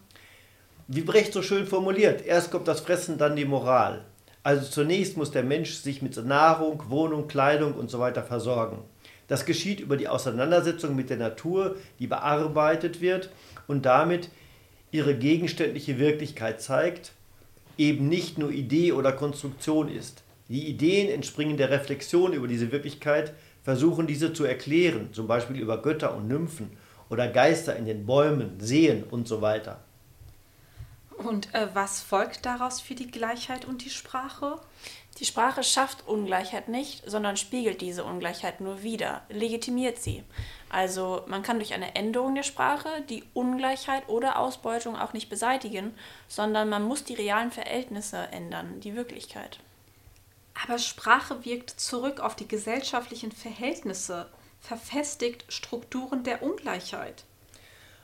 Wie 0.89 1.01
Brecht 1.01 1.33
so 1.33 1.41
schön 1.41 1.67
formuliert, 1.67 2.27
erst 2.27 2.51
kommt 2.51 2.69
das 2.69 2.81
Fressen, 2.81 3.17
dann 3.17 3.35
die 3.35 3.47
Moral. 3.47 4.05
Also 4.43 4.71
zunächst 4.71 5.17
muss 5.17 5.31
der 5.31 5.45
Mensch 5.45 5.73
sich 5.73 6.03
mit 6.03 6.23
Nahrung, 6.23 6.83
Wohnung, 6.91 7.29
Kleidung 7.29 7.77
und 7.77 7.91
so 7.91 7.99
weiter 7.99 8.25
versorgen. 8.25 8.85
Das 9.27 9.47
geschieht 9.47 9.81
über 9.81 9.97
die 9.97 10.09
Auseinandersetzung 10.09 10.95
mit 10.95 11.09
der 11.09 11.17
Natur, 11.17 11.77
die 11.99 12.09
bearbeitet 12.09 13.01
wird 13.01 13.31
und 13.67 13.87
damit 13.87 14.29
ihre 14.91 15.17
gegenständliche 15.17 15.99
Wirklichkeit 15.99 16.61
zeigt, 16.61 17.13
eben 17.77 18.09
nicht 18.09 18.39
nur 18.39 18.51
Idee 18.51 18.93
oder 18.93 19.13
Konstruktion 19.13 19.89
ist. 19.89 20.23
Die 20.49 20.67
Ideen 20.67 21.11
entspringen 21.11 21.57
der 21.57 21.71
Reflexion 21.71 22.33
über 22.33 22.49
diese 22.49 22.73
Wirklichkeit, 22.73 23.35
versuchen 23.63 24.07
diese 24.07 24.33
zu 24.33 24.45
erklären, 24.45 25.11
zum 25.13 25.27
Beispiel 25.27 25.61
über 25.61 25.83
Götter 25.83 26.15
und 26.15 26.27
Nymphen 26.27 26.71
oder 27.11 27.29
Geister 27.29 27.77
in 27.77 27.87
den 27.87 28.07
Bäumen, 28.07 28.59
Seen 28.59 29.05
und 29.05 29.29
so 29.29 29.43
weiter. 29.43 29.81
Und 31.19 31.53
äh, 31.53 31.69
was 31.75 32.01
folgt 32.01 32.47
daraus 32.47 32.81
für 32.81 32.95
die 32.95 33.11
Gleichheit 33.11 33.65
und 33.65 33.85
die 33.85 33.91
Sprache? 33.91 34.57
Die 35.19 35.25
Sprache 35.25 35.65
schafft 35.65 36.07
Ungleichheit 36.07 36.69
nicht, 36.69 37.03
sondern 37.09 37.37
spiegelt 37.37 37.81
diese 37.81 38.05
Ungleichheit 38.05 38.61
nur 38.61 38.83
wider, 38.83 39.23
legitimiert 39.29 39.99
sie. 39.99 40.23
Also 40.69 41.23
man 41.27 41.43
kann 41.43 41.59
durch 41.59 41.75
eine 41.75 41.97
Änderung 41.97 42.37
der 42.37 42.45
Sprache 42.45 42.89
die 43.09 43.25
Ungleichheit 43.35 44.09
oder 44.09 44.39
Ausbeutung 44.39 44.97
auch 44.97 45.15
nicht 45.15 45.29
beseitigen, 45.29 45.95
sondern 46.29 46.69
man 46.69 46.85
muss 46.85 47.03
die 47.03 47.15
realen 47.15 47.51
Verhältnisse 47.51 48.29
ändern, 48.31 48.81
die 48.81 48.95
Wirklichkeit. 48.95 49.59
Aber 50.65 50.79
Sprache 50.79 51.45
wirkt 51.45 51.71
zurück 51.71 52.21
auf 52.21 52.37
die 52.37 52.49
gesellschaftlichen 52.49 53.33
Verhältnisse, 53.33 54.29
verfestigt 54.61 55.45
Strukturen 55.49 56.25
der 56.25 56.43
Ungleichheit. 56.43 57.25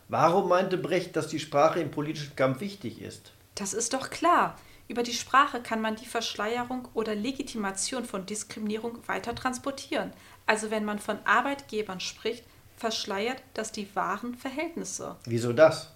Warum 0.08 0.48
meinte 0.48 0.78
Brecht, 0.78 1.16
dass 1.16 1.28
die 1.28 1.40
Sprache 1.40 1.80
im 1.80 1.90
politischen 1.90 2.36
Kampf 2.36 2.60
wichtig 2.60 3.00
ist? 3.00 3.32
Das 3.54 3.72
ist 3.72 3.92
doch 3.92 4.10
klar. 4.10 4.58
Über 4.87 5.03
die 5.03 5.14
Sprache 5.14 5.62
kann 5.62 5.80
man 5.80 5.97
die 5.97 6.07
Verschleierung 6.07 6.89
oder 6.95 7.14
Legitimation 7.14 8.05
von 8.05 8.26
Diskriminierung 8.26 8.99
weiter 9.09 9.35
transportieren. 9.35 10.12
Also 10.47 10.70
wenn 10.70 10.85
man 10.85 10.99
von 10.99 11.18
Arbeitgebern 11.24 12.01
spricht, 12.01 12.45
verschleiert 12.76 13.43
das 13.55 13.72
die 13.72 13.95
wahren 13.97 14.35
Verhältnisse. 14.35 15.16
Wieso 15.24 15.53
das? 15.53 15.91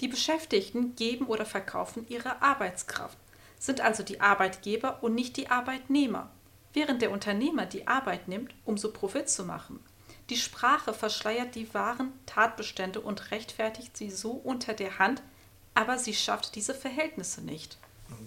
Die 0.00 0.08
Beschäftigten 0.08 0.94
geben 0.96 1.26
oder 1.26 1.46
verkaufen 1.46 2.06
ihre 2.08 2.42
Arbeitskraft, 2.42 3.18
sind 3.58 3.80
also 3.80 4.02
die 4.02 4.20
Arbeitgeber 4.20 5.02
und 5.02 5.14
nicht 5.14 5.36
die 5.36 5.50
Arbeitnehmer, 5.50 6.30
während 6.72 7.02
der 7.02 7.10
Unternehmer 7.10 7.66
die 7.66 7.86
Arbeit 7.86 8.28
nimmt, 8.28 8.54
um 8.64 8.76
so 8.76 8.92
Profit 8.92 9.28
zu 9.28 9.44
machen. 9.44 9.80
Die 10.30 10.36
Sprache 10.36 10.94
verschleiert 10.94 11.54
die 11.54 11.72
wahren 11.74 12.12
Tatbestände 12.26 13.00
und 13.00 13.30
rechtfertigt 13.30 13.96
sie 13.96 14.10
so 14.10 14.30
unter 14.30 14.72
der 14.72 14.98
Hand, 14.98 15.22
aber 15.74 15.98
sie 15.98 16.14
schafft 16.14 16.54
diese 16.54 16.74
Verhältnisse 16.74 17.42
nicht. 17.42 17.78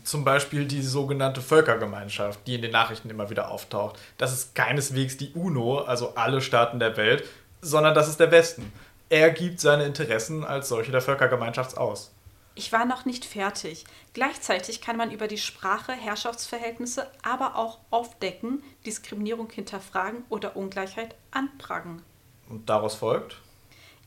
Zum 0.04 0.24
Beispiel 0.24 0.66
die 0.66 0.82
sogenannte 0.82 1.42
Völkergemeinschaft, 1.42 2.40
die 2.48 2.56
in 2.56 2.62
den 2.62 2.72
Nachrichten 2.72 3.10
immer 3.10 3.30
wieder 3.30 3.52
auftaucht. 3.52 4.00
Das 4.18 4.32
ist 4.32 4.56
keineswegs 4.56 5.18
die 5.18 5.34
UNO, 5.34 5.80
also 5.80 6.16
alle 6.16 6.42
Staaten 6.42 6.80
der 6.80 6.96
Welt, 6.98 7.26
sondern 7.62 7.94
das 7.94 8.08
ist 8.08 8.20
der 8.20 8.32
Westen. 8.32 8.72
Er 9.10 9.32
gibt 9.32 9.60
seine 9.60 9.86
Interessen 9.86 10.44
als 10.44 10.70
solche 10.70 10.92
der 10.92 11.02
Völkergemeinschaft 11.02 11.78
aus. 11.78 12.12
Ich 12.56 12.72
war 12.72 12.86
noch 12.86 13.06
nicht 13.06 13.24
fertig. 13.24 13.86
Gleichzeitig 14.14 14.82
kann 14.82 14.98
man 14.98 15.12
über 15.12 15.28
die 15.28 15.38
Sprache 15.38 15.92
Herrschaftsverhältnisse 15.92 17.06
aber 17.22 17.56
auch 17.56 17.78
aufdecken, 17.92 18.64
Diskriminierung 18.86 19.50
hinterfragen 19.52 20.24
oder 20.30 20.56
Ungleichheit 20.56 21.16
anprangern. 21.30 22.02
Und 22.50 22.68
daraus 22.68 22.96
folgt? 22.96 23.38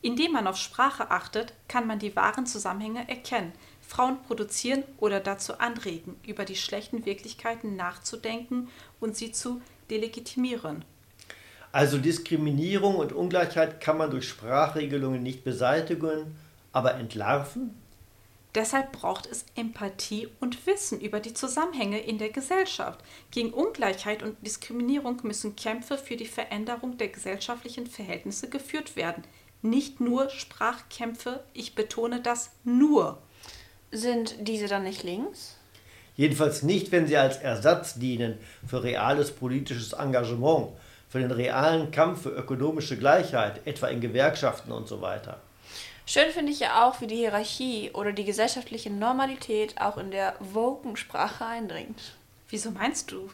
Indem 0.01 0.33
man 0.33 0.47
auf 0.47 0.57
Sprache 0.57 1.11
achtet, 1.11 1.53
kann 1.69 1.87
man 1.87 1.99
die 1.99 2.15
wahren 2.15 2.45
Zusammenhänge 2.45 3.07
erkennen, 3.07 3.53
Frauen 3.91 4.23
produzieren 4.23 4.85
oder 4.99 5.19
dazu 5.19 5.59
anregen, 5.59 6.15
über 6.25 6.45
die 6.45 6.55
schlechten 6.55 7.05
Wirklichkeiten 7.05 7.75
nachzudenken 7.75 8.69
und 9.01 9.17
sie 9.17 9.33
zu 9.33 9.61
delegitimieren. 9.89 10.85
Also 11.73 11.97
Diskriminierung 11.97 12.95
und 12.95 13.11
Ungleichheit 13.11 13.81
kann 13.81 13.97
man 13.97 14.09
durch 14.09 14.29
Sprachregelungen 14.29 15.21
nicht 15.21 15.43
beseitigen, 15.43 16.37
aber 16.71 16.95
entlarven? 16.95 17.75
Deshalb 18.55 18.93
braucht 18.93 19.25
es 19.25 19.45
Empathie 19.55 20.29
und 20.39 20.65
Wissen 20.65 21.01
über 21.01 21.19
die 21.19 21.33
Zusammenhänge 21.33 21.99
in 21.99 22.17
der 22.17 22.29
Gesellschaft. 22.29 23.01
Gegen 23.29 23.51
Ungleichheit 23.51 24.23
und 24.23 24.37
Diskriminierung 24.45 25.19
müssen 25.23 25.57
Kämpfe 25.57 25.97
für 25.97 26.15
die 26.15 26.25
Veränderung 26.25 26.97
der 26.97 27.09
gesellschaftlichen 27.09 27.87
Verhältnisse 27.87 28.49
geführt 28.49 28.95
werden. 28.95 29.23
Nicht 29.61 29.99
nur 29.99 30.29
Sprachkämpfe, 30.29 31.43
ich 31.53 31.75
betone 31.75 32.21
das 32.21 32.51
nur. 32.63 33.21
Sind 33.91 34.35
diese 34.39 34.67
dann 34.67 34.83
nicht 34.83 35.03
links? 35.03 35.57
Jedenfalls 36.15 36.63
nicht, 36.63 36.91
wenn 36.91 37.07
sie 37.07 37.17
als 37.17 37.37
Ersatz 37.37 37.95
dienen 37.95 38.37
für 38.65 38.83
reales 38.83 39.31
politisches 39.31 39.93
Engagement, 39.93 40.69
für 41.09 41.19
den 41.19 41.31
realen 41.31 41.91
Kampf 41.91 42.23
für 42.23 42.29
ökonomische 42.29 42.97
Gleichheit, 42.97 43.65
etwa 43.65 43.87
in 43.87 43.99
Gewerkschaften 43.99 44.71
und 44.71 44.87
so 44.87 45.01
weiter. 45.01 45.41
Schön 46.05 46.31
finde 46.31 46.51
ich 46.51 46.59
ja 46.59 46.87
auch, 46.87 47.01
wie 47.01 47.07
die 47.07 47.17
Hierarchie 47.17 47.91
oder 47.93 48.11
die 48.11 48.23
gesellschaftliche 48.23 48.89
Normalität 48.89 49.79
auch 49.79 49.97
in 49.97 50.11
der 50.11 50.35
Woken-Sprache 50.39 51.45
eindringt. 51.45 52.15
Wieso 52.49 52.71
meinst 52.71 53.11
du? 53.11 53.29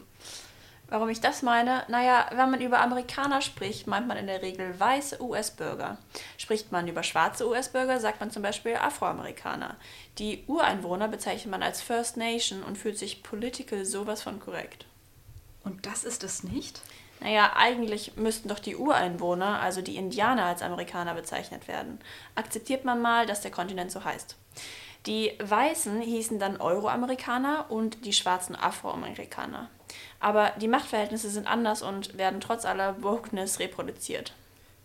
Warum 0.90 1.10
ich 1.10 1.20
das 1.20 1.42
meine? 1.42 1.84
Naja, 1.88 2.26
wenn 2.30 2.50
man 2.50 2.62
über 2.62 2.80
Amerikaner 2.80 3.42
spricht, 3.42 3.86
meint 3.86 4.08
man 4.08 4.16
in 4.16 4.26
der 4.26 4.40
Regel 4.40 4.80
weiße 4.80 5.22
US-Bürger. 5.22 5.98
Spricht 6.38 6.72
man 6.72 6.88
über 6.88 7.02
schwarze 7.02 7.46
US-Bürger, 7.46 8.00
sagt 8.00 8.20
man 8.20 8.30
zum 8.30 8.42
Beispiel 8.42 8.74
Afroamerikaner. 8.74 9.76
Die 10.16 10.44
Ureinwohner 10.46 11.08
bezeichnet 11.08 11.50
man 11.50 11.62
als 11.62 11.82
First 11.82 12.16
Nation 12.16 12.62
und 12.62 12.78
fühlt 12.78 12.96
sich 12.96 13.22
political 13.22 13.84
sowas 13.84 14.22
von 14.22 14.40
korrekt. 14.40 14.86
Und 15.62 15.84
das 15.84 16.04
ist 16.04 16.24
es 16.24 16.42
nicht? 16.42 16.80
Naja, 17.20 17.52
eigentlich 17.54 18.16
müssten 18.16 18.48
doch 18.48 18.58
die 18.58 18.76
Ureinwohner, 18.76 19.60
also 19.60 19.82
die 19.82 19.96
Indianer, 19.96 20.44
als 20.44 20.62
Amerikaner 20.62 21.12
bezeichnet 21.12 21.68
werden. 21.68 21.98
Akzeptiert 22.34 22.86
man 22.86 23.02
mal, 23.02 23.26
dass 23.26 23.42
der 23.42 23.50
Kontinent 23.50 23.90
so 23.90 24.04
heißt. 24.04 24.36
Die 25.04 25.32
Weißen 25.42 26.00
hießen 26.00 26.38
dann 26.38 26.60
Euroamerikaner 26.60 27.66
und 27.70 28.06
die 28.06 28.12
Schwarzen 28.12 28.56
Afroamerikaner. 28.56 29.68
Aber 30.20 30.52
die 30.60 30.68
Machtverhältnisse 30.68 31.30
sind 31.30 31.46
anders 31.46 31.82
und 31.82 32.18
werden 32.18 32.40
trotz 32.40 32.64
aller 32.64 33.02
Wokeness 33.02 33.60
reproduziert. 33.60 34.32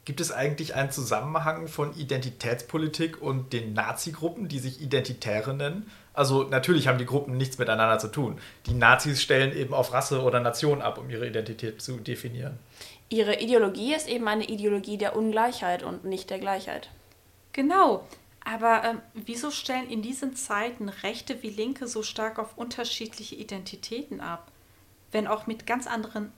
Gibt 0.05 0.19
es 0.19 0.34
eigentlich 0.34 0.75
einen 0.75 0.91
Zusammenhang 0.91 1.69
von 1.69 1.95
Identitätspolitik 1.95 3.21
und 3.21 3.53
den 3.53 3.73
Nazi-Gruppen, 3.73 4.49
die 4.49 4.59
sich 4.59 4.81
Identitäre 4.81 5.53
nennen? 5.53 5.89
Also 6.13 6.43
natürlich 6.43 6.88
haben 6.88 6.97
die 6.97 7.05
Gruppen 7.05 7.38
nichts 7.38 7.57
miteinander 7.57 7.99
zu 7.99 8.09
tun. 8.09 8.38
Die 8.65 8.73
Nazis 8.73 9.21
stellen 9.21 9.55
eben 9.55 9.73
auf 9.73 9.93
Rasse 9.93 10.21
oder 10.21 10.41
Nation 10.41 10.81
ab, 10.81 10.97
um 10.97 11.09
ihre 11.09 11.25
Identität 11.25 11.81
zu 11.81 11.97
definieren. 11.97 12.59
Ihre 13.07 13.39
Ideologie 13.39 13.95
ist 13.95 14.09
eben 14.09 14.27
eine 14.27 14.45
Ideologie 14.45 14.97
der 14.97 15.15
Ungleichheit 15.15 15.84
und 15.84 16.03
nicht 16.03 16.29
der 16.29 16.39
Gleichheit. 16.39 16.89
Genau. 17.53 18.05
Aber 18.43 18.84
ähm, 18.84 19.01
wieso 19.13 19.51
stellen 19.51 19.89
in 19.89 20.01
diesen 20.01 20.36
Zeiten 20.36 20.89
Rechte 20.89 21.41
wie 21.43 21.49
Linke 21.49 21.88
so 21.88 22.03
stark 22.03 22.39
auf 22.39 22.57
unterschiedliche 22.57 23.36
Identitäten 23.36 24.19
ab? 24.19 24.51
Wenn 25.14 25.28
auch 25.28 25.47
mit 25.47 25.66
ganz 25.66 25.88
anderen 25.88 26.34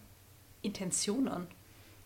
Intentionen. 0.61 1.47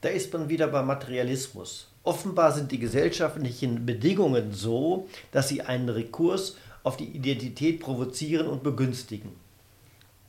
Da 0.01 0.09
ist 0.09 0.32
man 0.32 0.47
wieder 0.47 0.67
beim 0.67 0.88
Materialismus. 0.88 1.91
Offenbar 2.03 2.53
sind 2.53 2.72
die 2.72 2.80
gesellschaftlichen 2.80 3.86
Bedingungen 3.86 4.53
so, 4.53 5.09
dass 5.32 5.49
sie 5.49 5.61
einen 5.61 5.89
Rekurs 5.89 6.55
auf 6.84 6.95
die 6.95 7.07
Identität 7.07 7.82
provozieren 7.82 8.47
und 8.47 8.63
begünstigen. 8.63 9.32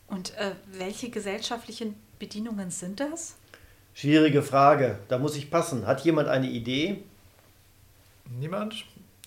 Und 0.09 0.37
äh, 0.37 0.53
welche 0.73 1.11
gesellschaftlichen 1.11 1.95
Bedingungen 2.19 2.71
sind 2.71 2.99
das? 2.99 3.37
Schwierige 3.95 4.43
Frage, 4.43 4.99
da 5.09 5.19
muss 5.19 5.37
ich 5.37 5.51
passen. 5.51 5.87
Hat 5.87 6.01
jemand 6.05 6.29
eine 6.29 6.49
Idee? 6.49 7.03
Niemand? 8.39 8.85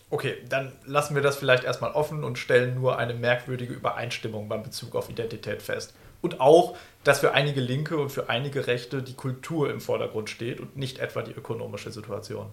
Okay, 0.09 0.37
dann 0.49 0.73
lassen 0.85 1.15
wir 1.15 1.21
das 1.21 1.37
vielleicht 1.37 1.63
erstmal 1.63 1.91
offen 1.91 2.23
und 2.23 2.37
stellen 2.37 2.75
nur 2.75 2.97
eine 2.97 3.13
merkwürdige 3.13 3.73
Übereinstimmung 3.73 4.47
beim 4.47 4.63
Bezug 4.63 4.95
auf 4.95 5.09
Identität 5.09 5.61
fest. 5.61 5.93
Und 6.23 6.39
auch, 6.39 6.77
dass 7.03 7.19
für 7.19 7.33
einige 7.33 7.59
Linke 7.59 7.97
und 7.97 8.09
für 8.09 8.29
einige 8.29 8.65
Rechte 8.65 9.03
die 9.03 9.13
Kultur 9.13 9.69
im 9.69 9.81
Vordergrund 9.81 10.29
steht 10.29 10.61
und 10.61 10.77
nicht 10.77 10.99
etwa 10.99 11.21
die 11.21 11.33
ökonomische 11.33 11.91
Situation. 11.91 12.49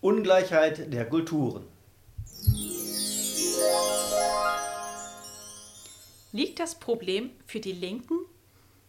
Ungleichheit 0.00 0.92
der 0.92 1.08
Kulturen. 1.08 1.64
Liegt 6.32 6.58
das 6.58 6.74
Problem 6.80 7.30
für 7.46 7.60
die 7.60 7.72
Linken 7.72 8.18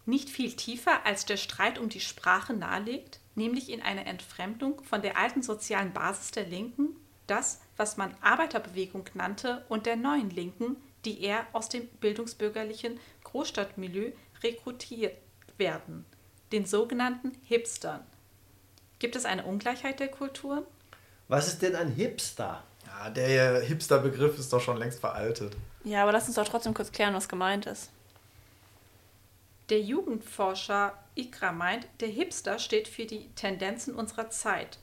nicht 0.08 0.28
viel 0.30 0.54
tiefer, 0.54 1.06
als 1.06 1.26
der 1.26 1.38
Streit 1.38 1.78
um 1.78 1.90
die 1.90 2.00
Sprache 2.00 2.54
nahelegt, 2.54 3.20
nämlich 3.36 3.70
in 3.70 3.84
einer 3.84 4.08
Entfremdung 4.08 4.84
von 4.84 5.04
der 5.04 5.18
alten 5.18 5.44
sozialen 5.44 5.94
Basis 5.94 6.32
der 6.32 6.48
Linken, 6.48 6.96
das, 7.28 7.62
was 7.78 7.98
man 7.98 8.16
Arbeiterbewegung 8.22 9.06
nannte, 9.14 9.66
und 9.70 9.86
der 9.86 9.96
neuen 9.96 10.30
Linken, 10.30 10.78
die 11.06 11.24
eher 11.24 11.46
aus 11.54 11.70
dem 11.70 11.88
bildungsbürgerlichen 11.88 13.00
Großstadtmilieu 13.24 14.12
rekrutiert 14.44 15.18
werden, 15.58 16.06
den 16.52 16.66
sogenannten 16.66 17.32
Hipstern. 17.44 18.02
Gibt 19.00 19.16
es 19.16 19.26
eine 19.26 19.46
Ungleichheit 19.46 20.00
der 20.00 20.08
Kulturen? 20.08 20.64
Was 21.28 21.48
ist 21.48 21.62
denn 21.62 21.76
ein 21.76 21.92
Hipster? 21.92 22.64
Ja, 22.86 23.10
der 23.10 23.62
Hipster-Begriff 23.62 24.38
ist 24.40 24.54
doch 24.54 24.62
schon 24.62 24.78
längst 24.78 25.00
veraltet. 25.00 25.56
Ja, 25.84 26.04
aber 26.04 26.12
lass 26.12 26.28
uns 26.28 26.36
doch 26.36 26.48
trotzdem 26.48 26.74
kurz 26.74 26.92
klären, 26.92 27.14
was 27.14 27.28
gemeint 27.28 27.66
ist. 27.66 27.90
Der 29.70 29.82
Jugendforscher 29.82 30.94
Ikra 31.16 31.52
meint, 31.52 31.88
der 32.00 32.10
Hipster 32.10 32.60
steht 32.60 32.88
für 32.88 33.06
die 33.06 33.30
Tendenzen 33.36 33.96
unserer 33.96 34.30
Zeit. 34.30 34.78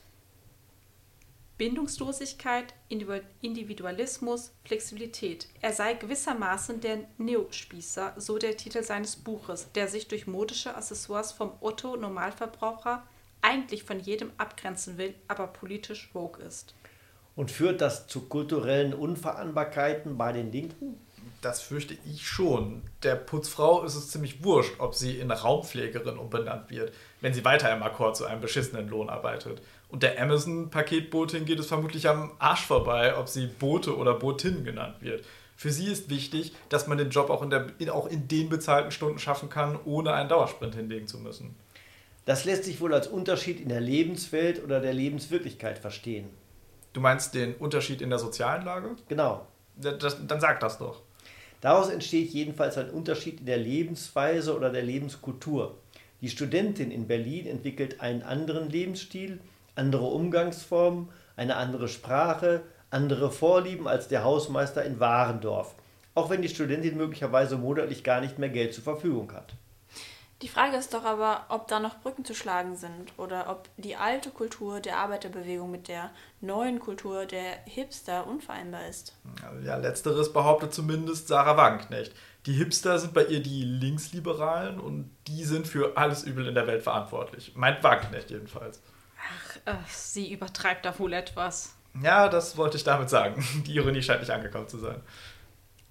Bindungslosigkeit, 1.57 2.73
Individualismus, 2.89 4.53
Flexibilität. 4.65 5.47
Er 5.61 5.71
sei 5.71 5.93
gewissermaßen 5.93 6.81
der 6.81 6.99
Neospießer, 7.17 8.13
so 8.17 8.37
der 8.37 8.57
Titel 8.57 8.83
seines 8.83 9.15
Buches, 9.15 9.71
der 9.73 9.87
sich 9.87 10.07
durch 10.07 10.25
modische 10.25 10.75
Accessoires 10.75 11.31
vom 11.31 11.51
Otto-Normalverbraucher 11.61 13.03
eigentlich 13.41 13.83
von 13.83 13.99
jedem 13.99 14.31
abgrenzen 14.37 14.97
will, 14.97 15.13
aber 15.27 15.47
politisch 15.47 16.09
woke 16.13 16.41
ist. 16.41 16.73
Und 17.35 17.51
führt 17.51 17.81
das 17.81 18.07
zu 18.07 18.27
kulturellen 18.27 18.93
Unvereinbarkeiten 18.93 20.17
bei 20.17 20.31
den 20.31 20.51
Linken? 20.51 20.99
Das 21.41 21.61
fürchte 21.61 21.97
ich 22.05 22.27
schon. 22.27 22.83
Der 23.01 23.15
Putzfrau 23.15 23.83
ist 23.83 23.95
es 23.95 24.09
ziemlich 24.09 24.43
wurscht, 24.43 24.79
ob 24.79 24.95
sie 24.95 25.19
in 25.19 25.31
Raumpflegerin 25.31 26.17
umbenannt 26.17 26.69
wird, 26.69 26.93
wenn 27.21 27.33
sie 27.33 27.43
weiter 27.43 27.73
im 27.73 27.83
Akkord 27.83 28.15
zu 28.15 28.25
einem 28.25 28.41
beschissenen 28.41 28.87
Lohn 28.87 29.09
arbeitet. 29.09 29.61
Und 29.93 30.01
der 30.01 30.19
Amazon-Paketbotin 30.19 31.45
geht 31.45 31.59
es 31.59 31.67
vermutlich 31.67 32.09
am 32.09 32.31
Arsch 32.39 32.65
vorbei, 32.65 33.15
ob 33.15 33.29
sie 33.29 33.45
Bote 33.45 33.95
oder 33.95 34.15
Botin 34.15 34.65
genannt 34.65 34.95
wird. 35.01 35.23
Für 35.55 35.71
sie 35.71 35.85
ist 35.85 36.09
wichtig, 36.09 36.51
dass 36.69 36.87
man 36.87 36.97
den 36.97 37.11
Job 37.11 37.29
auch 37.29 37.43
in, 37.43 37.51
der, 37.51 37.67
auch 37.91 38.07
in 38.07 38.27
den 38.27 38.49
bezahlten 38.49 38.89
Stunden 38.89 39.19
schaffen 39.19 39.49
kann, 39.49 39.77
ohne 39.85 40.13
einen 40.13 40.29
Dauersprint 40.29 40.73
hinlegen 40.73 41.05
zu 41.05 41.19
müssen. 41.19 41.55
Das 42.25 42.43
lässt 42.43 42.63
sich 42.63 42.81
wohl 42.81 42.91
als 42.91 43.05
Unterschied 43.05 43.61
in 43.61 43.69
der 43.69 43.81
Lebenswelt 43.81 44.63
oder 44.63 44.79
der 44.79 44.95
Lebenswirklichkeit 44.95 45.77
verstehen. 45.77 46.27
Du 46.93 46.99
meinst 46.99 47.35
den 47.35 47.53
Unterschied 47.53 48.01
in 48.01 48.09
der 48.09 48.17
sozialen 48.17 48.65
Lage? 48.65 48.95
Genau. 49.09 49.45
Das, 49.75 50.25
dann 50.25 50.41
sag 50.41 50.59
das 50.59 50.79
doch. 50.79 51.03
Daraus 51.61 51.89
entsteht 51.89 52.31
jedenfalls 52.31 52.79
ein 52.79 52.89
Unterschied 52.89 53.41
in 53.41 53.45
der 53.45 53.57
Lebensweise 53.57 54.55
oder 54.55 54.71
der 54.71 54.81
Lebenskultur. 54.81 55.77
Die 56.21 56.29
Studentin 56.29 56.89
in 56.89 57.05
Berlin 57.05 57.45
entwickelt 57.45 58.01
einen 58.01 58.23
anderen 58.23 58.71
Lebensstil, 58.71 59.39
andere 59.75 60.05
Umgangsformen, 60.05 61.09
eine 61.35 61.55
andere 61.55 61.87
Sprache, 61.87 62.61
andere 62.89 63.31
Vorlieben 63.31 63.87
als 63.87 64.07
der 64.07 64.23
Hausmeister 64.23 64.83
in 64.83 64.99
Warendorf, 64.99 65.73
auch 66.15 66.29
wenn 66.29 66.41
die 66.41 66.49
Studentin 66.49 66.97
möglicherweise 66.97 67.57
monatlich 67.57 68.03
gar 68.03 68.21
nicht 68.21 68.37
mehr 68.37 68.49
Geld 68.49 68.73
zur 68.73 68.83
Verfügung 68.83 69.33
hat. 69.33 69.53
Die 70.43 70.49
Frage 70.49 70.75
ist 70.75 70.93
doch 70.93 71.05
aber, 71.05 71.45
ob 71.47 71.69
da 71.69 71.79
noch 71.79 72.01
Brücken 72.01 72.25
zu 72.25 72.35
schlagen 72.35 72.75
sind 72.75 73.13
oder 73.17 73.49
ob 73.49 73.69
die 73.77 73.95
alte 73.95 74.29
Kultur 74.29 74.81
der 74.81 74.97
Arbeiterbewegung 74.97 75.71
mit 75.71 75.87
der 75.87 76.11
neuen 76.41 76.81
Kultur 76.81 77.25
der 77.25 77.59
Hipster 77.63 78.27
unvereinbar 78.27 78.85
ist. 78.89 79.15
Ja, 79.63 79.77
letzteres 79.77 80.33
behauptet 80.33 80.73
zumindest 80.73 81.29
Sarah 81.29 81.55
Wagenknecht. 81.55 82.13
Die 82.45 82.51
Hipster 82.51 82.99
sind 82.99 83.13
bei 83.13 83.23
ihr 83.23 83.41
die 83.41 83.63
Linksliberalen 83.63 84.81
und 84.81 85.09
die 85.27 85.45
sind 85.45 85.65
für 85.65 85.95
alles 85.95 86.23
Übel 86.23 86.45
in 86.45 86.55
der 86.55 86.67
Welt 86.67 86.83
verantwortlich. 86.83 87.53
Meint 87.55 87.81
Wagenknecht 87.81 88.29
jedenfalls. 88.29 88.81
Ach, 89.23 89.73
äh, 89.73 89.77
sie 89.87 90.31
übertreibt 90.31 90.85
da 90.85 90.97
wohl 90.99 91.13
etwas. 91.13 91.75
Ja, 92.01 92.27
das 92.27 92.57
wollte 92.57 92.77
ich 92.77 92.83
damit 92.83 93.09
sagen. 93.09 93.45
Die 93.67 93.75
Ironie 93.75 94.01
scheint 94.01 94.21
nicht 94.21 94.31
angekommen 94.31 94.67
zu 94.67 94.79
sein. 94.79 95.01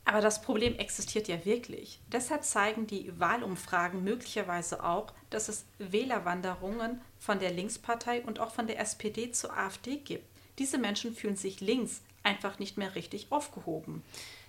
Aber 0.05 0.21
das 0.21 0.43
Problem 0.43 0.77
existiert 0.77 1.29
ja 1.29 1.45
wirklich. 1.45 2.01
Deshalb 2.11 2.43
zeigen 2.43 2.89
die 2.89 3.13
Wahlumfragen 3.21 4.03
möglicherweise 4.03 4.83
auch, 4.83 5.13
dass 5.31 5.49
es 5.49 5.65
Wählerwanderungen 5.79 7.01
von 7.21 7.39
der 7.39 7.53
Linkspartei 7.53 8.23
und 8.23 8.41
auch 8.41 8.51
von 8.51 8.67
der 8.67 8.81
SPD 8.81 9.31
zur 9.31 9.57
AfD 9.57 9.99
gibt. 9.99 10.25
Diese 10.59 10.77
Menschen 10.77 11.15
fühlen 11.15 11.37
sich 11.37 11.61
links 11.61 12.03
einfach 12.25 12.59
nicht 12.59 12.77
mehr 12.79 12.97
richtig 12.97 13.29
aufgehoben. 13.31 14.03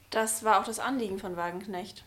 Das 0.09 0.43
war 0.43 0.59
auch 0.59 0.65
das 0.65 0.79
Anliegen 0.79 1.19
von 1.19 1.37
Wagenknecht. 1.37 2.03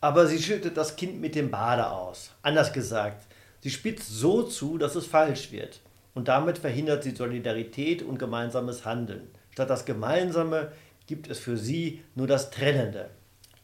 Aber 0.00 0.26
sie 0.26 0.42
schüttet 0.42 0.76
das 0.76 0.96
Kind 0.96 1.20
mit 1.20 1.34
dem 1.34 1.50
Bade 1.50 1.90
aus. 1.90 2.32
Anders 2.42 2.72
gesagt, 2.72 3.26
sie 3.66 3.72
spitzt 3.72 4.06
so 4.08 4.44
zu, 4.44 4.78
dass 4.78 4.94
es 4.94 5.06
falsch 5.06 5.50
wird. 5.50 5.80
Und 6.14 6.28
damit 6.28 6.58
verhindert 6.58 7.02
sie 7.02 7.10
Solidarität 7.10 8.00
und 8.00 8.16
gemeinsames 8.16 8.84
Handeln. 8.84 9.28
Statt 9.50 9.70
das 9.70 9.84
Gemeinsame 9.84 10.70
gibt 11.08 11.26
es 11.26 11.40
für 11.40 11.56
sie 11.56 12.04
nur 12.14 12.28
das 12.28 12.50
Trennende. 12.50 13.10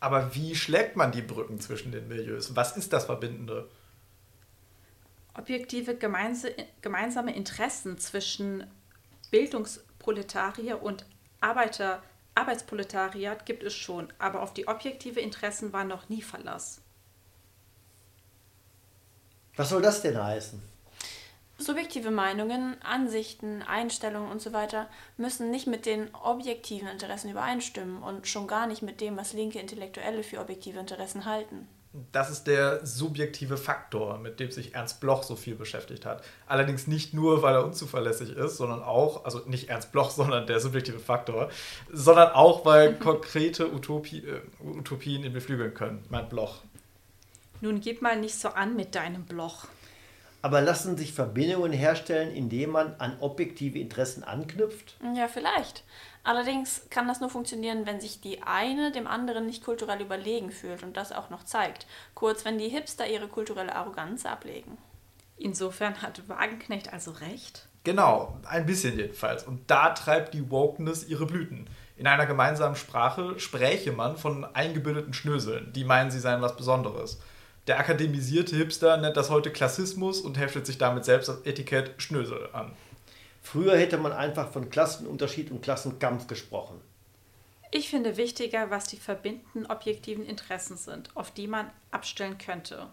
Aber 0.00 0.34
wie 0.34 0.56
schlägt 0.56 0.96
man 0.96 1.12
die 1.12 1.22
Brücken 1.22 1.60
zwischen 1.60 1.92
den 1.92 2.08
Milieus? 2.08 2.56
Was 2.56 2.76
ist 2.76 2.92
das 2.92 3.04
Verbindende? 3.04 3.68
Objektive 5.34 5.96
gemeinsame 5.96 7.36
Interessen 7.36 7.96
zwischen 7.96 8.66
Bildungsproletarier 9.30 10.82
und 10.82 11.06
Arbeiter, 11.40 12.02
Arbeitsproletariat 12.34 13.46
gibt 13.46 13.62
es 13.62 13.74
schon, 13.76 14.12
aber 14.18 14.42
auf 14.42 14.52
die 14.52 14.66
objektive 14.66 15.20
Interessen 15.20 15.72
war 15.72 15.84
noch 15.84 16.08
nie 16.08 16.22
Verlass. 16.22 16.81
Was 19.56 19.68
soll 19.68 19.82
das 19.82 20.00
denn 20.02 20.22
heißen? 20.22 20.62
Subjektive 21.58 22.10
Meinungen, 22.10 22.76
Ansichten, 22.82 23.62
Einstellungen 23.62 24.30
und 24.30 24.40
so 24.40 24.52
weiter 24.52 24.88
müssen 25.16 25.50
nicht 25.50 25.66
mit 25.66 25.86
den 25.86 26.12
objektiven 26.14 26.88
Interessen 26.88 27.30
übereinstimmen 27.30 28.02
und 28.02 28.26
schon 28.26 28.48
gar 28.48 28.66
nicht 28.66 28.82
mit 28.82 29.00
dem, 29.00 29.16
was 29.16 29.32
linke 29.32 29.60
Intellektuelle 29.60 30.22
für 30.22 30.40
objektive 30.40 30.80
Interessen 30.80 31.24
halten. 31.24 31.68
Das 32.10 32.30
ist 32.30 32.44
der 32.46 32.86
subjektive 32.86 33.58
Faktor, 33.58 34.16
mit 34.16 34.40
dem 34.40 34.50
sich 34.50 34.74
Ernst 34.74 35.00
Bloch 35.00 35.22
so 35.22 35.36
viel 35.36 35.54
beschäftigt 35.54 36.06
hat. 36.06 36.24
Allerdings 36.46 36.86
nicht 36.86 37.12
nur, 37.12 37.42
weil 37.42 37.54
er 37.54 37.66
unzuverlässig 37.66 38.30
ist, 38.30 38.56
sondern 38.56 38.82
auch, 38.82 39.26
also 39.26 39.42
nicht 39.44 39.68
Ernst 39.68 39.92
Bloch, 39.92 40.10
sondern 40.16 40.46
der 40.46 40.58
subjektive 40.58 40.98
Faktor, 40.98 41.50
sondern 41.92 42.30
auch, 42.32 42.64
weil 42.64 42.94
konkrete 42.98 43.70
Utopie, 43.70 44.24
äh, 44.26 44.40
Utopien 44.64 45.22
ihn 45.22 45.34
beflügeln 45.34 45.74
können, 45.74 46.02
meint 46.08 46.30
Bloch. 46.30 46.62
Nun 47.62 47.80
gib 47.80 48.02
mal 48.02 48.18
nicht 48.18 48.34
so 48.34 48.48
an 48.48 48.74
mit 48.74 48.96
deinem 48.96 49.24
Bloch. 49.24 49.68
Aber 50.42 50.60
lassen 50.60 50.96
sich 50.96 51.12
Verbindungen 51.12 51.72
herstellen, 51.72 52.34
indem 52.34 52.70
man 52.70 52.96
an 52.98 53.16
objektive 53.20 53.78
Interessen 53.78 54.24
anknüpft? 54.24 54.96
Ja, 55.14 55.28
vielleicht. 55.28 55.84
Allerdings 56.24 56.82
kann 56.90 57.06
das 57.06 57.20
nur 57.20 57.30
funktionieren, 57.30 57.86
wenn 57.86 58.00
sich 58.00 58.20
die 58.20 58.42
eine 58.42 58.90
dem 58.90 59.06
anderen 59.06 59.46
nicht 59.46 59.64
kulturell 59.64 60.00
überlegen 60.00 60.50
fühlt 60.50 60.82
und 60.82 60.96
das 60.96 61.12
auch 61.12 61.30
noch 61.30 61.44
zeigt. 61.44 61.86
Kurz, 62.16 62.44
wenn 62.44 62.58
die 62.58 62.68
Hipster 62.68 63.06
ihre 63.06 63.28
kulturelle 63.28 63.76
Arroganz 63.76 64.26
ablegen. 64.26 64.76
Insofern 65.38 66.02
hat 66.02 66.28
Wagenknecht 66.28 66.92
also 66.92 67.12
recht? 67.12 67.68
Genau, 67.84 68.36
ein 68.44 68.66
bisschen 68.66 68.96
jedenfalls. 68.96 69.44
Und 69.44 69.70
da 69.70 69.90
treibt 69.90 70.34
die 70.34 70.50
Wokeness 70.50 71.06
ihre 71.06 71.26
Blüten. 71.26 71.70
In 71.96 72.08
einer 72.08 72.26
gemeinsamen 72.26 72.74
Sprache 72.74 73.38
spräche 73.38 73.92
man 73.92 74.16
von 74.16 74.44
eingebildeten 74.44 75.14
Schnöseln, 75.14 75.72
die 75.72 75.84
meinen, 75.84 76.10
sie 76.10 76.18
seien 76.18 76.42
was 76.42 76.56
Besonderes. 76.56 77.20
Der 77.68 77.78
akademisierte 77.78 78.56
Hipster 78.56 78.96
nennt 78.96 79.16
das 79.16 79.30
heute 79.30 79.52
Klassismus 79.52 80.20
und 80.20 80.36
heftet 80.36 80.66
sich 80.66 80.78
damit 80.78 81.04
selbst 81.04 81.28
das 81.28 81.42
Etikett 81.44 81.94
Schnösel 82.02 82.48
an. 82.52 82.72
Früher 83.40 83.76
hätte 83.76 83.98
man 83.98 84.12
einfach 84.12 84.50
von 84.50 84.68
Klassenunterschied 84.68 85.50
und 85.50 85.62
Klassenkampf 85.62 86.26
gesprochen. 86.26 86.80
Ich 87.70 87.88
finde 87.88 88.16
wichtiger, 88.16 88.70
was 88.70 88.84
die 88.86 88.96
verbindenden 88.96 89.66
objektiven 89.66 90.26
Interessen 90.26 90.76
sind, 90.76 91.16
auf 91.16 91.30
die 91.30 91.46
man 91.46 91.70
abstellen 91.90 92.36
könnte. 92.36 92.88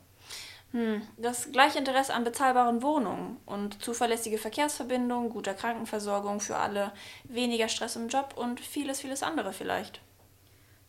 Hm, 0.72 1.02
das 1.18 1.52
gleiche 1.52 1.80
Interesse 1.80 2.14
an 2.14 2.24
bezahlbaren 2.24 2.84
Wohnungen 2.84 3.38
und 3.48 3.84
zuverlässige 3.84 4.38
Verkehrsverbindungen, 4.38 5.32
guter 5.32 5.56
Krankenversorgung 5.56 6.40
für 6.40 6.58
alle, 6.58 6.92
weniger 7.24 7.70
Stress 7.70 7.96
im 7.96 8.08
Job 8.08 8.36
und 8.36 8.60
vieles, 8.60 9.02
vieles 9.02 9.24
andere 9.24 9.52
vielleicht. 9.52 10.00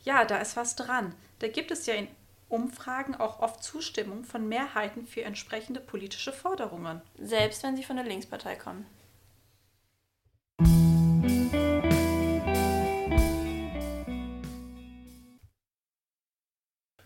Ja, 0.05 0.24
da 0.24 0.39
ist 0.39 0.57
was 0.57 0.76
dran. 0.76 1.14
Da 1.39 1.49
gibt 1.49 1.70
es 1.70 1.87
ja 1.87 1.95
in 1.95 2.09
Umfragen 2.51 3.14
auch 3.14 3.38
oft 3.38 3.62
Zustimmung 3.62 4.24
von 4.24 4.48
Mehrheiten 4.48 5.07
für 5.07 5.22
entsprechende 5.22 5.80
politische 5.80 6.32
Forderungen. 6.32 7.01
Selbst 7.16 7.62
wenn 7.62 7.76
sie 7.76 7.84
von 7.84 7.96
der 7.96 8.05
Linkspartei 8.05 8.57
kommen. 8.57 8.86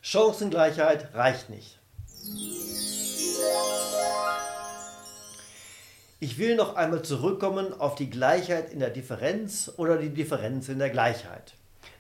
Chancengleichheit 0.01 1.15
reicht 1.15 1.51
nicht. 1.51 1.79
Ich 6.21 6.39
will 6.39 6.57
noch 6.57 6.77
einmal 6.77 7.03
zurückkommen 7.03 7.79
auf 7.79 7.97
die 7.97 8.09
Gleichheit 8.09 8.73
in 8.73 8.79
der 8.79 8.89
Differenz 8.89 9.71
oder 9.77 9.99
die 9.99 10.09
Differenz 10.09 10.71
in 10.71 10.79
der 10.79 10.89
Gleichheit. 10.89 11.53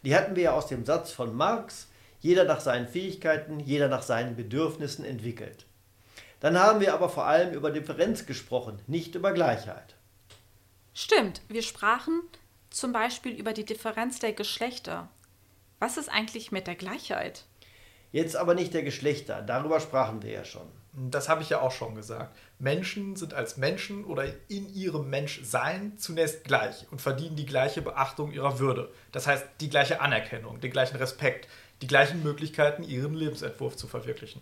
Die 0.03 0.15
hatten 0.17 0.35
wir 0.35 0.45
ja 0.45 0.53
aus 0.53 0.67
dem 0.67 0.87
Satz 0.87 1.11
von 1.11 1.35
Marx, 1.35 1.89
jeder 2.25 2.45
nach 2.45 2.61
seinen 2.61 2.89
Fähigkeiten, 2.89 3.61
jeder 3.61 3.89
nach 3.89 4.03
seinen 4.03 4.35
Bedürfnissen 4.35 5.05
entwickelt. 5.05 5.67
Dann 6.41 6.59
haben 6.59 6.81
wir 6.81 6.95
aber 6.95 7.11
vor 7.11 7.27
allem 7.27 7.53
über 7.53 7.71
Differenz 7.71 8.25
gesprochen, 8.25 8.79
nicht 8.87 9.15
über 9.15 9.33
Gleichheit. 9.33 9.95
Stimmt, 10.95 11.43
wir 11.49 11.63
sprachen 11.63 12.23
zum 12.71 12.93
Beispiel 12.93 13.39
über 13.39 13.53
die 13.53 13.67
Differenz 13.67 14.21
der 14.21 14.33
Geschlechter. 14.33 15.11
Was 15.81 15.99
ist 15.99 16.09
eigentlich 16.09 16.51
mit 16.51 16.67
der 16.67 16.77
Gleichheit? 16.77 17.45
Jetzt 18.11 18.37
aber 18.37 18.55
nicht 18.55 18.73
der 18.73 18.85
Geschlechter, 18.85 19.43
darüber 19.43 19.79
sprachen 19.79 20.23
wir 20.23 20.31
ja 20.31 20.45
schon. 20.47 20.69
Das 20.97 21.29
habe 21.29 21.43
ich 21.43 21.51
ja 21.51 21.61
auch 21.61 21.73
schon 21.73 21.95
gesagt. 21.95 22.35
Menschen 22.59 23.17
sind 23.17 23.35
als 23.35 23.57
Menschen 23.57 24.05
oder 24.05 24.25
in 24.49 24.73
ihrem 24.73 25.11
Menschsein 25.11 25.99
zunächst 25.99 26.45
gleich 26.45 26.87
und 26.91 27.03
verdienen 27.03 27.35
die 27.35 27.47
gleiche 27.47 27.83
Beachtung 27.83 28.33
ihrer 28.33 28.61
Würde. 28.61 28.93
Das 29.11 29.27
heißt, 29.27 29.45
die 29.61 29.69
gleiche 29.69 30.01
Anerkennung, 30.01 30.61
den 30.61 30.71
gleichen 30.71 30.97
Respekt, 30.97 31.49
die 31.83 31.87
gleichen 31.87 32.23
Möglichkeiten, 32.23 32.83
ihren 32.83 33.15
Lebensentwurf 33.15 33.77
zu 33.77 33.87
verwirklichen. 33.87 34.41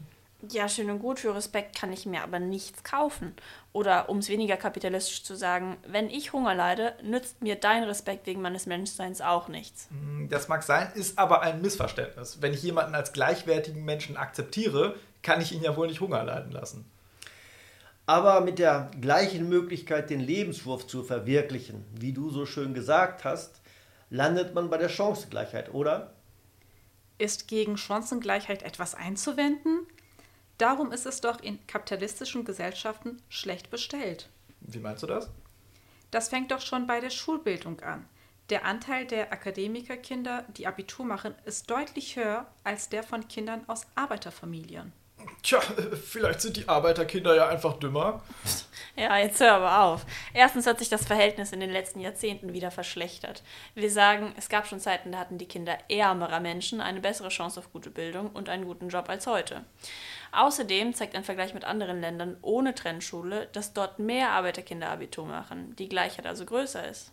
Ja, 0.50 0.68
schön 0.68 0.90
und 0.90 0.98
gut, 0.98 1.20
für 1.20 1.36
Respekt 1.36 1.78
kann 1.78 1.92
ich 1.92 2.04
mir 2.04 2.22
aber 2.22 2.40
nichts 2.40 2.82
kaufen. 2.82 3.32
Oder 3.72 4.08
um 4.08 4.18
es 4.18 4.28
weniger 4.28 4.56
kapitalistisch 4.56 5.22
zu 5.22 5.36
sagen, 5.36 5.76
wenn 5.86 6.10
ich 6.10 6.32
Hunger 6.32 6.54
leide, 6.54 6.94
nützt 7.00 7.40
mir 7.42 7.54
dein 7.54 7.84
Respekt 7.84 8.26
wegen 8.26 8.42
meines 8.42 8.66
Menschseins 8.66 9.20
auch 9.20 9.46
nichts. 9.46 9.86
Mm, 9.90 10.26
das 10.28 10.48
mag 10.48 10.64
sein, 10.64 10.90
ist 10.96 11.16
aber 11.16 11.42
ein 11.42 11.62
Missverständnis. 11.62 12.42
Wenn 12.42 12.54
ich 12.54 12.62
jemanden 12.64 12.96
als 12.96 13.12
gleichwertigen 13.12 13.84
Menschen 13.84 14.16
akzeptiere, 14.16 14.96
kann 15.22 15.40
ich 15.40 15.52
ihn 15.52 15.62
ja 15.62 15.76
wohl 15.76 15.86
nicht 15.86 16.00
Hunger 16.00 16.24
leiden 16.24 16.50
lassen. 16.50 16.90
Aber 18.06 18.40
mit 18.40 18.58
der 18.58 18.90
gleichen 19.00 19.48
Möglichkeit, 19.48 20.10
den 20.10 20.18
Lebenswurf 20.18 20.88
zu 20.88 21.04
verwirklichen, 21.04 21.84
wie 21.94 22.12
du 22.12 22.30
so 22.30 22.46
schön 22.46 22.74
gesagt 22.74 23.24
hast, 23.24 23.60
landet 24.10 24.54
man 24.54 24.70
bei 24.70 24.76
der 24.76 24.88
Chancengleichheit, 24.88 25.72
oder? 25.72 26.12
Ist 27.22 27.46
gegen 27.46 27.76
Chancengleichheit 27.76 28.64
etwas 28.64 28.96
einzuwenden? 28.96 29.86
Darum 30.58 30.90
ist 30.90 31.06
es 31.06 31.20
doch 31.20 31.40
in 31.40 31.64
kapitalistischen 31.68 32.44
Gesellschaften 32.44 33.22
schlecht 33.28 33.70
bestellt. 33.70 34.28
Wie 34.60 34.80
meinst 34.80 35.04
du 35.04 35.06
das? 35.06 35.30
Das 36.10 36.30
fängt 36.30 36.50
doch 36.50 36.60
schon 36.60 36.88
bei 36.88 36.98
der 36.98 37.10
Schulbildung 37.10 37.78
an. 37.78 38.08
Der 38.50 38.64
Anteil 38.64 39.06
der 39.06 39.32
Akademikerkinder, 39.32 40.44
die 40.56 40.66
Abitur 40.66 41.06
machen, 41.06 41.36
ist 41.44 41.70
deutlich 41.70 42.16
höher 42.16 42.48
als 42.64 42.88
der 42.88 43.04
von 43.04 43.28
Kindern 43.28 43.68
aus 43.68 43.86
Arbeiterfamilien. 43.94 44.92
Tja, 45.42 45.60
vielleicht 46.04 46.40
sind 46.40 46.56
die 46.56 46.68
Arbeiterkinder 46.68 47.34
ja 47.34 47.48
einfach 47.48 47.78
dümmer. 47.78 48.22
Ja, 48.94 49.16
jetzt 49.16 49.40
hör 49.40 49.54
aber 49.54 49.82
auf. 49.84 50.04
Erstens 50.34 50.66
hat 50.66 50.78
sich 50.78 50.90
das 50.90 51.06
Verhältnis 51.06 51.52
in 51.52 51.60
den 51.60 51.70
letzten 51.70 52.00
Jahrzehnten 52.00 52.52
wieder 52.52 52.70
verschlechtert. 52.70 53.42
Wir 53.74 53.90
sagen, 53.90 54.34
es 54.36 54.50
gab 54.50 54.66
schon 54.66 54.80
Zeiten, 54.80 55.12
da 55.12 55.18
hatten 55.18 55.38
die 55.38 55.48
Kinder 55.48 55.78
ärmerer 55.88 56.40
Menschen 56.40 56.82
eine 56.82 57.00
bessere 57.00 57.30
Chance 57.30 57.58
auf 57.60 57.72
gute 57.72 57.90
Bildung 57.90 58.30
und 58.30 58.50
einen 58.50 58.66
guten 58.66 58.90
Job 58.90 59.08
als 59.08 59.26
heute. 59.26 59.64
Außerdem 60.32 60.94
zeigt 60.94 61.14
ein 61.14 61.24
Vergleich 61.24 61.54
mit 61.54 61.64
anderen 61.64 62.00
Ländern 62.00 62.36
ohne 62.42 62.74
Trennschule, 62.74 63.48
dass 63.52 63.72
dort 63.72 63.98
mehr 63.98 64.30
Arbeiterkinder 64.30 64.90
Abitur 64.90 65.26
machen, 65.26 65.74
die 65.76 65.88
Gleichheit 65.88 66.26
also 66.26 66.44
größer 66.44 66.86
ist. 66.86 67.12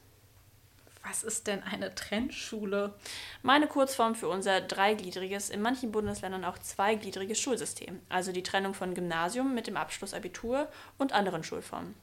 Was 1.04 1.24
ist 1.24 1.48
denn 1.48 1.64
eine 1.64 1.96
Trennschule? 1.96 2.94
Meine 3.42 3.68
Kurzform 3.68 4.16
für 4.16 4.28
unser 4.28 4.60
dreigliedriges, 4.60 5.50
in 5.50 5.62
manchen 5.62 5.92
Bundesländern 5.92 6.44
auch 6.44 6.60
zweigliedriges 6.60 7.40
Schulsystem, 7.40 8.00
also 8.10 8.34
die 8.34 8.44
Trennung 8.44 8.74
von 8.74 8.94
Gymnasium 8.94 9.56
mit 9.56 9.68
dem 9.68 9.78
Abschluss 9.78 10.14
Abitur 10.14 10.68
und 10.98 11.14
anderen 11.14 11.44
Schulformen. 11.44 11.96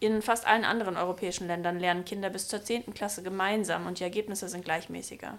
In 0.00 0.22
fast 0.22 0.46
allen 0.46 0.64
anderen 0.64 0.96
europäischen 0.96 1.46
Ländern 1.46 1.78
lernen 1.78 2.04
Kinder 2.04 2.30
bis 2.30 2.48
zur 2.48 2.64
10. 2.64 2.94
Klasse 2.94 3.22
gemeinsam 3.22 3.86
und 3.86 3.98
die 3.98 4.04
Ergebnisse 4.04 4.48
sind 4.48 4.64
gleichmäßiger. 4.64 5.38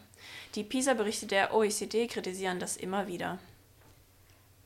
Die 0.56 0.64
PISA-Berichte 0.64 1.26
der 1.26 1.54
OECD 1.54 2.08
kritisieren 2.08 2.60
das 2.60 2.78
immer 2.78 3.08
wieder. 3.08 3.40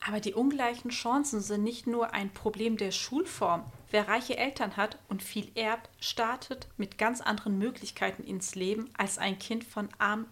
Aber 0.06 0.20
die 0.20 0.34
ungleichen 0.34 0.90
Chancen 0.90 1.40
sind 1.40 1.62
nicht 1.62 1.86
nur 1.86 2.12
ein 2.12 2.30
Problem 2.30 2.76
der 2.76 2.90
Schulform. 2.90 3.64
Wer 3.94 4.08
reiche 4.08 4.36
Eltern 4.36 4.76
hat 4.76 4.98
und 5.08 5.22
viel 5.22 5.52
erbt, 5.54 5.88
startet 6.00 6.66
mit 6.76 6.98
ganz 6.98 7.20
anderen 7.20 7.58
Möglichkeiten 7.58 8.24
ins 8.24 8.56
Leben 8.56 8.90
als 8.98 9.18
ein 9.18 9.38
Kind 9.38 9.62
von 9.62 9.88
armen 9.98 10.26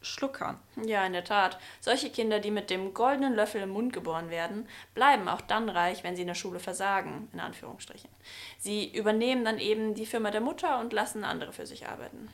Schluckern. 0.00 0.60
Ja, 0.84 1.04
in 1.04 1.14
der 1.14 1.24
Tat. 1.24 1.58
Solche 1.80 2.10
Kinder, 2.10 2.38
die 2.38 2.52
mit 2.52 2.70
dem 2.70 2.94
goldenen 2.94 3.34
Löffel 3.34 3.60
im 3.60 3.70
Mund 3.70 3.92
geboren 3.92 4.30
werden, 4.30 4.68
bleiben 4.94 5.26
auch 5.26 5.40
dann 5.40 5.68
reich, 5.68 6.04
wenn 6.04 6.14
sie 6.14 6.22
in 6.22 6.28
der 6.28 6.36
Schule 6.36 6.60
versagen, 6.60 7.26
in 7.32 7.40
Anführungsstrichen. 7.40 8.08
Sie 8.56 8.96
übernehmen 8.96 9.44
dann 9.44 9.58
eben 9.58 9.94
die 9.94 10.06
Firma 10.06 10.30
der 10.30 10.40
Mutter 10.40 10.78
und 10.78 10.92
lassen 10.92 11.24
andere 11.24 11.52
für 11.52 11.66
sich 11.66 11.88
arbeiten. 11.88 12.28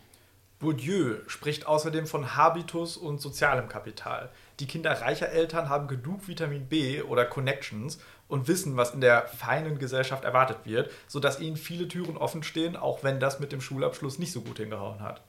Bourdieu 0.59 1.17
spricht 1.27 1.67
außerdem 1.67 2.07
von 2.07 2.37
Habitus 2.37 2.97
und 2.97 3.21
sozialem 3.21 3.69
Kapital. 3.69 4.31
Die 4.61 4.67
Kinder 4.67 4.93
reicher 5.01 5.29
Eltern 5.29 5.69
haben 5.69 5.89
genug 5.89 6.29
Vitamin 6.29 6.69
B 6.69 7.03
oder 7.03 7.25
Connections 7.25 7.99
und 8.29 8.49
wissen, 8.49 8.77
was 8.77 8.93
in 8.93 9.01
der 9.01 9.27
feinen 9.27 9.79
Gesellschaft 9.79 10.25
erwartet 10.25 10.59
wird, 10.65 10.91
sodass 11.07 11.41
ihnen 11.41 11.57
viele 11.57 11.89
Türen 11.89 12.17
offen 12.17 12.43
stehen, 12.43 12.77
auch 12.77 13.03
wenn 13.03 13.21
das 13.21 13.41
mit 13.41 13.53
dem 13.53 13.61
Schulabschluss 13.61 14.19
nicht 14.19 14.33
so 14.33 14.41
gut 14.41 14.59
hingehauen 14.59 15.01
hat. 15.01 15.23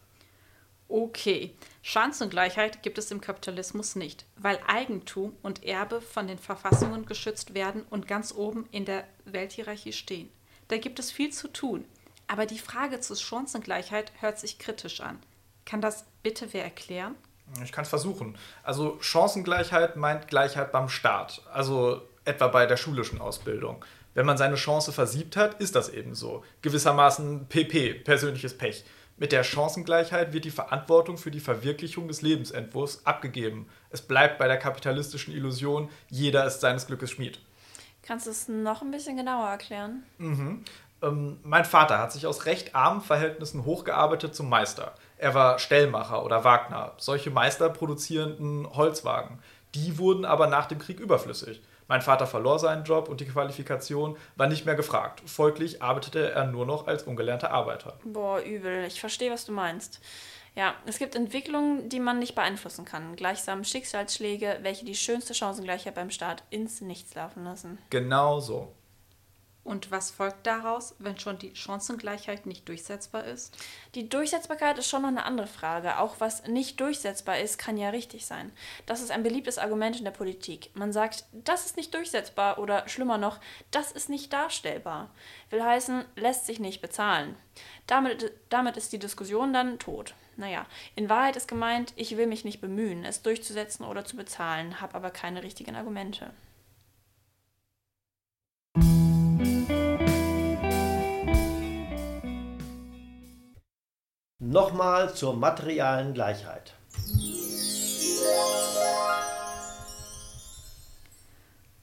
Okay, 0.88 1.56
Chancengleichheit 1.82 2.84
gibt 2.84 2.98
es 2.98 3.10
im 3.10 3.20
Kapitalismus 3.20 3.96
nicht, 3.96 4.26
weil 4.38 4.60
Eigentum 4.68 5.36
und 5.42 5.64
Erbe 5.64 6.00
von 6.00 6.28
den 6.28 6.38
Verfassungen 6.38 7.06
geschützt 7.06 7.54
werden 7.54 7.84
und 7.90 8.08
ganz 8.08 8.34
oben 8.34 8.68
in 8.72 8.86
der 8.86 9.04
Welthierarchie 9.26 9.94
stehen. 9.94 10.30
Da 10.68 10.78
gibt 10.78 11.00
es 11.00 11.12
viel 11.12 11.32
zu 11.32 11.48
tun. 11.52 11.86
Aber 12.28 12.46
die 12.46 12.60
Frage 12.60 13.00
zur 13.00 13.16
Chancengleichheit 13.16 14.12
hört 14.20 14.40
sich 14.40 14.58
kritisch 14.58 15.02
an. 15.02 15.20
Kann 15.66 15.82
das 15.82 16.06
bitte 16.24 16.54
wer 16.54 16.64
erklären? 16.64 17.16
Ich 17.64 17.72
kann 17.72 17.84
es 17.84 17.90
versuchen. 17.90 18.38
Also 18.64 18.98
Chancengleichheit 19.00 19.96
meint 19.96 20.28
Gleichheit 20.28 20.72
beim 20.72 20.90
Staat, 20.90 21.44
also 21.54 22.02
etwa 22.26 22.48
bei 22.48 22.66
der 22.66 22.78
schulischen 22.78 23.22
Ausbildung. 23.22 23.84
Wenn 24.14 24.26
man 24.26 24.38
seine 24.38 24.56
Chance 24.56 24.92
versiebt 24.92 25.38
hat, 25.38 25.60
ist 25.62 25.76
das 25.76 25.90
eben 25.90 26.16
so. 26.16 26.44
Gewissermaßen 26.62 27.48
PP, 27.48 27.96
persönliches 28.04 28.58
Pech. 28.58 28.84
Mit 29.18 29.32
der 29.32 29.44
Chancengleichheit 29.44 30.34
wird 30.34 30.44
die 30.44 30.52
Verantwortung 30.52 31.18
für 31.18 31.32
die 31.32 31.40
Verwirklichung 31.40 32.08
des 32.10 32.22
Lebensentwurfs 32.22 33.06
abgegeben. 33.06 33.68
Es 33.90 34.02
bleibt 34.02 34.38
bei 34.38 34.48
der 34.48 34.58
kapitalistischen 34.58 35.34
Illusion, 35.34 35.90
jeder 36.10 36.46
ist 36.46 36.60
seines 36.60 36.88
Glückes 36.88 37.12
Schmied. 37.12 37.40
Kannst 38.04 38.28
du 38.28 38.32
es 38.32 38.48
noch 38.50 38.82
ein 38.82 38.92
bisschen 38.92 39.16
genauer 39.16 39.48
erklären? 39.48 40.04
Mhm. 40.18 40.66
Ähm, 41.02 41.40
mein 41.44 41.66
Vater 41.66 42.00
hat 42.00 42.12
sich 42.12 42.28
aus 42.28 42.46
recht 42.46 42.76
armen 42.76 43.02
Verhältnissen 43.02 43.66
hochgearbeitet 43.66 44.36
zum 44.36 44.50
Meister. 44.50 44.96
Er 45.18 45.34
war 45.34 45.60
Stellmacher 45.60 46.24
oder 46.24 46.44
Wagner. 46.44 46.94
Solche 46.98 47.32
Meister 47.32 47.70
produzierenden 47.70 48.70
Holzwagen. 48.76 49.40
Die 49.76 49.98
wurden 49.98 50.26
aber 50.26 50.48
nach 50.48 50.66
dem 50.68 50.80
Krieg 50.80 51.00
überflüssig. 51.00 51.62
Mein 51.88 52.02
Vater 52.02 52.26
verlor 52.26 52.58
seinen 52.60 52.84
Job 52.84 53.10
und 53.10 53.22
die 53.22 53.26
Qualifikation 53.26 54.18
war 54.36 54.48
nicht 54.48 54.66
mehr 54.66 54.76
gefragt. 54.76 55.22
Folglich 55.26 55.82
arbeitete 55.82 56.32
er 56.32 56.46
nur 56.46 56.66
noch 56.66 56.88
als 56.88 57.04
ungelernter 57.04 57.52
Arbeiter. 57.52 57.98
Boah, 58.04 58.42
übel. 58.42 58.86
Ich 58.86 59.00
verstehe, 59.00 59.32
was 59.32 59.46
du 59.46 59.52
meinst. 59.52 60.02
Ja, 60.56 60.74
es 60.86 61.00
gibt 61.00 61.16
Entwicklungen, 61.16 61.90
die 61.90 62.00
man 62.00 62.20
nicht 62.20 62.34
beeinflussen 62.34 62.86
kann. 62.86 63.16
Gleichsam 63.18 63.64
Schicksalsschläge, 63.64 64.60
welche 64.62 64.86
die 64.86 64.96
schönste 64.96 65.34
Chancengleichheit 65.34 65.96
beim 65.96 66.10
Staat 66.10 66.44
ins 66.50 66.82
Nichts 66.82 67.14
laufen 67.14 67.44
lassen. 67.44 67.78
Genau 67.90 68.40
so. 68.40 68.72
Und 69.66 69.90
was 69.90 70.12
folgt 70.12 70.46
daraus, 70.46 70.94
wenn 71.00 71.18
schon 71.18 71.40
die 71.40 71.56
Chancengleichheit 71.56 72.46
nicht 72.46 72.70
durchsetzbar 72.70 73.24
ist? 73.24 73.58
Die 73.96 74.08
Durchsetzbarkeit 74.08 74.78
ist 74.78 74.88
schon 74.88 75.02
noch 75.02 75.10
eine 75.10 75.26
andere 75.26 75.48
Frage. 75.48 75.98
Auch 75.98 76.20
was 76.20 76.46
nicht 76.46 76.80
durchsetzbar 76.80 77.40
ist, 77.40 77.58
kann 77.58 77.76
ja 77.76 77.90
richtig 77.90 78.28
sein. 78.28 78.52
Das 78.86 79.02
ist 79.02 79.10
ein 79.10 79.24
beliebtes 79.24 79.58
Argument 79.58 79.98
in 79.98 80.04
der 80.04 80.12
Politik. 80.12 80.70
Man 80.76 80.94
sagt, 80.94 81.26
das 81.34 81.66
ist 81.66 81.78
nicht 81.78 81.96
durchsetzbar 81.96 82.60
oder 82.60 82.88
schlimmer 82.88 83.18
noch, 83.18 83.40
das 83.72 83.92
ist 83.92 84.08
nicht 84.08 84.32
darstellbar. 84.32 85.10
Will 85.50 85.64
heißen, 85.64 86.06
lässt 86.16 86.46
sich 86.46 86.60
nicht 86.60 86.84
bezahlen. 86.84 87.36
Damit, 87.88 88.34
damit 88.50 88.78
ist 88.78 88.94
die 88.94 89.00
Diskussion 89.00 89.52
dann 89.52 89.80
tot. 89.80 90.14
Naja, 90.38 90.68
in 90.96 91.10
Wahrheit 91.10 91.38
ist 91.38 91.48
gemeint, 91.48 91.92
ich 91.96 92.18
will 92.18 92.28
mich 92.28 92.46
nicht 92.46 92.62
bemühen, 92.62 93.04
es 93.04 93.24
durchzusetzen 93.24 93.84
oder 93.84 94.06
zu 94.06 94.16
bezahlen, 94.16 94.80
habe 94.80 94.94
aber 94.94 95.10
keine 95.10 95.42
richtigen 95.42 95.76
Argumente. 95.76 96.30
Nochmal 104.56 105.14
zur 105.14 105.36
materialen 105.36 106.14
Gleichheit. 106.14 106.72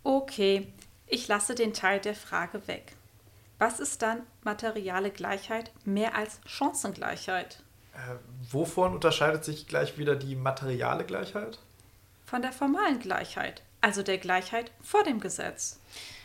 Okay, 0.02 0.72
ich 1.06 1.28
lasse 1.28 1.54
den 1.54 1.74
Teil 1.74 2.00
der 2.00 2.14
Frage 2.14 2.66
weg. 2.68 2.96
Was 3.58 3.78
ist 3.78 4.00
dann 4.00 4.22
materiale 4.42 5.10
Gleichheit 5.10 5.70
mehr 5.84 6.16
als 6.16 6.40
Chancengleichheit? 6.46 7.62
Äh, 7.92 8.14
wovon 8.50 8.94
unterscheidet 8.94 9.44
sich 9.44 9.68
gleich 9.68 9.98
wieder 9.98 10.16
die 10.16 10.34
materiale 10.34 11.04
Gleichheit? 11.04 11.58
Von 12.24 12.40
der 12.40 12.52
formalen 12.52 13.00
Gleichheit, 13.00 13.60
also 13.82 14.02
der 14.02 14.16
Gleichheit 14.16 14.70
vor 14.80 15.04
dem 15.04 15.20
Gesetz. 15.20 15.78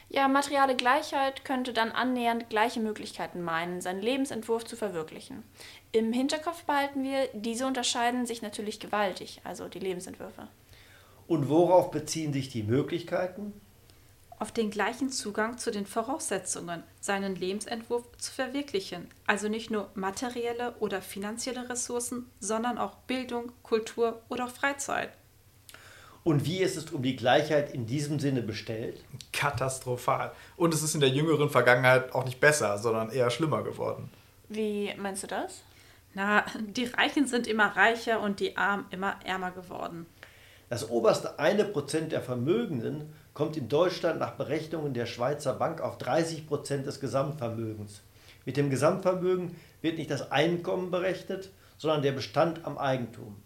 Ja, 0.09 0.29
materiale 0.29 0.75
Gleichheit 0.75 1.43
könnte 1.43 1.73
dann 1.73 1.91
annähernd 1.91 2.49
gleiche 2.49 2.79
Möglichkeiten 2.79 3.41
meinen, 3.41 3.81
seinen 3.81 4.01
Lebensentwurf 4.01 4.63
zu 4.63 4.77
verwirklichen. 4.77 5.43
Im 5.91 6.13
Hinterkopf 6.13 6.63
behalten 6.63 7.03
wir, 7.03 7.27
diese 7.33 7.67
unterscheiden 7.67 8.25
sich 8.25 8.41
natürlich 8.41 8.79
gewaltig, 8.79 9.41
also 9.43 9.67
die 9.67 9.79
Lebensentwürfe. 9.79 10.47
Und 11.27 11.49
worauf 11.49 11.91
beziehen 11.91 12.31
sich 12.31 12.47
die 12.47 12.63
Möglichkeiten? 12.63 13.59
Auf 14.39 14.53
den 14.53 14.69
gleichen 14.69 15.09
Zugang 15.09 15.57
zu 15.57 15.71
den 15.71 15.85
Voraussetzungen, 15.85 16.83
seinen 17.01 17.35
Lebensentwurf 17.35 18.05
zu 18.17 18.31
verwirklichen. 18.31 19.09
Also 19.25 19.49
nicht 19.49 19.71
nur 19.71 19.89
materielle 19.95 20.75
oder 20.79 21.01
finanzielle 21.01 21.67
Ressourcen, 21.69 22.29
sondern 22.39 22.77
auch 22.77 22.95
Bildung, 23.07 23.51
Kultur 23.63 24.21
oder 24.29 24.45
auch 24.45 24.51
Freizeit. 24.51 25.09
Und 26.28 26.45
wie 26.45 26.57
ist 26.57 26.75
es 26.75 26.91
um 26.91 27.03
die 27.03 27.15
Gleichheit 27.15 27.73
in 27.73 27.86
diesem 27.86 28.19
Sinne 28.19 28.41
bestellt? 28.41 29.01
Katastrophal. 29.32 30.34
Und 30.57 30.73
es 30.73 30.84
ist 30.84 30.93
in 30.93 30.99
der 30.99 31.07
jüngeren 31.07 31.49
Vergangenheit 31.49 32.13
auch 32.13 32.25
nicht 32.25 32.41
besser, 32.41 32.78
sondern 32.80 33.11
eher 33.11 33.30
schlimmer 33.30 33.63
geworden. 33.63 34.11
Wie 34.49 34.93
meinst 34.97 35.23
du 35.23 35.28
das? 35.28 35.61
Na, 36.15 36.43
die 36.59 36.84
Reichen 36.84 37.28
sind 37.28 37.47
immer 37.47 37.67
reicher 37.78 38.19
und 38.19 38.41
die 38.41 38.57
Armen 38.57 38.88
immer 38.89 39.15
ärmer 39.23 39.51
geworden. 39.51 40.05
Das 40.67 40.89
oberste 40.89 41.39
eine 41.39 41.63
Prozent 41.63 42.11
der 42.11 42.21
Vermögenden 42.21 43.13
kommt 43.34 43.55
in 43.55 43.69
Deutschland 43.69 44.19
nach 44.19 44.34
Berechnungen 44.34 44.93
der 44.93 45.05
Schweizer 45.05 45.53
Bank 45.53 45.80
auf 45.80 45.97
30 45.97 46.45
Prozent 46.45 46.88
des 46.88 46.99
Gesamtvermögens. 46.99 48.01
Mit 48.43 48.57
dem 48.57 48.69
Gesamtvermögen 48.69 49.55
wird 49.82 49.97
nicht 49.97 50.11
das 50.11 50.30
Einkommen 50.30 50.91
berechnet, 50.91 51.51
sondern 51.78 52.01
der 52.01 52.11
Bestand 52.11 52.65
am 52.65 52.78
Eigentum. 52.78 53.41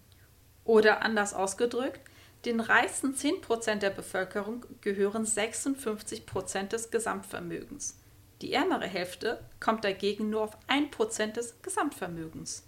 Oder 0.63 1.03
anders 1.03 1.35
ausgedrückt, 1.35 2.01
den 2.45 2.59
reichsten 2.59 3.13
10% 3.13 3.75
der 3.75 3.91
Bevölkerung 3.91 4.65
gehören 4.81 5.25
56% 5.25 6.67
des 6.69 6.89
Gesamtvermögens. 6.89 7.97
Die 8.41 8.53
ärmere 8.53 8.87
Hälfte 8.87 9.39
kommt 9.59 9.83
dagegen 9.83 10.31
nur 10.31 10.41
auf 10.41 10.57
1% 10.67 11.33
des 11.33 11.61
Gesamtvermögens. 11.61 12.63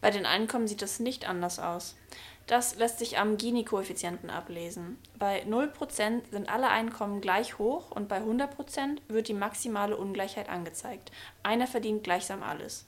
Bei 0.00 0.10
den 0.10 0.26
Einkommen 0.26 0.66
sieht 0.66 0.82
das 0.82 0.98
nicht 0.98 1.28
anders 1.28 1.58
aus. 1.58 1.96
Das 2.46 2.76
lässt 2.76 2.98
sich 2.98 3.18
am 3.18 3.36
Gini-Koeffizienten 3.36 4.30
ablesen. 4.30 4.98
Bei 5.18 5.42
0% 5.42 6.30
sind 6.30 6.48
alle 6.48 6.68
Einkommen 6.68 7.20
gleich 7.20 7.58
hoch 7.58 7.90
und 7.90 8.08
bei 8.08 8.18
100% 8.18 8.98
wird 9.08 9.28
die 9.28 9.34
maximale 9.34 9.96
Ungleichheit 9.96 10.48
angezeigt. 10.48 11.10
Einer 11.42 11.66
verdient 11.66 12.04
gleichsam 12.04 12.42
alles. 12.42 12.86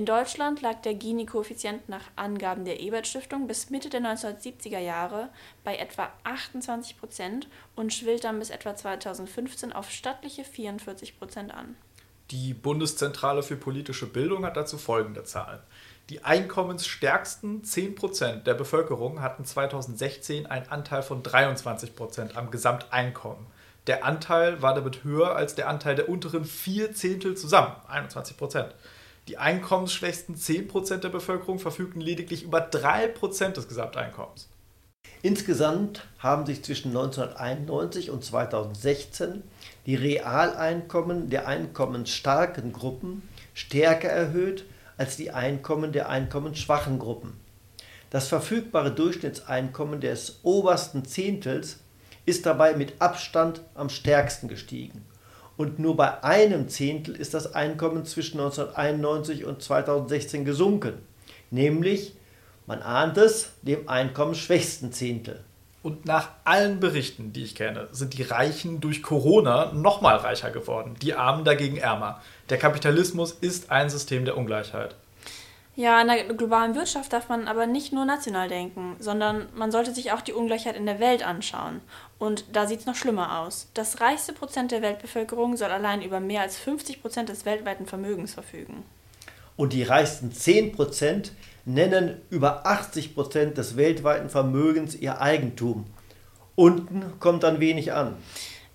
In 0.00 0.06
Deutschland 0.06 0.62
lag 0.62 0.80
der 0.80 0.94
Gini-Koeffizient 0.94 1.90
nach 1.90 2.04
Angaben 2.16 2.64
der 2.64 2.80
Ebert-Stiftung 2.80 3.46
bis 3.46 3.68
Mitte 3.68 3.90
der 3.90 4.00
1970er 4.00 4.78
Jahre 4.78 5.28
bei 5.62 5.76
etwa 5.76 6.08
28% 6.24 7.42
und 7.76 7.92
schwillt 7.92 8.24
dann 8.24 8.38
bis 8.38 8.48
etwa 8.48 8.74
2015 8.74 9.74
auf 9.74 9.90
stattliche 9.90 10.40
44% 10.40 11.50
an. 11.50 11.76
Die 12.30 12.54
Bundeszentrale 12.54 13.42
für 13.42 13.56
politische 13.56 14.06
Bildung 14.06 14.46
hat 14.46 14.56
dazu 14.56 14.78
folgende 14.78 15.24
Zahlen. 15.24 15.60
Die 16.08 16.24
einkommensstärksten 16.24 17.60
10% 17.60 18.44
der 18.44 18.54
Bevölkerung 18.54 19.20
hatten 19.20 19.44
2016 19.44 20.46
einen 20.46 20.68
Anteil 20.68 21.02
von 21.02 21.22
23% 21.22 22.36
am 22.36 22.50
Gesamteinkommen. 22.50 23.44
Der 23.86 24.02
Anteil 24.06 24.62
war 24.62 24.72
damit 24.72 25.04
höher 25.04 25.36
als 25.36 25.56
der 25.56 25.68
Anteil 25.68 25.94
der 25.94 26.08
unteren 26.08 26.46
vier 26.46 26.94
Zehntel 26.94 27.36
zusammen, 27.36 27.76
21%. 27.92 28.70
Die 29.30 29.38
einkommensschwächsten 29.38 30.34
10% 30.34 30.96
der 30.96 31.08
Bevölkerung 31.08 31.60
verfügten 31.60 32.00
lediglich 32.00 32.42
über 32.42 32.68
3% 32.68 33.52
des 33.52 33.68
Gesamteinkommens. 33.68 34.48
Insgesamt 35.22 36.04
haben 36.18 36.46
sich 36.46 36.64
zwischen 36.64 36.88
1991 36.88 38.10
und 38.10 38.24
2016 38.24 39.44
die 39.86 39.94
Realeinkommen 39.94 41.30
der 41.30 41.46
einkommensstarken 41.46 42.72
Gruppen 42.72 43.22
stärker 43.54 44.08
erhöht 44.08 44.64
als 44.96 45.16
die 45.16 45.30
Einkommen 45.30 45.92
der 45.92 46.08
einkommensschwachen 46.08 46.98
Gruppen. 46.98 47.38
Das 48.10 48.26
verfügbare 48.26 48.90
Durchschnittseinkommen 48.90 50.00
des 50.00 50.40
obersten 50.42 51.04
Zehntels 51.04 51.78
ist 52.26 52.46
dabei 52.46 52.74
mit 52.74 53.00
Abstand 53.00 53.60
am 53.76 53.90
stärksten 53.90 54.48
gestiegen. 54.48 55.06
Und 55.60 55.78
nur 55.78 55.94
bei 55.94 56.24
einem 56.24 56.70
Zehntel 56.70 57.14
ist 57.14 57.34
das 57.34 57.54
Einkommen 57.54 58.06
zwischen 58.06 58.40
1991 58.40 59.44
und 59.44 59.62
2016 59.62 60.46
gesunken, 60.46 60.94
nämlich, 61.50 62.14
man 62.66 62.80
ahnt 62.80 63.18
es, 63.18 63.50
dem 63.60 63.86
einkommensschwächsten 63.86 64.90
Zehntel. 64.90 65.44
Und 65.82 66.06
nach 66.06 66.30
allen 66.44 66.80
Berichten, 66.80 67.34
die 67.34 67.42
ich 67.42 67.54
kenne, 67.54 67.88
sind 67.92 68.16
die 68.16 68.22
Reichen 68.22 68.80
durch 68.80 69.02
Corona 69.02 69.70
nochmal 69.74 70.16
reicher 70.16 70.50
geworden, 70.50 70.96
die 71.02 71.12
Armen 71.12 71.44
dagegen 71.44 71.76
ärmer. 71.76 72.22
Der 72.48 72.56
Kapitalismus 72.56 73.32
ist 73.32 73.70
ein 73.70 73.90
System 73.90 74.24
der 74.24 74.38
Ungleichheit. 74.38 74.94
Ja, 75.76 76.00
in 76.00 76.08
der 76.08 76.24
globalen 76.24 76.74
Wirtschaft 76.74 77.12
darf 77.12 77.28
man 77.28 77.48
aber 77.48 77.66
nicht 77.66 77.92
nur 77.92 78.06
national 78.06 78.48
denken, 78.48 78.96
sondern 78.98 79.46
man 79.54 79.70
sollte 79.70 79.94
sich 79.94 80.12
auch 80.12 80.20
die 80.20 80.32
Ungleichheit 80.32 80.76
in 80.76 80.86
der 80.86 81.00
Welt 81.00 81.22
anschauen. 81.22 81.80
Und 82.20 82.44
da 82.52 82.66
sieht 82.66 82.80
es 82.80 82.86
noch 82.86 82.94
schlimmer 82.94 83.40
aus. 83.40 83.68
Das 83.72 84.00
reichste 84.00 84.34
Prozent 84.34 84.70
der 84.70 84.82
Weltbevölkerung 84.82 85.56
soll 85.56 85.70
allein 85.70 86.02
über 86.02 86.20
mehr 86.20 86.42
als 86.42 86.58
50 86.58 87.00
Prozent 87.00 87.30
des 87.30 87.46
weltweiten 87.46 87.86
Vermögens 87.86 88.34
verfügen. 88.34 88.84
Und 89.56 89.72
die 89.72 89.82
reichsten 89.82 90.30
10 90.30 90.72
Prozent 90.72 91.32
nennen 91.64 92.20
über 92.28 92.66
80 92.66 93.14
Prozent 93.14 93.56
des 93.56 93.76
weltweiten 93.76 94.28
Vermögens 94.28 94.94
ihr 94.94 95.20
Eigentum. 95.20 95.86
Unten 96.56 97.18
kommt 97.20 97.42
dann 97.42 97.58
wenig 97.58 97.94
an. 97.94 98.16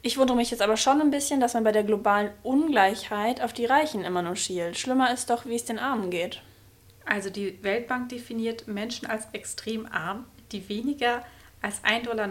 Ich 0.01 0.17
wundere 0.17 0.37
mich 0.37 0.49
jetzt 0.49 0.63
aber 0.63 0.75
schon 0.75 0.99
ein 0.99 1.11
bisschen, 1.11 1.39
dass 1.39 1.53
man 1.53 1.63
bei 1.63 1.71
der 1.71 1.83
globalen 1.83 2.31
Ungleichheit 2.41 3.41
auf 3.41 3.53
die 3.53 3.65
Reichen 3.65 4.03
immer 4.03 4.23
nur 4.23 4.35
schielt. 4.35 4.77
Schlimmer 4.77 5.13
ist 5.13 5.29
doch, 5.29 5.45
wie 5.45 5.55
es 5.55 5.65
den 5.65 5.77
Armen 5.77 6.09
geht. 6.09 6.41
Also 7.05 7.29
die 7.29 7.63
Weltbank 7.63 8.09
definiert 8.09 8.67
Menschen 8.67 9.05
als 9.07 9.27
extrem 9.33 9.85
arm, 9.85 10.25
die 10.51 10.67
weniger 10.67 11.23
als 11.65 11.83
1,90 11.83 12.03
Dollar 12.03 12.29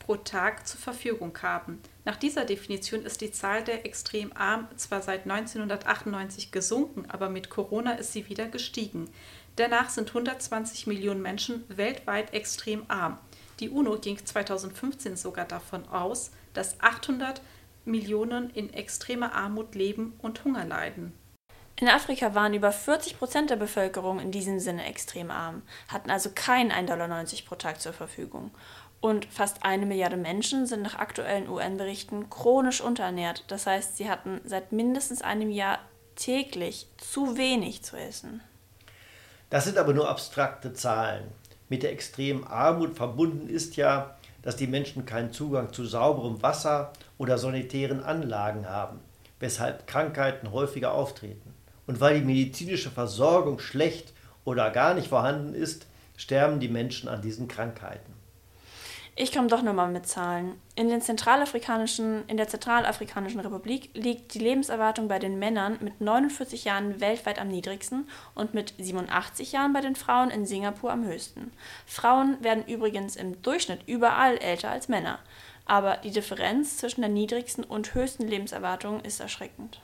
pro 0.00 0.16
Tag 0.16 0.66
zur 0.66 0.80
Verfügung 0.80 1.38
haben. 1.42 1.80
Nach 2.04 2.16
dieser 2.16 2.44
Definition 2.44 3.04
ist 3.04 3.20
die 3.20 3.30
Zahl 3.30 3.62
der 3.62 3.86
extrem 3.86 4.32
arm 4.36 4.66
zwar 4.74 5.00
seit 5.00 5.30
1998 5.30 6.50
gesunken, 6.50 7.08
aber 7.08 7.28
mit 7.28 7.50
Corona 7.50 7.92
ist 7.92 8.12
sie 8.12 8.28
wieder 8.28 8.46
gestiegen. 8.46 9.08
Danach 9.54 9.90
sind 9.90 10.08
120 10.08 10.88
Millionen 10.88 11.22
Menschen 11.22 11.62
weltweit 11.68 12.34
extrem 12.34 12.82
arm. 12.88 13.18
Die 13.60 13.70
UNO 13.70 13.96
ging 14.00 14.18
2015 14.18 15.16
sogar 15.16 15.44
davon 15.44 15.86
aus, 15.86 16.32
dass 16.52 16.80
800 16.80 17.42
Millionen 17.84 18.50
in 18.50 18.72
extremer 18.72 19.34
Armut 19.34 19.76
leben 19.76 20.14
und 20.18 20.44
Hunger 20.44 20.64
leiden. 20.64 21.12
In 21.76 21.88
Afrika 21.88 22.34
waren 22.34 22.54
über 22.54 22.70
40 22.70 23.18
Prozent 23.18 23.50
der 23.50 23.56
Bevölkerung 23.56 24.20
in 24.20 24.30
diesem 24.30 24.60
Sinne 24.60 24.84
extrem 24.84 25.30
arm, 25.30 25.62
hatten 25.88 26.10
also 26.10 26.30
kein 26.32 26.70
1,90 26.70 26.86
Dollar 26.86 27.24
pro 27.46 27.54
Tag 27.56 27.80
zur 27.80 27.92
Verfügung. 27.92 28.52
Und 29.00 29.26
fast 29.26 29.64
eine 29.64 29.84
Milliarde 29.84 30.16
Menschen 30.16 30.66
sind 30.66 30.82
nach 30.82 30.94
aktuellen 30.94 31.48
UN-Berichten 31.48 32.30
chronisch 32.30 32.80
unterernährt. 32.80 33.44
Das 33.48 33.66
heißt, 33.66 33.96
sie 33.96 34.08
hatten 34.08 34.40
seit 34.44 34.72
mindestens 34.72 35.20
einem 35.20 35.50
Jahr 35.50 35.78
täglich 36.14 36.86
zu 36.96 37.36
wenig 37.36 37.82
zu 37.82 37.96
essen. 37.96 38.40
Das 39.50 39.64
sind 39.64 39.76
aber 39.76 39.92
nur 39.92 40.08
abstrakte 40.08 40.72
Zahlen. 40.72 41.24
Mit 41.68 41.82
der 41.82 41.92
extremen 41.92 42.44
Armut 42.46 42.96
verbunden 42.96 43.48
ist 43.48 43.76
ja, 43.76 44.16
dass 44.42 44.56
die 44.56 44.66
Menschen 44.66 45.06
keinen 45.06 45.32
Zugang 45.32 45.72
zu 45.72 45.84
sauberem 45.84 46.40
Wasser 46.40 46.92
oder 47.18 47.36
sanitären 47.36 48.02
Anlagen 48.02 48.68
haben, 48.68 49.00
weshalb 49.40 49.86
Krankheiten 49.86 50.52
häufiger 50.52 50.92
auftreten. 50.92 51.53
Und 51.86 52.00
weil 52.00 52.18
die 52.18 52.24
medizinische 52.24 52.90
Versorgung 52.90 53.58
schlecht 53.58 54.12
oder 54.44 54.70
gar 54.70 54.94
nicht 54.94 55.08
vorhanden 55.08 55.54
ist, 55.54 55.86
sterben 56.16 56.60
die 56.60 56.68
Menschen 56.68 57.08
an 57.08 57.22
diesen 57.22 57.48
Krankheiten. 57.48 58.14
Ich 59.16 59.32
komme 59.32 59.46
doch 59.46 59.62
nochmal 59.62 59.92
mit 59.92 60.08
Zahlen. 60.08 60.60
In, 60.74 60.88
den 60.88 61.00
zentralafrikanischen, 61.00 62.24
in 62.26 62.36
der 62.36 62.48
Zentralafrikanischen 62.48 63.38
Republik 63.38 63.90
liegt 63.94 64.34
die 64.34 64.40
Lebenserwartung 64.40 65.06
bei 65.06 65.20
den 65.20 65.38
Männern 65.38 65.78
mit 65.80 66.00
49 66.00 66.64
Jahren 66.64 67.00
weltweit 67.00 67.40
am 67.40 67.46
niedrigsten 67.46 68.08
und 68.34 68.54
mit 68.54 68.74
87 68.76 69.52
Jahren 69.52 69.72
bei 69.72 69.80
den 69.80 69.94
Frauen 69.94 70.30
in 70.30 70.46
Singapur 70.46 70.90
am 70.90 71.04
höchsten. 71.04 71.52
Frauen 71.86 72.42
werden 72.42 72.64
übrigens 72.66 73.14
im 73.14 73.40
Durchschnitt 73.40 73.86
überall 73.86 74.36
älter 74.38 74.70
als 74.70 74.88
Männer. 74.88 75.20
Aber 75.64 75.98
die 75.98 76.10
Differenz 76.10 76.78
zwischen 76.78 77.02
der 77.02 77.10
niedrigsten 77.10 77.62
und 77.62 77.94
höchsten 77.94 78.26
Lebenserwartung 78.26 79.00
ist 79.02 79.20
erschreckend. 79.20 79.80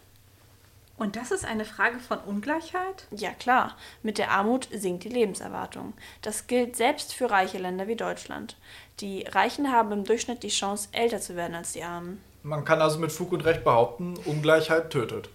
Und 1.00 1.16
das 1.16 1.30
ist 1.30 1.46
eine 1.46 1.64
Frage 1.64 1.98
von 1.98 2.18
Ungleichheit? 2.18 3.06
Ja 3.10 3.30
klar, 3.30 3.74
mit 4.02 4.18
der 4.18 4.32
Armut 4.32 4.68
sinkt 4.70 5.04
die 5.04 5.08
Lebenserwartung. 5.08 5.94
Das 6.20 6.46
gilt 6.46 6.76
selbst 6.76 7.14
für 7.14 7.30
reiche 7.30 7.56
Länder 7.56 7.88
wie 7.88 7.96
Deutschland. 7.96 8.54
Die 9.00 9.22
Reichen 9.22 9.72
haben 9.72 9.92
im 9.92 10.04
Durchschnitt 10.04 10.42
die 10.42 10.48
Chance, 10.48 10.90
älter 10.92 11.18
zu 11.18 11.36
werden 11.36 11.54
als 11.54 11.72
die 11.72 11.82
Armen. 11.82 12.20
Man 12.42 12.66
kann 12.66 12.82
also 12.82 12.98
mit 12.98 13.12
Fug 13.12 13.32
und 13.32 13.46
Recht 13.46 13.64
behaupten, 13.64 14.18
Ungleichheit 14.26 14.90
tötet. 14.90 15.30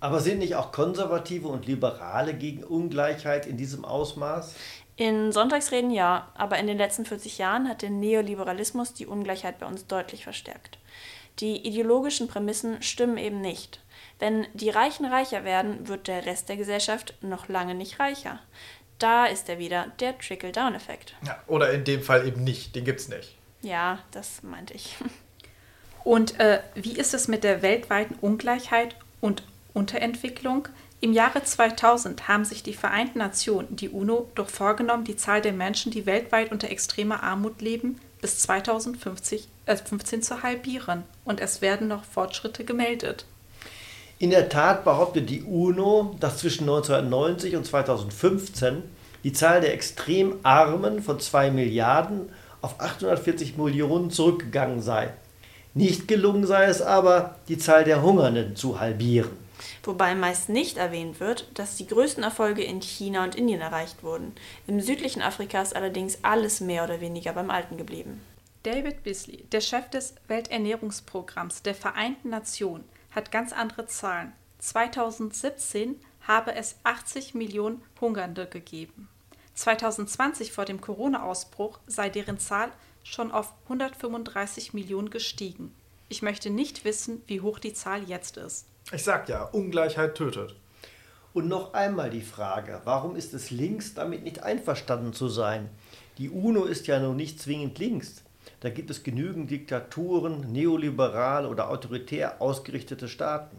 Aber 0.00 0.20
sind 0.20 0.38
nicht 0.38 0.54
auch 0.54 0.72
Konservative 0.72 1.48
und 1.48 1.66
Liberale 1.66 2.32
gegen 2.32 2.64
Ungleichheit 2.64 3.44
in 3.44 3.58
diesem 3.58 3.84
Ausmaß? 3.84 4.54
In 4.96 5.32
Sonntagsreden 5.32 5.90
ja, 5.90 6.28
aber 6.34 6.58
in 6.58 6.66
den 6.66 6.78
letzten 6.78 7.04
40 7.04 7.36
Jahren 7.36 7.68
hat 7.68 7.82
der 7.82 7.90
Neoliberalismus 7.90 8.94
die 8.94 9.06
Ungleichheit 9.06 9.58
bei 9.58 9.66
uns 9.66 9.86
deutlich 9.86 10.24
verstärkt. 10.24 10.78
Die 11.40 11.66
ideologischen 11.66 12.28
Prämissen 12.28 12.80
stimmen 12.80 13.18
eben 13.18 13.42
nicht. 13.42 13.80
Wenn 14.18 14.46
die 14.54 14.70
Reichen 14.70 15.04
reicher 15.04 15.44
werden, 15.44 15.88
wird 15.88 16.08
der 16.08 16.24
Rest 16.24 16.48
der 16.48 16.56
Gesellschaft 16.56 17.14
noch 17.20 17.48
lange 17.48 17.74
nicht 17.74 18.00
reicher. 18.00 18.40
Da 18.98 19.26
ist 19.26 19.48
er 19.48 19.58
wieder, 19.58 19.92
der 20.00 20.18
Trickle-Down-Effekt. 20.18 21.14
Ja, 21.26 21.38
oder 21.46 21.70
in 21.72 21.84
dem 21.84 22.02
Fall 22.02 22.26
eben 22.26 22.44
nicht, 22.44 22.74
den 22.74 22.84
gibt's 22.84 23.08
nicht. 23.08 23.36
Ja, 23.60 23.98
das 24.12 24.42
meinte 24.42 24.74
ich. 24.74 24.96
Und 26.04 26.38
äh, 26.38 26.60
wie 26.76 26.96
ist 26.96 27.14
es 27.14 27.26
mit 27.26 27.42
der 27.42 27.62
weltweiten 27.62 28.14
Ungleichheit 28.20 28.94
und 29.20 29.42
Unterentwicklung? 29.74 30.68
Im 31.00 31.12
Jahre 31.12 31.42
2000 31.42 32.28
haben 32.28 32.44
sich 32.44 32.62
die 32.62 32.74
Vereinten 32.74 33.18
Nationen, 33.18 33.74
die 33.74 33.88
UNO, 33.88 34.30
doch 34.36 34.48
vorgenommen, 34.48 35.02
die 35.02 35.16
Zahl 35.16 35.42
der 35.42 35.52
Menschen, 35.52 35.90
die 35.90 36.06
weltweit 36.06 36.52
unter 36.52 36.70
extremer 36.70 37.24
Armut 37.24 37.60
leben, 37.60 38.00
bis 38.20 38.38
2015 38.38 39.40
äh, 39.66 40.20
zu 40.20 40.42
halbieren. 40.44 41.02
Und 41.24 41.40
es 41.40 41.60
werden 41.60 41.88
noch 41.88 42.04
Fortschritte 42.04 42.64
gemeldet. 42.64 43.26
In 44.18 44.30
der 44.30 44.48
Tat 44.48 44.84
behauptet 44.84 45.28
die 45.28 45.42
UNO, 45.42 46.16
dass 46.20 46.38
zwischen 46.38 46.62
1990 46.62 47.54
und 47.54 47.66
2015 47.66 48.82
die 49.24 49.34
Zahl 49.34 49.60
der 49.60 49.74
extrem 49.74 50.36
Armen 50.42 51.02
von 51.02 51.20
2 51.20 51.50
Milliarden 51.50 52.30
auf 52.62 52.80
840 52.80 53.58
Millionen 53.58 54.10
zurückgegangen 54.10 54.80
sei. 54.80 55.12
Nicht 55.74 56.08
gelungen 56.08 56.46
sei 56.46 56.64
es 56.64 56.80
aber, 56.80 57.36
die 57.48 57.58
Zahl 57.58 57.84
der 57.84 58.00
Hungernden 58.00 58.56
zu 58.56 58.80
halbieren. 58.80 59.36
Wobei 59.82 60.14
meist 60.14 60.48
nicht 60.48 60.78
erwähnt 60.78 61.20
wird, 61.20 61.50
dass 61.52 61.76
die 61.76 61.86
größten 61.86 62.22
Erfolge 62.22 62.64
in 62.64 62.80
China 62.80 63.22
und 63.22 63.34
Indien 63.34 63.60
erreicht 63.60 64.02
wurden. 64.02 64.32
Im 64.66 64.80
südlichen 64.80 65.20
Afrika 65.20 65.60
ist 65.60 65.76
allerdings 65.76 66.20
alles 66.22 66.60
mehr 66.60 66.84
oder 66.84 67.02
weniger 67.02 67.34
beim 67.34 67.50
Alten 67.50 67.76
geblieben. 67.76 68.22
David 68.62 69.02
Bisley, 69.02 69.44
der 69.52 69.60
Chef 69.60 69.90
des 69.90 70.14
Welternährungsprogramms 70.28 71.62
der 71.62 71.74
Vereinten 71.74 72.30
Nationen, 72.30 72.84
hat 73.16 73.32
ganz 73.32 73.52
andere 73.52 73.86
Zahlen. 73.86 74.32
2017 74.58 75.96
habe 76.20 76.54
es 76.54 76.76
80 76.84 77.34
Millionen 77.34 77.82
Hungernde 78.00 78.46
gegeben. 78.46 79.08
2020 79.54 80.52
vor 80.52 80.66
dem 80.66 80.80
Corona-Ausbruch 80.80 81.80
sei 81.86 82.10
deren 82.10 82.38
Zahl 82.38 82.70
schon 83.02 83.32
auf 83.32 83.52
135 83.64 84.74
Millionen 84.74 85.10
gestiegen. 85.10 85.74
Ich 86.08 86.22
möchte 86.22 86.50
nicht 86.50 86.84
wissen, 86.84 87.22
wie 87.26 87.40
hoch 87.40 87.58
die 87.58 87.72
Zahl 87.72 88.02
jetzt 88.04 88.36
ist. 88.36 88.66
Ich 88.92 89.02
sag 89.02 89.28
ja, 89.28 89.44
Ungleichheit 89.44 90.14
tötet. 90.14 90.54
Und 91.32 91.48
noch 91.48 91.74
einmal 91.74 92.10
die 92.10 92.22
Frage, 92.22 92.80
warum 92.84 93.16
ist 93.16 93.34
es 93.34 93.50
links, 93.50 93.94
damit 93.94 94.24
nicht 94.24 94.42
einverstanden 94.42 95.12
zu 95.12 95.28
sein? 95.28 95.70
Die 96.18 96.30
UNO 96.30 96.64
ist 96.64 96.86
ja 96.86 96.98
nun 96.98 97.16
nicht 97.16 97.40
zwingend 97.40 97.78
links. 97.78 98.22
Da 98.60 98.70
gibt 98.70 98.90
es 98.90 99.02
genügend 99.02 99.50
Diktaturen, 99.50 100.52
neoliberal 100.52 101.46
oder 101.46 101.70
autoritär 101.70 102.40
ausgerichtete 102.40 103.08
Staaten. 103.08 103.56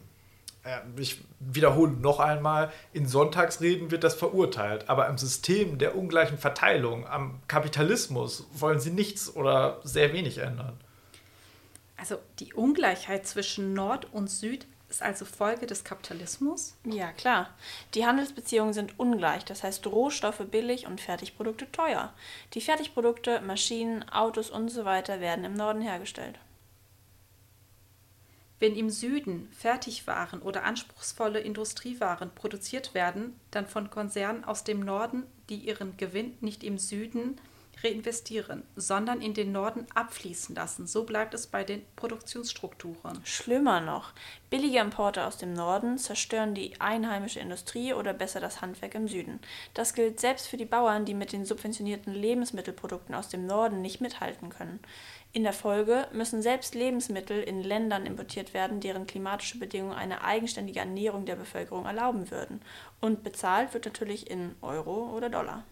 Ich 0.98 1.22
wiederhole 1.40 1.94
noch 1.94 2.20
einmal, 2.20 2.72
in 2.92 3.08
Sonntagsreden 3.08 3.90
wird 3.90 4.04
das 4.04 4.16
verurteilt, 4.16 4.90
aber 4.90 5.08
am 5.08 5.18
System 5.18 5.78
der 5.78 5.96
ungleichen 5.96 6.38
Verteilung, 6.38 7.08
am 7.08 7.40
Kapitalismus 7.48 8.46
wollen 8.52 8.80
sie 8.80 8.92
nichts 8.92 9.34
oder 9.34 9.80
sehr 9.84 10.12
wenig 10.12 10.40
ändern. 10.40 10.78
Also 11.96 12.18
die 12.40 12.54
Ungleichheit 12.54 13.26
zwischen 13.26 13.74
Nord 13.74 14.12
und 14.12 14.30
Süd 14.30 14.68
ist 14.90 15.02
also 15.02 15.26
Folge 15.26 15.66
des 15.66 15.84
Kapitalismus? 15.84 16.76
Ja, 16.86 17.12
klar. 17.12 17.50
Die 17.94 18.06
Handelsbeziehungen 18.06 18.74
sind 18.74 19.00
ungleich, 19.00 19.44
das 19.44 19.64
heißt 19.64 19.86
Rohstoffe 19.88 20.44
billig 20.50 20.88
und 20.88 21.02
Fertigprodukte 21.02 21.72
teuer. 21.72 22.14
Die 22.54 22.62
Fertigprodukte, 22.62 23.42
Maschinen, 23.42 24.08
Autos 24.10 24.50
und 24.50 24.70
so 24.70 24.86
weiter 24.86 25.20
werden 25.20 25.44
im 25.44 25.54
Norden 25.54 25.82
hergestellt. 25.82 26.40
Wenn 28.60 28.76
im 28.76 28.90
Süden 28.90 29.50
Fertigwaren 29.52 30.42
oder 30.42 30.64
anspruchsvolle 30.64 31.40
Industriewaren 31.40 32.32
produziert 32.34 32.96
werden, 32.96 33.40
dann 33.52 33.68
von 33.68 33.92
Konzernen 33.92 34.46
aus 34.46 34.64
dem 34.64 34.80
Norden, 34.80 35.24
die 35.50 35.58
ihren 35.58 35.96
Gewinn 35.98 36.36
nicht 36.42 36.64
im 36.64 36.80
Süden 36.80 37.40
reinvestieren, 37.84 38.64
sondern 38.76 39.22
in 39.22 39.34
den 39.34 39.52
Norden 39.52 39.86
abfließen 39.94 40.56
lassen. 40.56 40.88
So 40.88 41.04
bleibt 41.04 41.34
es 41.34 41.48
bei 41.48 41.64
den 41.64 41.84
Produktionsstrukturen. 41.96 43.20
Schlimmer 43.24 43.82
noch, 43.82 44.14
billige 44.50 44.80
Importe 44.80 45.26
aus 45.26 45.38
dem 45.38 45.54
Norden 45.54 45.98
zerstören 45.98 46.56
die 46.56 46.80
einheimische 46.82 47.40
Industrie 47.40 47.94
oder 47.94 48.14
besser 48.14 48.40
das 48.40 48.62
Handwerk 48.62 48.96
im 48.96 49.08
Süden. 49.08 49.40
Das 49.74 49.94
gilt 49.94 50.20
selbst 50.20 50.48
für 50.48 50.58
die 50.58 50.66
Bauern, 50.66 51.06
die 51.06 51.14
mit 51.14 51.32
den 51.32 51.46
subventionierten 51.46 52.14
Lebensmittelprodukten 52.14 53.16
aus 53.16 53.30
dem 53.30 53.46
Norden 53.46 53.82
nicht 53.82 54.02
mithalten 54.02 54.50
können. 54.50 54.80
In 55.34 55.44
der 55.44 55.54
Folge 55.54 56.08
müssen 56.14 56.42
selbst 56.42 56.74
Lebensmittel 56.74 57.44
in 57.44 57.62
Ländern 57.62 58.06
importiert 58.06 58.54
werden, 58.54 58.80
deren 58.80 59.06
klimatische 59.06 59.60
Bedingungen 59.60 59.94
eine 59.94 60.24
eigenständige 60.24 60.80
Ernährung 60.80 61.26
der 61.26 61.36
Bevölkerung 61.36 61.86
erlauben 61.86 62.32
würden. 62.32 62.62
Und 63.02 63.24
bezahlt 63.24 63.74
wird 63.74 63.86
natürlich 63.86 64.32
in 64.32 64.56
Euro 64.62 65.16
oder 65.16 65.30
Dollar. 65.30 65.64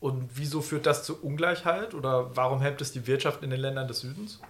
Und 0.00 0.30
wieso 0.34 0.60
führt 0.60 0.86
das 0.86 1.02
zu 1.04 1.22
Ungleichheit 1.22 1.94
oder 1.94 2.36
warum 2.36 2.60
hemmt 2.60 2.80
es 2.80 2.92
die 2.92 3.06
Wirtschaft 3.06 3.42
in 3.42 3.50
den 3.50 3.60
Ländern 3.60 3.88
des 3.88 4.00
Südens? 4.00 4.40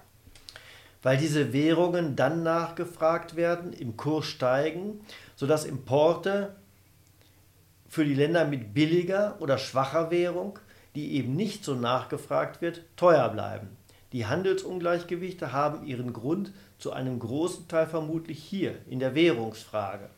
Weil 1.03 1.17
diese 1.17 1.53
Währungen 1.53 2.17
dann 2.17 2.43
nachgefragt 2.43 3.37
werden, 3.37 3.73
im 3.73 3.97
Kurs 3.97 4.27
steigen, 4.27 5.01
sodass 5.37 5.65
Importe 5.65 6.57
für 7.89 8.05
die 8.05 8.15
Länder 8.15 8.45
mit 8.45 8.75
billiger 8.75 9.37
oder 9.41 9.57
schwacher 9.57 10.11
Währung, 10.11 10.59
die 10.95 11.15
eben 11.15 11.35
nicht 11.35 11.65
so 11.65 11.75
nachgefragt 11.75 12.61
wird, 12.61 12.83
teuer 12.97 13.29
bleiben. 13.31 13.69
Die 14.13 14.27
Handelsungleichgewichte 14.27 15.53
haben 15.53 15.87
ihren 15.87 16.13
Grund 16.13 16.53
zu 16.79 16.93
einem 16.93 17.19
großen 17.19 17.69
Teil 17.69 17.87
vermutlich 17.87 18.43
hier 18.43 18.75
in 18.89 18.99
der 18.99 19.15
Währungsfrage. 19.15 20.11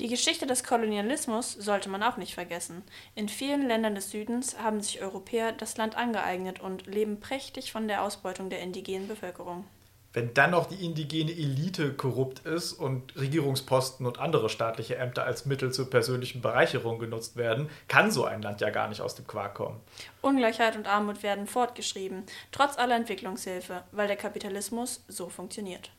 Die 0.00 0.08
Geschichte 0.08 0.46
des 0.46 0.64
Kolonialismus 0.64 1.52
sollte 1.52 1.88
man 1.88 2.02
auch 2.02 2.16
nicht 2.16 2.34
vergessen. 2.34 2.82
In 3.14 3.28
vielen 3.28 3.68
Ländern 3.68 3.94
des 3.94 4.10
Südens 4.10 4.58
haben 4.58 4.80
sich 4.80 5.00
Europäer 5.00 5.52
das 5.52 5.76
Land 5.76 5.96
angeeignet 5.96 6.60
und 6.60 6.86
leben 6.86 7.20
prächtig 7.20 7.70
von 7.70 7.86
der 7.86 8.02
Ausbeutung 8.02 8.50
der 8.50 8.60
indigenen 8.60 9.06
Bevölkerung. 9.06 9.64
Wenn 10.12 10.34
dann 10.34 10.52
noch 10.52 10.66
die 10.66 10.84
indigene 10.84 11.32
Elite 11.32 11.92
korrupt 11.92 12.46
ist 12.46 12.72
und 12.72 13.16
Regierungsposten 13.16 14.06
und 14.06 14.18
andere 14.18 14.48
staatliche 14.48 14.96
Ämter 14.96 15.24
als 15.24 15.44
Mittel 15.44 15.72
zur 15.72 15.90
persönlichen 15.90 16.40
Bereicherung 16.40 16.98
genutzt 17.00 17.36
werden, 17.36 17.68
kann 17.86 18.10
so 18.10 18.24
ein 18.24 18.42
Land 18.42 18.60
ja 18.60 18.70
gar 18.70 18.88
nicht 18.88 19.00
aus 19.00 19.14
dem 19.14 19.26
Quark 19.26 19.54
kommen. 19.54 19.80
Ungleichheit 20.22 20.76
und 20.76 20.88
Armut 20.88 21.22
werden 21.22 21.48
fortgeschrieben, 21.48 22.24
trotz 22.52 22.78
aller 22.78 22.96
Entwicklungshilfe, 22.96 23.82
weil 23.90 24.06
der 24.08 24.16
Kapitalismus 24.16 25.04
so 25.08 25.28
funktioniert. 25.28 25.90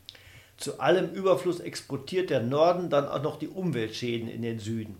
Zu 0.57 0.79
allem 0.79 1.11
Überfluss 1.11 1.59
exportiert 1.59 2.29
der 2.29 2.41
Norden 2.41 2.89
dann 2.89 3.07
auch 3.07 3.21
noch 3.21 3.37
die 3.37 3.49
Umweltschäden 3.49 4.29
in 4.29 4.41
den 4.41 4.59
Süden. 4.59 4.97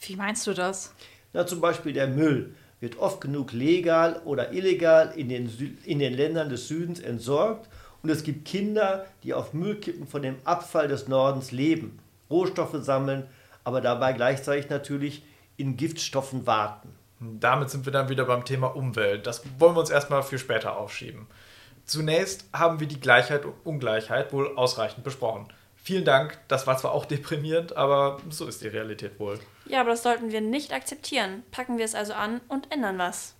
Wie 0.00 0.16
meinst 0.16 0.46
du 0.46 0.54
das? 0.54 0.94
Na, 1.32 1.46
zum 1.46 1.60
Beispiel 1.60 1.92
der 1.92 2.06
Müll 2.06 2.54
wird 2.80 2.98
oft 2.98 3.20
genug 3.20 3.52
legal 3.52 4.20
oder 4.24 4.52
illegal 4.52 5.12
in 5.16 5.28
den, 5.28 5.48
Sü 5.48 5.70
in 5.84 5.98
den 5.98 6.14
Ländern 6.14 6.48
des 6.48 6.68
Südens 6.68 7.00
entsorgt 7.00 7.68
und 8.02 8.10
es 8.10 8.22
gibt 8.22 8.46
Kinder, 8.46 9.06
die 9.22 9.32
auf 9.32 9.54
Müllkippen 9.54 10.06
von 10.06 10.22
dem 10.22 10.36
Abfall 10.44 10.88
des 10.88 11.08
Nordens 11.08 11.52
leben, 11.52 11.98
Rohstoffe 12.30 12.76
sammeln, 12.80 13.24
aber 13.64 13.80
dabei 13.80 14.12
gleichzeitig 14.12 14.68
natürlich 14.68 15.22
in 15.56 15.76
Giftstoffen 15.76 16.46
warten. 16.46 16.90
Damit 17.20 17.70
sind 17.70 17.86
wir 17.86 17.92
dann 17.92 18.08
wieder 18.08 18.26
beim 18.26 18.44
Thema 18.44 18.76
Umwelt. 18.76 19.26
Das 19.26 19.42
wollen 19.58 19.74
wir 19.74 19.80
uns 19.80 19.90
erstmal 19.90 20.22
für 20.22 20.38
später 20.38 20.76
aufschieben. 20.76 21.26
Zunächst 21.86 22.44
haben 22.52 22.80
wir 22.80 22.86
die 22.86 23.00
Gleichheit 23.00 23.44
und 23.44 23.54
Ungleichheit 23.64 24.32
wohl 24.32 24.56
ausreichend 24.56 25.04
besprochen. 25.04 25.48
Vielen 25.76 26.04
Dank, 26.04 26.38
das 26.48 26.66
war 26.66 26.78
zwar 26.78 26.92
auch 26.92 27.04
deprimierend, 27.06 27.76
aber 27.76 28.18
so 28.30 28.46
ist 28.46 28.62
die 28.62 28.68
Realität 28.68 29.18
wohl. 29.20 29.38
Ja, 29.66 29.80
aber 29.80 29.90
das 29.90 30.02
sollten 30.02 30.32
wir 30.32 30.40
nicht 30.40 30.72
akzeptieren. 30.72 31.42
Packen 31.50 31.78
wir 31.78 31.84
es 31.84 31.94
also 31.94 32.14
an 32.14 32.40
und 32.48 32.72
ändern 32.72 32.98
was. 32.98 33.34